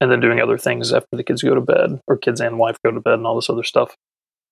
and 0.02 0.12
then 0.12 0.20
doing 0.20 0.40
other 0.40 0.58
things 0.58 0.94
after 0.94 1.16
the 1.16 1.24
kids 1.24 1.42
go 1.42 1.56
to 1.56 1.62
bed 1.62 2.00
or 2.08 2.18
kids 2.18 2.42
and 2.42 2.58
wife 2.58 2.78
go 2.84 2.92
to 2.92 3.02
bed 3.02 3.16
and 3.16 3.26
all 3.26 3.36
this 3.36 3.50
other 3.50 3.64
stuff. 3.64 3.96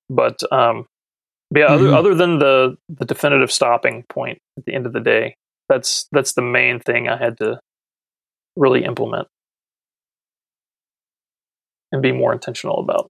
But 0.09 0.41
um, 0.51 0.85
yeah, 1.55 1.67
mm-hmm. 1.67 1.87
other, 1.87 1.95
other 1.95 2.15
than 2.15 2.39
the 2.39 2.77
the 2.89 3.05
definitive 3.05 3.51
stopping 3.51 4.03
point 4.09 4.39
at 4.57 4.65
the 4.65 4.73
end 4.73 4.85
of 4.85 4.93
the 4.93 4.99
day, 4.99 5.35
that's 5.69 6.07
that's 6.11 6.33
the 6.33 6.41
main 6.41 6.79
thing 6.79 7.07
I 7.07 7.17
had 7.17 7.37
to 7.37 7.59
really 8.55 8.83
implement 8.83 9.27
and 11.91 12.01
be 12.01 12.11
more 12.11 12.33
intentional 12.33 12.79
about. 12.79 13.09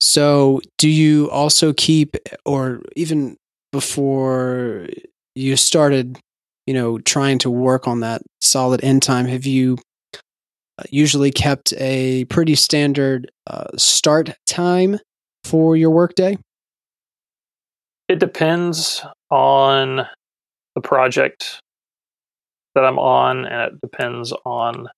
So, 0.00 0.60
do 0.78 0.88
you 0.88 1.30
also 1.30 1.72
keep, 1.72 2.16
or 2.44 2.82
even 2.96 3.36
before 3.72 4.88
you 5.34 5.56
started, 5.56 6.18
you 6.66 6.74
know, 6.74 6.98
trying 6.98 7.38
to 7.38 7.50
work 7.50 7.88
on 7.88 8.00
that 8.00 8.22
solid 8.40 8.84
end 8.84 9.02
time, 9.02 9.26
have 9.26 9.46
you 9.46 9.78
usually 10.90 11.30
kept 11.30 11.72
a 11.78 12.24
pretty 12.26 12.54
standard 12.54 13.30
uh, 13.46 13.66
start 13.76 14.30
time 14.46 14.98
for 15.44 15.76
your 15.76 15.90
workday? 15.90 16.38
It 18.08 18.18
depends 18.18 19.04
on 19.30 20.06
the 20.74 20.80
project 20.80 21.60
that 22.74 22.84
I'm 22.84 22.98
on, 22.98 23.46
and 23.46 23.72
it 23.72 23.80
depends 23.80 24.32
on 24.44 24.88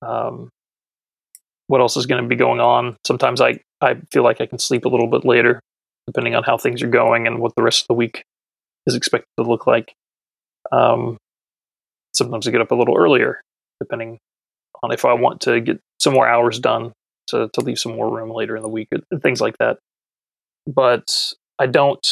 um, 0.00 0.48
what 1.66 1.80
else 1.80 1.96
is 1.96 2.06
going 2.06 2.22
to 2.22 2.28
be 2.28 2.34
going 2.34 2.60
on. 2.60 2.96
Sometimes 3.06 3.40
I, 3.40 3.60
I 3.80 3.96
feel 4.10 4.24
like 4.24 4.40
I 4.40 4.46
can 4.46 4.58
sleep 4.58 4.84
a 4.84 4.88
little 4.88 5.06
bit 5.06 5.24
later, 5.24 5.60
depending 6.06 6.34
on 6.34 6.42
how 6.42 6.56
things 6.56 6.82
are 6.82 6.88
going 6.88 7.26
and 7.26 7.38
what 7.38 7.54
the 7.56 7.62
rest 7.62 7.82
of 7.82 7.88
the 7.88 7.94
week 7.94 8.24
is 8.86 8.94
expected 8.94 9.28
to 9.38 9.44
look 9.44 9.66
like. 9.66 9.92
Um, 10.72 11.18
sometimes 12.14 12.48
I 12.48 12.50
get 12.50 12.60
up 12.60 12.70
a 12.70 12.74
little 12.74 12.96
earlier, 12.96 13.40
depending 13.80 14.18
on 14.82 14.92
if 14.92 15.04
I 15.04 15.12
want 15.14 15.40
to 15.42 15.60
get 15.60 15.80
some 16.00 16.12
more 16.12 16.28
hours 16.28 16.58
done 16.58 16.92
to, 17.28 17.48
to 17.52 17.60
leave 17.60 17.78
some 17.78 17.96
more 17.96 18.10
room 18.10 18.30
later 18.30 18.56
in 18.56 18.62
the 18.62 18.68
week 18.68 18.88
and 18.90 19.22
things 19.22 19.40
like 19.40 19.58
that. 19.58 19.78
But 20.66 21.32
I 21.58 21.66
don't, 21.66 22.06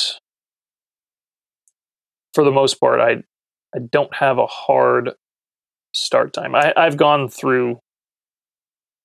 for 2.35 2.45
the 2.45 2.53
most 2.53 2.81
part, 2.81 3.01
I, 3.01 3.23
I 3.75 3.81
don't 3.91 4.15
have 4.15 4.39
a 4.39 4.47
hard 4.47 5.13
start 5.93 6.33
time. 6.33 6.55
I, 6.55 6.73
I've 6.77 6.97
gone 6.97 7.29
through 7.29 7.81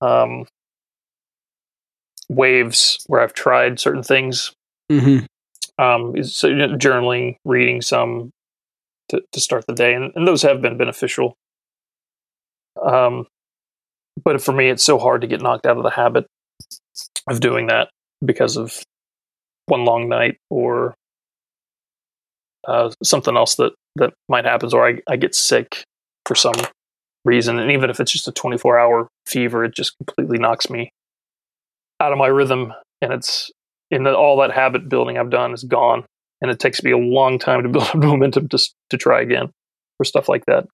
um, 0.01 0.45
waves 2.29 3.03
where 3.07 3.21
I've 3.21 3.33
tried 3.33 3.79
certain 3.79 4.03
things. 4.03 4.53
Mm-hmm. 4.91 5.25
Um, 5.83 6.23
so 6.23 6.49
journaling, 6.49 7.37
reading 7.43 7.81
some 7.81 8.31
to, 9.09 9.21
to 9.31 9.39
start 9.39 9.65
the 9.67 9.73
day, 9.73 9.93
and, 9.93 10.11
and 10.15 10.27
those 10.27 10.41
have 10.43 10.61
been 10.61 10.77
beneficial. 10.77 11.35
Um, 12.83 13.27
but 14.23 14.41
for 14.41 14.51
me, 14.51 14.69
it's 14.69 14.83
so 14.83 14.97
hard 14.97 15.21
to 15.21 15.27
get 15.27 15.41
knocked 15.41 15.65
out 15.65 15.77
of 15.77 15.83
the 15.83 15.89
habit 15.89 16.25
of 17.29 17.39
doing 17.39 17.67
that 17.67 17.89
because 18.23 18.57
of 18.57 18.83
one 19.67 19.83
long 19.83 20.07
night 20.07 20.37
or 20.49 20.95
uh, 22.67 22.91
something 23.03 23.35
else 23.35 23.55
that 23.55 23.73
that 23.97 24.13
might 24.27 24.45
happen, 24.45 24.69
or 24.73 24.87
I, 24.87 24.97
I 25.07 25.15
get 25.15 25.35
sick 25.35 25.83
for 26.25 26.35
some 26.35 26.55
reason, 27.23 27.59
and 27.59 27.71
even 27.71 27.89
if 27.89 27.99
it's 27.99 28.11
just 28.11 28.27
a 28.27 28.31
24 28.31 28.77
hour 28.77 29.07
fever, 29.25 29.63
it 29.63 29.75
just 29.75 29.95
completely 29.97 30.37
knocks 30.37 30.69
me 30.69 30.91
out 31.99 32.11
of 32.11 32.17
my 32.17 32.27
rhythm, 32.27 32.73
and 33.01 33.13
it's 33.13 33.51
in 33.91 34.03
the, 34.03 34.15
all 34.15 34.37
that 34.37 34.51
habit 34.51 34.89
building 34.89 35.17
I've 35.17 35.29
done 35.29 35.53
is 35.53 35.63
gone, 35.63 36.05
and 36.41 36.51
it 36.51 36.59
takes 36.59 36.83
me 36.83 36.91
a 36.91 36.97
long 36.97 37.39
time 37.39 37.63
to 37.63 37.69
build 37.69 37.85
up 37.85 37.95
momentum 37.95 38.49
to 38.49 38.69
to 38.89 38.97
try 38.97 39.21
again 39.21 39.51
for 39.97 40.05
stuff 40.05 40.27
like 40.27 40.45
that. 40.47 40.65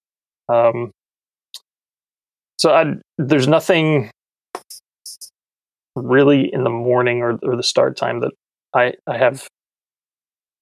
Um, 0.49 0.91
so 2.61 2.71
I, 2.71 2.93
there's 3.17 3.47
nothing 3.47 4.11
really 5.95 6.53
in 6.53 6.63
the 6.63 6.69
morning 6.69 7.23
or, 7.23 7.39
or 7.41 7.55
the 7.55 7.63
start 7.63 7.97
time 7.97 8.19
that 8.19 8.33
I, 8.71 8.93
I 9.07 9.17
have 9.17 9.47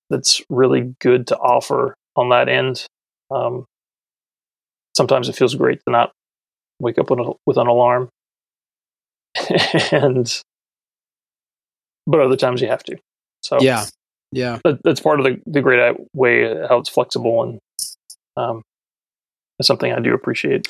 that's 0.10 0.42
really 0.50 0.96
good 1.02 1.28
to 1.28 1.38
offer 1.38 1.96
on 2.16 2.30
that 2.30 2.48
end. 2.48 2.86
Um, 3.30 3.66
sometimes 4.96 5.28
it 5.28 5.36
feels 5.36 5.56
great 5.56 5.82
to 5.86 5.92
not 5.92 6.14
wake 6.80 6.98
up 6.98 7.10
with, 7.10 7.20
a, 7.20 7.34
with 7.46 7.58
an 7.58 7.68
alarm, 7.68 8.08
and 9.92 10.42
but 12.08 12.22
other 12.22 12.38
times 12.38 12.62
you 12.62 12.70
have 12.70 12.84
to. 12.84 12.98
So 13.44 13.60
yeah, 13.60 13.86
yeah, 14.32 14.60
that, 14.64 14.80
that's 14.86 15.02
part 15.02 15.20
of 15.20 15.26
the 15.26 15.42
the 15.46 15.62
great 15.62 15.98
way 16.14 16.46
how 16.70 16.78
it's 16.78 16.90
flexible 16.90 17.44
and 17.44 17.60
um, 18.38 18.62
it's 19.60 19.68
something 19.68 19.92
I 19.92 20.00
do 20.00 20.14
appreciate. 20.14 20.66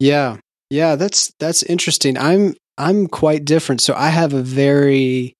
Yeah, 0.00 0.38
yeah, 0.72 0.96
that's 0.96 1.34
that's 1.38 1.62
interesting. 1.62 2.16
I'm 2.16 2.54
I'm 2.78 3.06
quite 3.06 3.44
different. 3.44 3.82
So 3.82 3.94
I 3.94 4.08
have 4.08 4.32
a 4.32 4.42
very, 4.42 5.34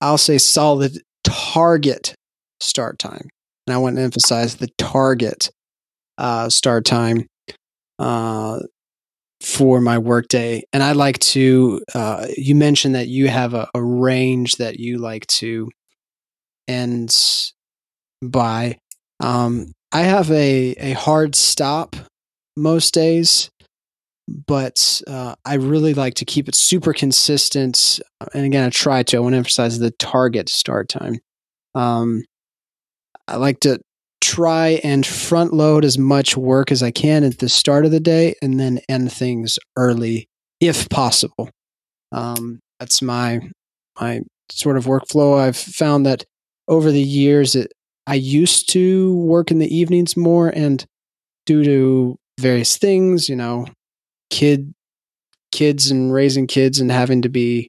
I'll 0.00 0.16
say, 0.16 0.38
solid 0.38 1.02
target 1.24 2.14
start 2.60 3.00
time, 3.00 3.28
and 3.66 3.74
I 3.74 3.78
want 3.78 3.96
to 3.96 4.02
emphasize 4.02 4.56
the 4.56 4.68
target 4.78 5.50
uh, 6.18 6.48
start 6.50 6.84
time 6.84 7.26
uh, 7.98 8.60
for 9.40 9.80
my 9.80 9.98
workday. 9.98 10.62
And 10.72 10.84
I 10.84 10.92
like 10.92 11.18
to. 11.18 11.82
Uh, 11.92 12.28
you 12.36 12.54
mentioned 12.54 12.94
that 12.94 13.08
you 13.08 13.26
have 13.26 13.54
a, 13.54 13.68
a 13.74 13.82
range 13.82 14.56
that 14.56 14.78
you 14.78 14.98
like 14.98 15.26
to 15.38 15.68
end 16.68 17.12
by. 18.22 18.78
Um, 19.18 19.72
I 19.90 20.02
have 20.02 20.30
a 20.30 20.74
a 20.78 20.92
hard 20.92 21.34
stop 21.34 21.96
most 22.56 22.94
days 22.94 23.50
but 24.46 25.02
uh, 25.06 25.34
I 25.44 25.54
really 25.54 25.94
like 25.94 26.14
to 26.14 26.24
keep 26.24 26.48
it 26.48 26.54
super 26.54 26.92
consistent. 26.92 28.00
And 28.32 28.44
again, 28.44 28.64
I 28.64 28.70
try 28.70 29.02
to. 29.02 29.16
I 29.16 29.20
want 29.20 29.32
to 29.32 29.38
emphasize 29.38 29.78
the 29.78 29.90
target 29.92 30.48
start 30.48 30.88
time. 30.88 31.18
Um, 31.74 32.24
I 33.26 33.36
like 33.36 33.60
to 33.60 33.80
try 34.20 34.80
and 34.84 35.04
front 35.04 35.52
load 35.52 35.84
as 35.84 35.98
much 35.98 36.36
work 36.36 36.70
as 36.70 36.82
I 36.82 36.90
can 36.90 37.24
at 37.24 37.38
the 37.38 37.48
start 37.48 37.84
of 37.84 37.90
the 37.90 38.00
day 38.00 38.34
and 38.42 38.60
then 38.60 38.80
end 38.88 39.12
things 39.12 39.58
early 39.76 40.28
if 40.60 40.88
possible. 40.88 41.50
Um, 42.12 42.60
that's 42.78 43.02
my 43.02 43.40
my 44.00 44.20
sort 44.50 44.76
of 44.76 44.84
workflow. 44.84 45.38
I've 45.38 45.56
found 45.56 46.06
that 46.06 46.24
over 46.68 46.90
the 46.90 47.02
years, 47.02 47.54
it, 47.54 47.72
I 48.06 48.14
used 48.14 48.70
to 48.70 49.14
work 49.16 49.50
in 49.50 49.58
the 49.58 49.74
evenings 49.74 50.16
more, 50.16 50.48
and 50.48 50.84
due 51.46 51.64
to 51.64 52.16
various 52.38 52.76
things, 52.76 53.28
you 53.28 53.36
know, 53.36 53.66
kid 54.30 54.72
kids 55.52 55.90
and 55.90 56.12
raising 56.12 56.46
kids 56.46 56.78
and 56.78 56.90
having 56.90 57.22
to 57.22 57.28
be 57.28 57.68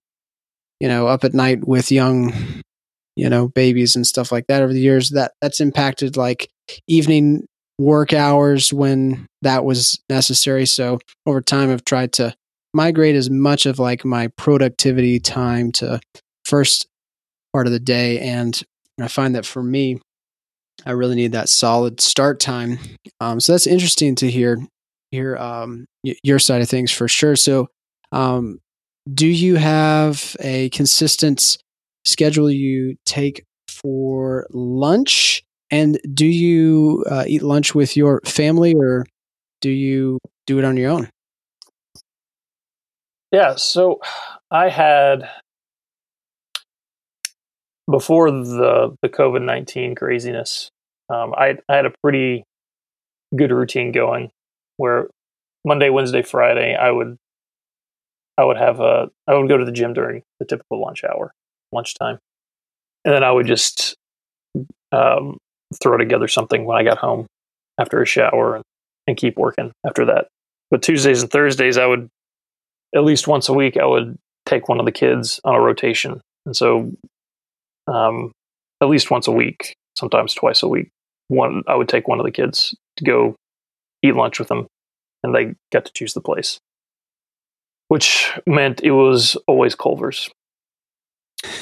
you 0.79 0.87
know 0.87 1.07
up 1.07 1.23
at 1.23 1.33
night 1.33 1.67
with 1.67 1.91
young 1.91 2.33
you 3.15 3.29
know 3.29 3.47
babies 3.49 3.95
and 3.95 4.05
stuff 4.05 4.31
like 4.31 4.47
that 4.47 4.61
over 4.61 4.73
the 4.73 4.79
years 4.79 5.09
that 5.09 5.33
that's 5.41 5.59
impacted 5.59 6.15
like 6.15 6.49
evening 6.87 7.45
work 7.81 8.13
hours 8.13 8.71
when 8.71 9.25
that 9.41 9.65
was 9.65 9.99
necessary. 10.09 10.65
So 10.65 10.99
over 11.25 11.41
time 11.41 11.71
i've 11.71 11.85
tried 11.85 12.13
to 12.13 12.33
migrate 12.73 13.15
as 13.15 13.29
much 13.29 13.65
of 13.65 13.79
like 13.79 14.05
my 14.05 14.27
productivity 14.37 15.19
time 15.19 15.71
to 15.73 15.99
first 16.45 16.87
part 17.53 17.67
of 17.67 17.73
the 17.73 17.79
day 17.79 18.19
and 18.19 18.63
i 19.01 19.07
find 19.09 19.35
that 19.35 19.45
for 19.45 19.61
me 19.61 19.99
i 20.85 20.91
really 20.91 21.15
need 21.15 21.33
that 21.33 21.49
solid 21.49 21.99
start 21.99 22.39
time. 22.39 22.79
Um, 23.19 23.39
so 23.39 23.51
that's 23.51 23.67
interesting 23.67 24.15
to 24.15 24.29
hear 24.31 24.57
hear 25.11 25.37
um, 25.37 25.85
your 26.03 26.39
side 26.39 26.61
of 26.61 26.69
things 26.69 26.91
for 26.91 27.07
sure. 27.07 27.35
So, 27.35 27.67
um, 28.11 28.59
do 29.11 29.27
you 29.27 29.55
have 29.55 30.35
a 30.39 30.69
consistent 30.69 31.57
schedule 32.05 32.49
you 32.49 32.95
take 33.05 33.43
for 33.67 34.47
lunch? 34.51 35.43
And 35.69 35.99
do 36.13 36.25
you 36.25 37.05
uh, 37.09 37.25
eat 37.27 37.41
lunch 37.41 37.73
with 37.73 37.95
your 37.95 38.21
family 38.25 38.73
or 38.75 39.05
do 39.61 39.69
you 39.69 40.19
do 40.47 40.59
it 40.59 40.65
on 40.65 40.77
your 40.77 40.91
own? 40.91 41.09
Yeah, 43.31 43.55
so 43.55 44.01
I 44.49 44.69
had 44.69 45.29
before 47.89 48.29
the 48.29 48.95
the 49.01 49.09
COVID 49.09 49.41
nineteen 49.41 49.95
craziness, 49.95 50.69
um, 51.09 51.33
I 51.35 51.57
I 51.69 51.75
had 51.77 51.85
a 51.85 51.93
pretty 52.03 52.43
good 53.35 53.51
routine 53.51 53.93
going 53.93 54.31
where 54.81 55.07
Monday, 55.63 55.89
Wednesday, 55.89 56.23
Friday, 56.23 56.75
I 56.75 56.89
would 56.89 57.15
I 58.35 58.43
would 58.43 58.57
have 58.57 58.79
a 58.79 59.09
I 59.27 59.35
would 59.35 59.47
go 59.47 59.57
to 59.57 59.65
the 59.65 59.71
gym 59.71 59.93
during 59.93 60.23
the 60.39 60.45
typical 60.45 60.81
lunch 60.81 61.03
hour, 61.03 61.31
lunchtime, 61.71 62.17
and 63.05 63.13
then 63.13 63.23
I 63.23 63.31
would 63.31 63.45
just 63.45 63.95
um, 64.91 65.37
throw 65.81 65.97
together 65.97 66.27
something 66.27 66.65
when 66.65 66.77
I 66.77 66.83
got 66.83 66.97
home 66.97 67.27
after 67.79 68.01
a 68.01 68.07
shower 68.07 68.55
and, 68.55 68.63
and 69.05 69.15
keep 69.15 69.37
working 69.37 69.71
after 69.85 70.05
that. 70.05 70.27
But 70.71 70.81
Tuesdays 70.81 71.21
and 71.21 71.29
Thursdays, 71.31 71.77
I 71.77 71.85
would 71.85 72.09
at 72.95 73.03
least 73.03 73.27
once 73.27 73.47
a 73.49 73.53
week 73.53 73.77
I 73.77 73.85
would 73.85 74.17
take 74.47 74.67
one 74.67 74.79
of 74.79 74.85
the 74.85 74.91
kids 74.91 75.39
on 75.43 75.53
a 75.53 75.61
rotation, 75.61 76.19
and 76.47 76.55
so 76.55 76.91
um, 77.87 78.31
at 78.81 78.89
least 78.89 79.11
once 79.11 79.27
a 79.27 79.31
week, 79.31 79.75
sometimes 79.95 80.33
twice 80.33 80.63
a 80.63 80.67
week, 80.67 80.89
one 81.27 81.61
I 81.67 81.75
would 81.75 81.87
take 81.87 82.07
one 82.07 82.19
of 82.19 82.25
the 82.25 82.31
kids 82.31 82.73
to 82.97 83.03
go 83.03 83.35
eat 84.03 84.15
lunch 84.15 84.39
with 84.39 84.47
them, 84.47 84.67
and 85.23 85.35
they 85.35 85.53
got 85.71 85.85
to 85.85 85.93
choose 85.93 86.13
the 86.13 86.21
place, 86.21 86.59
which 87.87 88.31
meant 88.45 88.81
it 88.81 88.91
was 88.91 89.37
always 89.47 89.75
Culver's, 89.75 90.29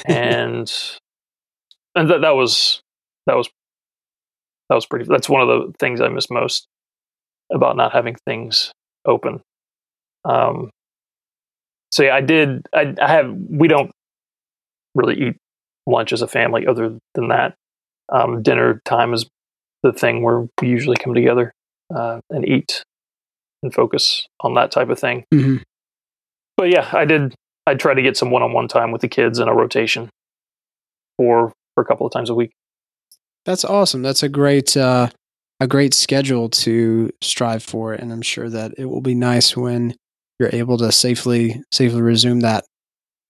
and 0.05 0.71
and 1.95 2.09
that 2.09 2.21
that 2.21 2.35
was 2.35 2.81
that 3.25 3.35
was 3.35 3.49
that 4.69 4.75
was 4.75 4.85
pretty. 4.85 5.05
That's 5.05 5.29
one 5.29 5.41
of 5.41 5.47
the 5.47 5.73
things 5.79 6.01
I 6.01 6.09
miss 6.09 6.29
most 6.29 6.67
about 7.51 7.75
not 7.75 7.93
having 7.93 8.15
things 8.25 8.71
open. 9.05 9.41
Um, 10.25 10.69
so 11.91 12.03
yeah, 12.03 12.15
I 12.15 12.21
did. 12.21 12.67
I, 12.73 12.93
I 13.01 13.07
have. 13.07 13.33
We 13.33 13.67
don't 13.67 13.91
really 14.95 15.29
eat 15.29 15.37
lunch 15.87 16.13
as 16.13 16.21
a 16.21 16.27
family. 16.27 16.67
Other 16.67 16.97
than 17.15 17.29
that, 17.29 17.55
um, 18.11 18.43
dinner 18.43 18.81
time 18.85 19.13
is 19.13 19.25
the 19.83 19.93
thing 19.93 20.23
where 20.23 20.47
we 20.61 20.67
usually 20.67 20.97
come 20.97 21.13
together 21.13 21.53
uh, 21.95 22.19
and 22.29 22.47
eat 22.47 22.83
and 23.63 23.73
focus 23.73 24.27
on 24.41 24.53
that 24.55 24.71
type 24.71 24.89
of 24.89 24.99
thing. 24.99 25.25
Mm-hmm. 25.33 25.57
But 26.57 26.69
yeah, 26.69 26.89
I 26.93 27.05
did. 27.05 27.35
I 27.67 27.75
try 27.75 27.93
to 27.93 28.01
get 28.01 28.17
some 28.17 28.31
one-on-one 28.31 28.67
time 28.67 28.91
with 28.91 29.01
the 29.01 29.07
kids 29.07 29.39
in 29.39 29.47
a 29.47 29.53
rotation 29.53 30.09
for 31.17 31.53
for 31.75 31.81
a 31.81 31.85
couple 31.85 32.05
of 32.05 32.11
times 32.11 32.29
a 32.29 32.35
week. 32.35 32.51
That's 33.45 33.63
awesome. 33.63 34.01
That's 34.01 34.23
a 34.23 34.29
great 34.29 34.75
uh, 34.75 35.09
a 35.59 35.67
great 35.67 35.93
schedule 35.93 36.49
to 36.49 37.11
strive 37.21 37.63
for, 37.63 37.93
and 37.93 38.11
I'm 38.11 38.21
sure 38.21 38.49
that 38.49 38.73
it 38.77 38.85
will 38.85 39.01
be 39.01 39.15
nice 39.15 39.55
when 39.55 39.95
you're 40.39 40.49
able 40.53 40.77
to 40.77 40.91
safely 40.91 41.61
safely 41.71 42.01
resume 42.01 42.39
that 42.41 42.65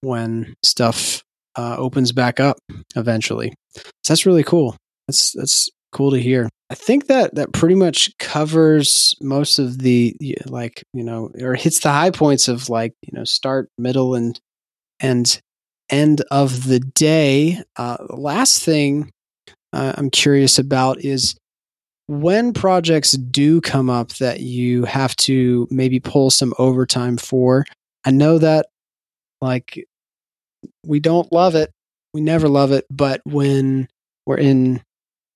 when 0.01 0.55
stuff 0.63 1.23
uh, 1.55 1.75
opens 1.77 2.11
back 2.11 2.39
up 2.39 2.57
eventually. 2.95 3.53
So 3.75 3.81
that's 4.07 4.25
really 4.25 4.43
cool. 4.43 4.75
That's 5.07 5.31
that's 5.33 5.69
cool 5.91 6.11
to 6.11 6.19
hear. 6.19 6.49
I 6.71 6.75
think 6.75 7.07
that 7.07 7.33
that 7.35 7.51
pretty 7.51 7.75
much 7.75 8.15
covers 8.19 9.15
most 9.21 9.57
of 9.57 9.79
the 9.79 10.15
like 10.45 10.83
you 10.93 11.03
know 11.03 11.31
or 11.41 11.55
hits 11.55 11.79
the 11.79 11.91
high 11.91 12.11
points 12.11 12.47
of 12.47 12.69
like 12.69 12.93
you 13.01 13.17
know 13.17 13.23
start, 13.23 13.69
middle, 13.77 14.13
and 14.13 14.39
and 14.99 15.41
end 15.89 16.21
of 16.29 16.65
the 16.65 16.79
day. 16.79 17.61
Uh, 17.75 17.97
last 18.09 18.63
thing 18.63 19.11
uh, 19.73 19.93
I'm 19.97 20.11
curious 20.11 20.59
about 20.59 21.03
is 21.03 21.35
when 22.07 22.53
projects 22.53 23.13
do 23.13 23.61
come 23.61 23.89
up 23.89 24.09
that 24.15 24.39
you 24.39 24.85
have 24.85 25.15
to 25.17 25.67
maybe 25.71 25.99
pull 25.99 26.29
some 26.29 26.53
overtime 26.59 27.17
for. 27.17 27.65
I 28.05 28.11
know 28.11 28.37
that 28.37 28.67
like 29.41 29.87
we 30.85 30.99
don't 30.99 31.31
love 31.31 31.55
it. 31.55 31.71
We 32.13 32.21
never 32.21 32.47
love 32.47 32.71
it, 32.71 32.85
but 32.89 33.21
when 33.25 33.87
we're 34.25 34.37
in 34.37 34.81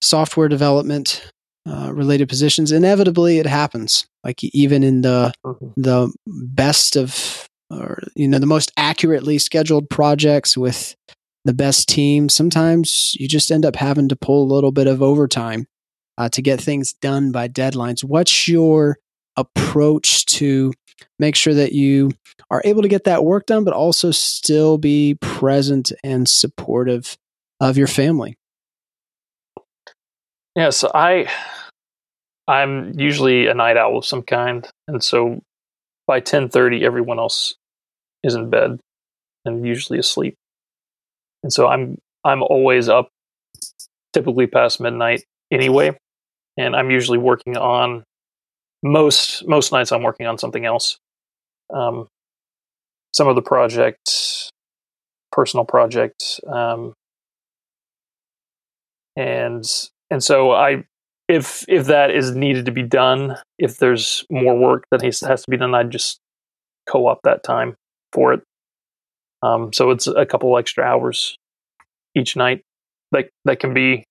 software 0.04 0.49
development 0.49 1.32
uh, 1.68 1.91
related 1.93 2.28
positions, 2.28 2.72
inevitably 2.72 3.39
it 3.39 3.45
happens. 3.45 4.06
Like 4.24 4.43
even 4.43 4.84
in 4.84 5.01
the 5.01 5.34
mm-hmm. 5.45 5.82
the 5.82 6.14
best 6.28 6.95
of 6.95 7.47
or 7.70 7.99
you 8.16 8.28
know 8.28 8.39
the 8.39 8.45
most 8.45 8.72
accurately 8.78 9.38
scheduled 9.39 9.89
projects 9.89 10.58
with 10.58 10.95
the 11.45 11.54
best 11.54 11.89
team, 11.89 12.30
sometimes 12.30 13.16
you 13.20 13.28
just 13.28 13.51
end 13.51 13.66
up 13.66 13.76
having 13.76 14.10
to 14.10 14.16
pull 14.16 14.43
a 14.43 14.54
little 14.54 14.72
bit 14.72 14.88
of 14.88 15.01
overtime 15.01 15.68
uh, 16.18 16.30
to 16.30 16.41
get 16.41 16.62
things 16.62 16.93
done 16.93 17.32
by 17.32 17.47
deadlines. 17.47 18.04
What's 18.04 18.47
your 18.47 18.97
approach 19.36 20.26
to 20.26 20.74
make 21.18 21.36
sure 21.36 21.54
that 21.54 21.74
you 21.74 22.12
are 22.49 22.62
able 22.66 22.82
to 22.82 22.88
get 22.88 23.06
that 23.06 23.24
work 23.24 23.45
done, 23.45 23.64
but 23.64 23.74
also 23.74 24.12
still 24.12 24.78
be 24.78 25.16
present 25.22 25.91
and 26.04 26.28
supportive 26.28 27.18
of 27.60 27.78
your 27.78 27.88
family? 27.88 28.38
Yeah, 30.56 30.70
so 30.70 30.91
I 30.93 31.28
I'm 32.47 32.97
usually 32.99 33.47
a 33.47 33.54
night 33.54 33.78
owl 33.78 33.97
of 33.97 34.06
some 34.06 34.22
kind, 34.22 34.68
and 34.88 35.04
so 35.04 35.41
by 36.08 36.20
ten 36.20 36.49
thirty, 36.49 36.86
everyone 36.86 37.20
else 37.20 37.56
is 38.24 38.36
in 38.36 38.49
bed 38.49 38.80
and 39.45 39.66
usually 39.68 39.99
asleep, 39.99 40.36
and 41.43 41.51
so 41.54 41.68
I'm 41.68 41.97
I'm 42.24 42.43
always 42.43 42.89
up, 42.89 43.10
typically 44.14 44.47
past 44.47 44.80
midnight 44.82 45.24
anyway, 45.51 45.97
and 46.58 46.76
I'm 46.76 46.91
usually 46.91 47.18
working 47.18 47.58
on 47.58 48.04
most 48.84 49.47
most 49.47 49.72
nights 49.72 49.91
I'm 49.91 50.04
working 50.04 50.28
on 50.28 50.38
something 50.38 50.66
else. 50.66 50.97
Um, 51.74 52.08
some 53.14 53.28
of 53.28 53.36
the 53.36 53.41
project, 53.41 54.51
personal 55.32 55.66
project, 55.66 56.41
um, 56.47 56.93
and 59.16 59.66
and 60.14 60.24
so 60.24 60.51
I 60.51 60.84
if 61.28 61.66
if 61.68 61.88
that 61.88 62.11
is 62.11 62.36
needed 62.36 62.66
to 62.68 62.72
be 62.72 62.84
done, 62.84 63.36
if 63.57 63.78
there's 63.78 64.24
more 64.30 64.55
work 64.55 64.86
that 64.91 65.01
has, 65.01 65.22
has 65.22 65.41
to 65.41 65.49
be 65.49 65.57
done, 65.57 65.74
I'd 65.74 65.89
just 65.89 66.20
co-op 66.88 67.20
that 67.24 67.43
time 67.43 67.76
for 68.11 68.32
it. 68.34 68.43
Um, 69.41 69.74
so 69.74 69.89
it's 69.89 70.05
a 70.05 70.26
couple 70.28 70.55
extra 70.55 70.84
hours 70.84 71.36
each 72.16 72.36
night 72.36 72.61
that 73.11 73.30
that 73.45 73.59
can 73.59 73.74
be 73.74 74.03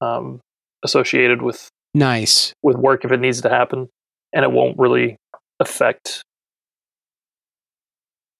um, 0.00 0.40
associated 0.84 1.42
with 1.42 1.68
nice 1.94 2.52
with 2.62 2.76
work 2.76 3.04
if 3.04 3.10
it 3.10 3.18
needs 3.18 3.40
to 3.42 3.48
happen, 3.48 3.88
and 4.32 4.44
it 4.44 4.52
won't 4.52 4.78
really 4.78 5.16
affect 5.58 6.22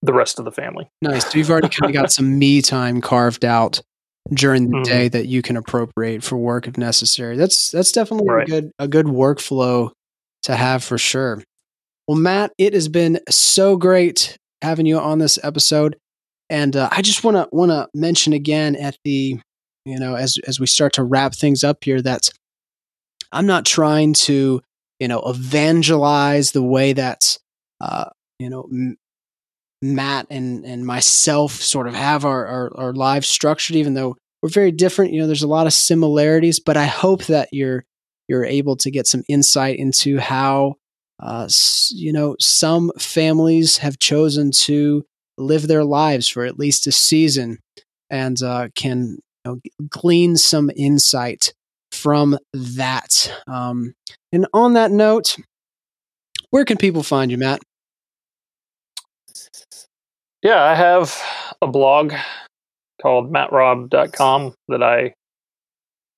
the 0.01 0.13
rest 0.13 0.39
of 0.39 0.45
the 0.45 0.51
family. 0.51 0.87
Nice. 1.01 1.29
So 1.29 1.37
you've 1.37 1.49
already 1.49 1.67
kind 1.67 1.93
of 1.93 2.01
got 2.01 2.09
some 2.13 2.39
me 2.39 2.61
time 2.61 3.01
carved 3.01 3.43
out 3.43 3.81
during 4.33 4.69
the 4.69 4.77
mm-hmm. 4.77 4.83
day 4.83 5.07
that 5.09 5.27
you 5.27 5.41
can 5.41 5.57
appropriate 5.57 6.23
for 6.23 6.37
work 6.37 6.67
if 6.67 6.77
necessary. 6.77 7.37
That's 7.37 7.71
that's 7.71 7.91
definitely 7.91 8.29
right. 8.29 8.47
a 8.47 8.49
good 8.49 8.71
a 8.79 8.87
good 8.87 9.05
workflow 9.05 9.91
to 10.43 10.55
have 10.55 10.83
for 10.83 10.97
sure. 10.97 11.43
Well, 12.07 12.17
Matt, 12.17 12.51
it 12.57 12.73
has 12.73 12.87
been 12.87 13.19
so 13.29 13.75
great 13.75 14.37
having 14.61 14.85
you 14.85 14.99
on 14.99 15.19
this 15.19 15.37
episode, 15.43 15.97
and 16.49 16.75
uh, 16.75 16.89
I 16.91 17.01
just 17.01 17.23
want 17.23 17.37
to 17.37 17.47
want 17.51 17.71
to 17.71 17.87
mention 17.93 18.33
again 18.33 18.75
at 18.75 18.97
the 19.03 19.39
you 19.85 19.99
know 19.99 20.15
as 20.15 20.37
as 20.47 20.59
we 20.59 20.65
start 20.65 20.93
to 20.93 21.03
wrap 21.03 21.33
things 21.33 21.63
up 21.63 21.83
here 21.83 22.01
that 22.01 22.29
I'm 23.31 23.45
not 23.45 23.65
trying 23.65 24.13
to 24.13 24.61
you 24.99 25.07
know 25.07 25.21
evangelize 25.25 26.51
the 26.51 26.63
way 26.63 26.93
that 26.93 27.37
uh, 27.81 28.05
you 28.39 28.49
know 28.49 28.95
Matt 29.81 30.27
and 30.29 30.65
and 30.65 30.85
myself 30.85 31.53
sort 31.53 31.87
of 31.87 31.93
have 31.93 32.25
our, 32.25 32.45
our, 32.45 32.71
our 32.75 32.93
lives 32.93 33.27
structured, 33.27 33.75
even 33.75 33.93
though 33.93 34.17
we're 34.41 34.49
very 34.49 34.71
different. 34.71 35.13
You 35.13 35.21
know, 35.21 35.27
there's 35.27 35.43
a 35.43 35.47
lot 35.47 35.67
of 35.67 35.73
similarities, 35.73 36.59
but 36.59 36.77
I 36.77 36.85
hope 36.85 37.25
that 37.25 37.49
you're 37.51 37.85
you're 38.27 38.45
able 38.45 38.75
to 38.77 38.91
get 38.91 39.07
some 39.07 39.23
insight 39.27 39.79
into 39.79 40.19
how 40.19 40.75
uh, 41.21 41.47
you 41.91 42.13
know 42.13 42.35
some 42.39 42.91
families 42.97 43.77
have 43.77 43.99
chosen 43.99 44.51
to 44.51 45.03
live 45.37 45.67
their 45.67 45.85
lives 45.85 46.27
for 46.27 46.45
at 46.45 46.59
least 46.59 46.85
a 46.87 46.91
season 46.91 47.59
and 48.09 48.41
uh, 48.41 48.67
can 48.75 49.17
you 49.45 49.51
know, 49.51 49.59
glean 49.89 50.35
some 50.35 50.69
insight 50.75 51.53
from 51.91 52.37
that. 52.53 53.31
Um, 53.47 53.93
and 54.31 54.47
on 54.53 54.73
that 54.73 54.91
note, 54.91 55.37
where 56.49 56.65
can 56.65 56.77
people 56.77 57.03
find 57.03 57.31
you, 57.31 57.37
Matt? 57.37 57.61
Yeah, 60.41 60.61
I 60.63 60.73
have 60.73 61.21
a 61.61 61.67
blog 61.67 62.13
called 63.01 63.31
mattrob.com 63.31 64.53
that 64.69 64.83
I 64.83 65.13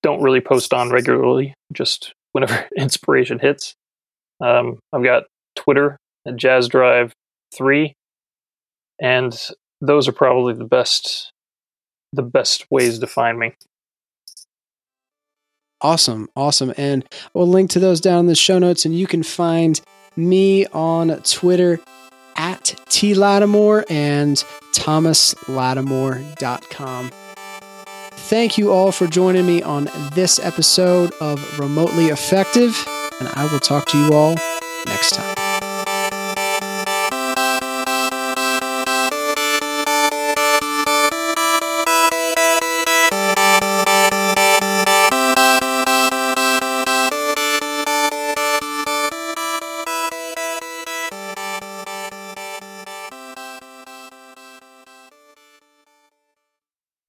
don't 0.02 0.22
really 0.22 0.40
post 0.40 0.72
on 0.72 0.90
regularly, 0.90 1.54
just 1.72 2.12
whenever 2.32 2.68
inspiration 2.76 3.38
hits. 3.38 3.74
Um, 4.40 4.78
I've 4.92 5.04
got 5.04 5.24
Twitter 5.56 5.96
at 6.26 6.34
JazzDrive3, 6.34 7.92
and 9.00 9.48
those 9.80 10.08
are 10.08 10.12
probably 10.12 10.54
the 10.54 10.64
best 10.64 11.30
the 12.14 12.22
best 12.22 12.66
ways 12.70 12.98
to 12.98 13.06
find 13.06 13.38
me. 13.38 13.54
Awesome, 15.80 16.28
awesome. 16.36 16.74
And 16.76 17.04
we'll 17.32 17.48
link 17.48 17.70
to 17.70 17.80
those 17.80 18.00
down 18.00 18.20
in 18.20 18.26
the 18.26 18.34
show 18.34 18.58
notes, 18.58 18.84
and 18.84 18.96
you 18.96 19.06
can 19.06 19.22
find 19.22 19.80
me 20.14 20.66
on 20.66 21.22
Twitter 21.22 21.80
at 22.36 22.74
T 22.88 23.14
Lattimore 23.14 23.84
and 23.88 24.36
thomaslattimore.com. 24.74 27.10
Thank 28.32 28.56
you 28.56 28.72
all 28.72 28.92
for 28.92 29.06
joining 29.06 29.46
me 29.46 29.62
on 29.62 29.90
this 30.14 30.38
episode 30.38 31.12
of 31.20 31.58
Remotely 31.58 32.06
Effective, 32.06 32.74
and 33.20 33.28
I 33.34 33.46
will 33.52 33.60
talk 33.60 33.84
to 33.86 33.98
you 33.98 34.12
all 34.12 34.36
next 34.86 35.14
time. 35.14 35.41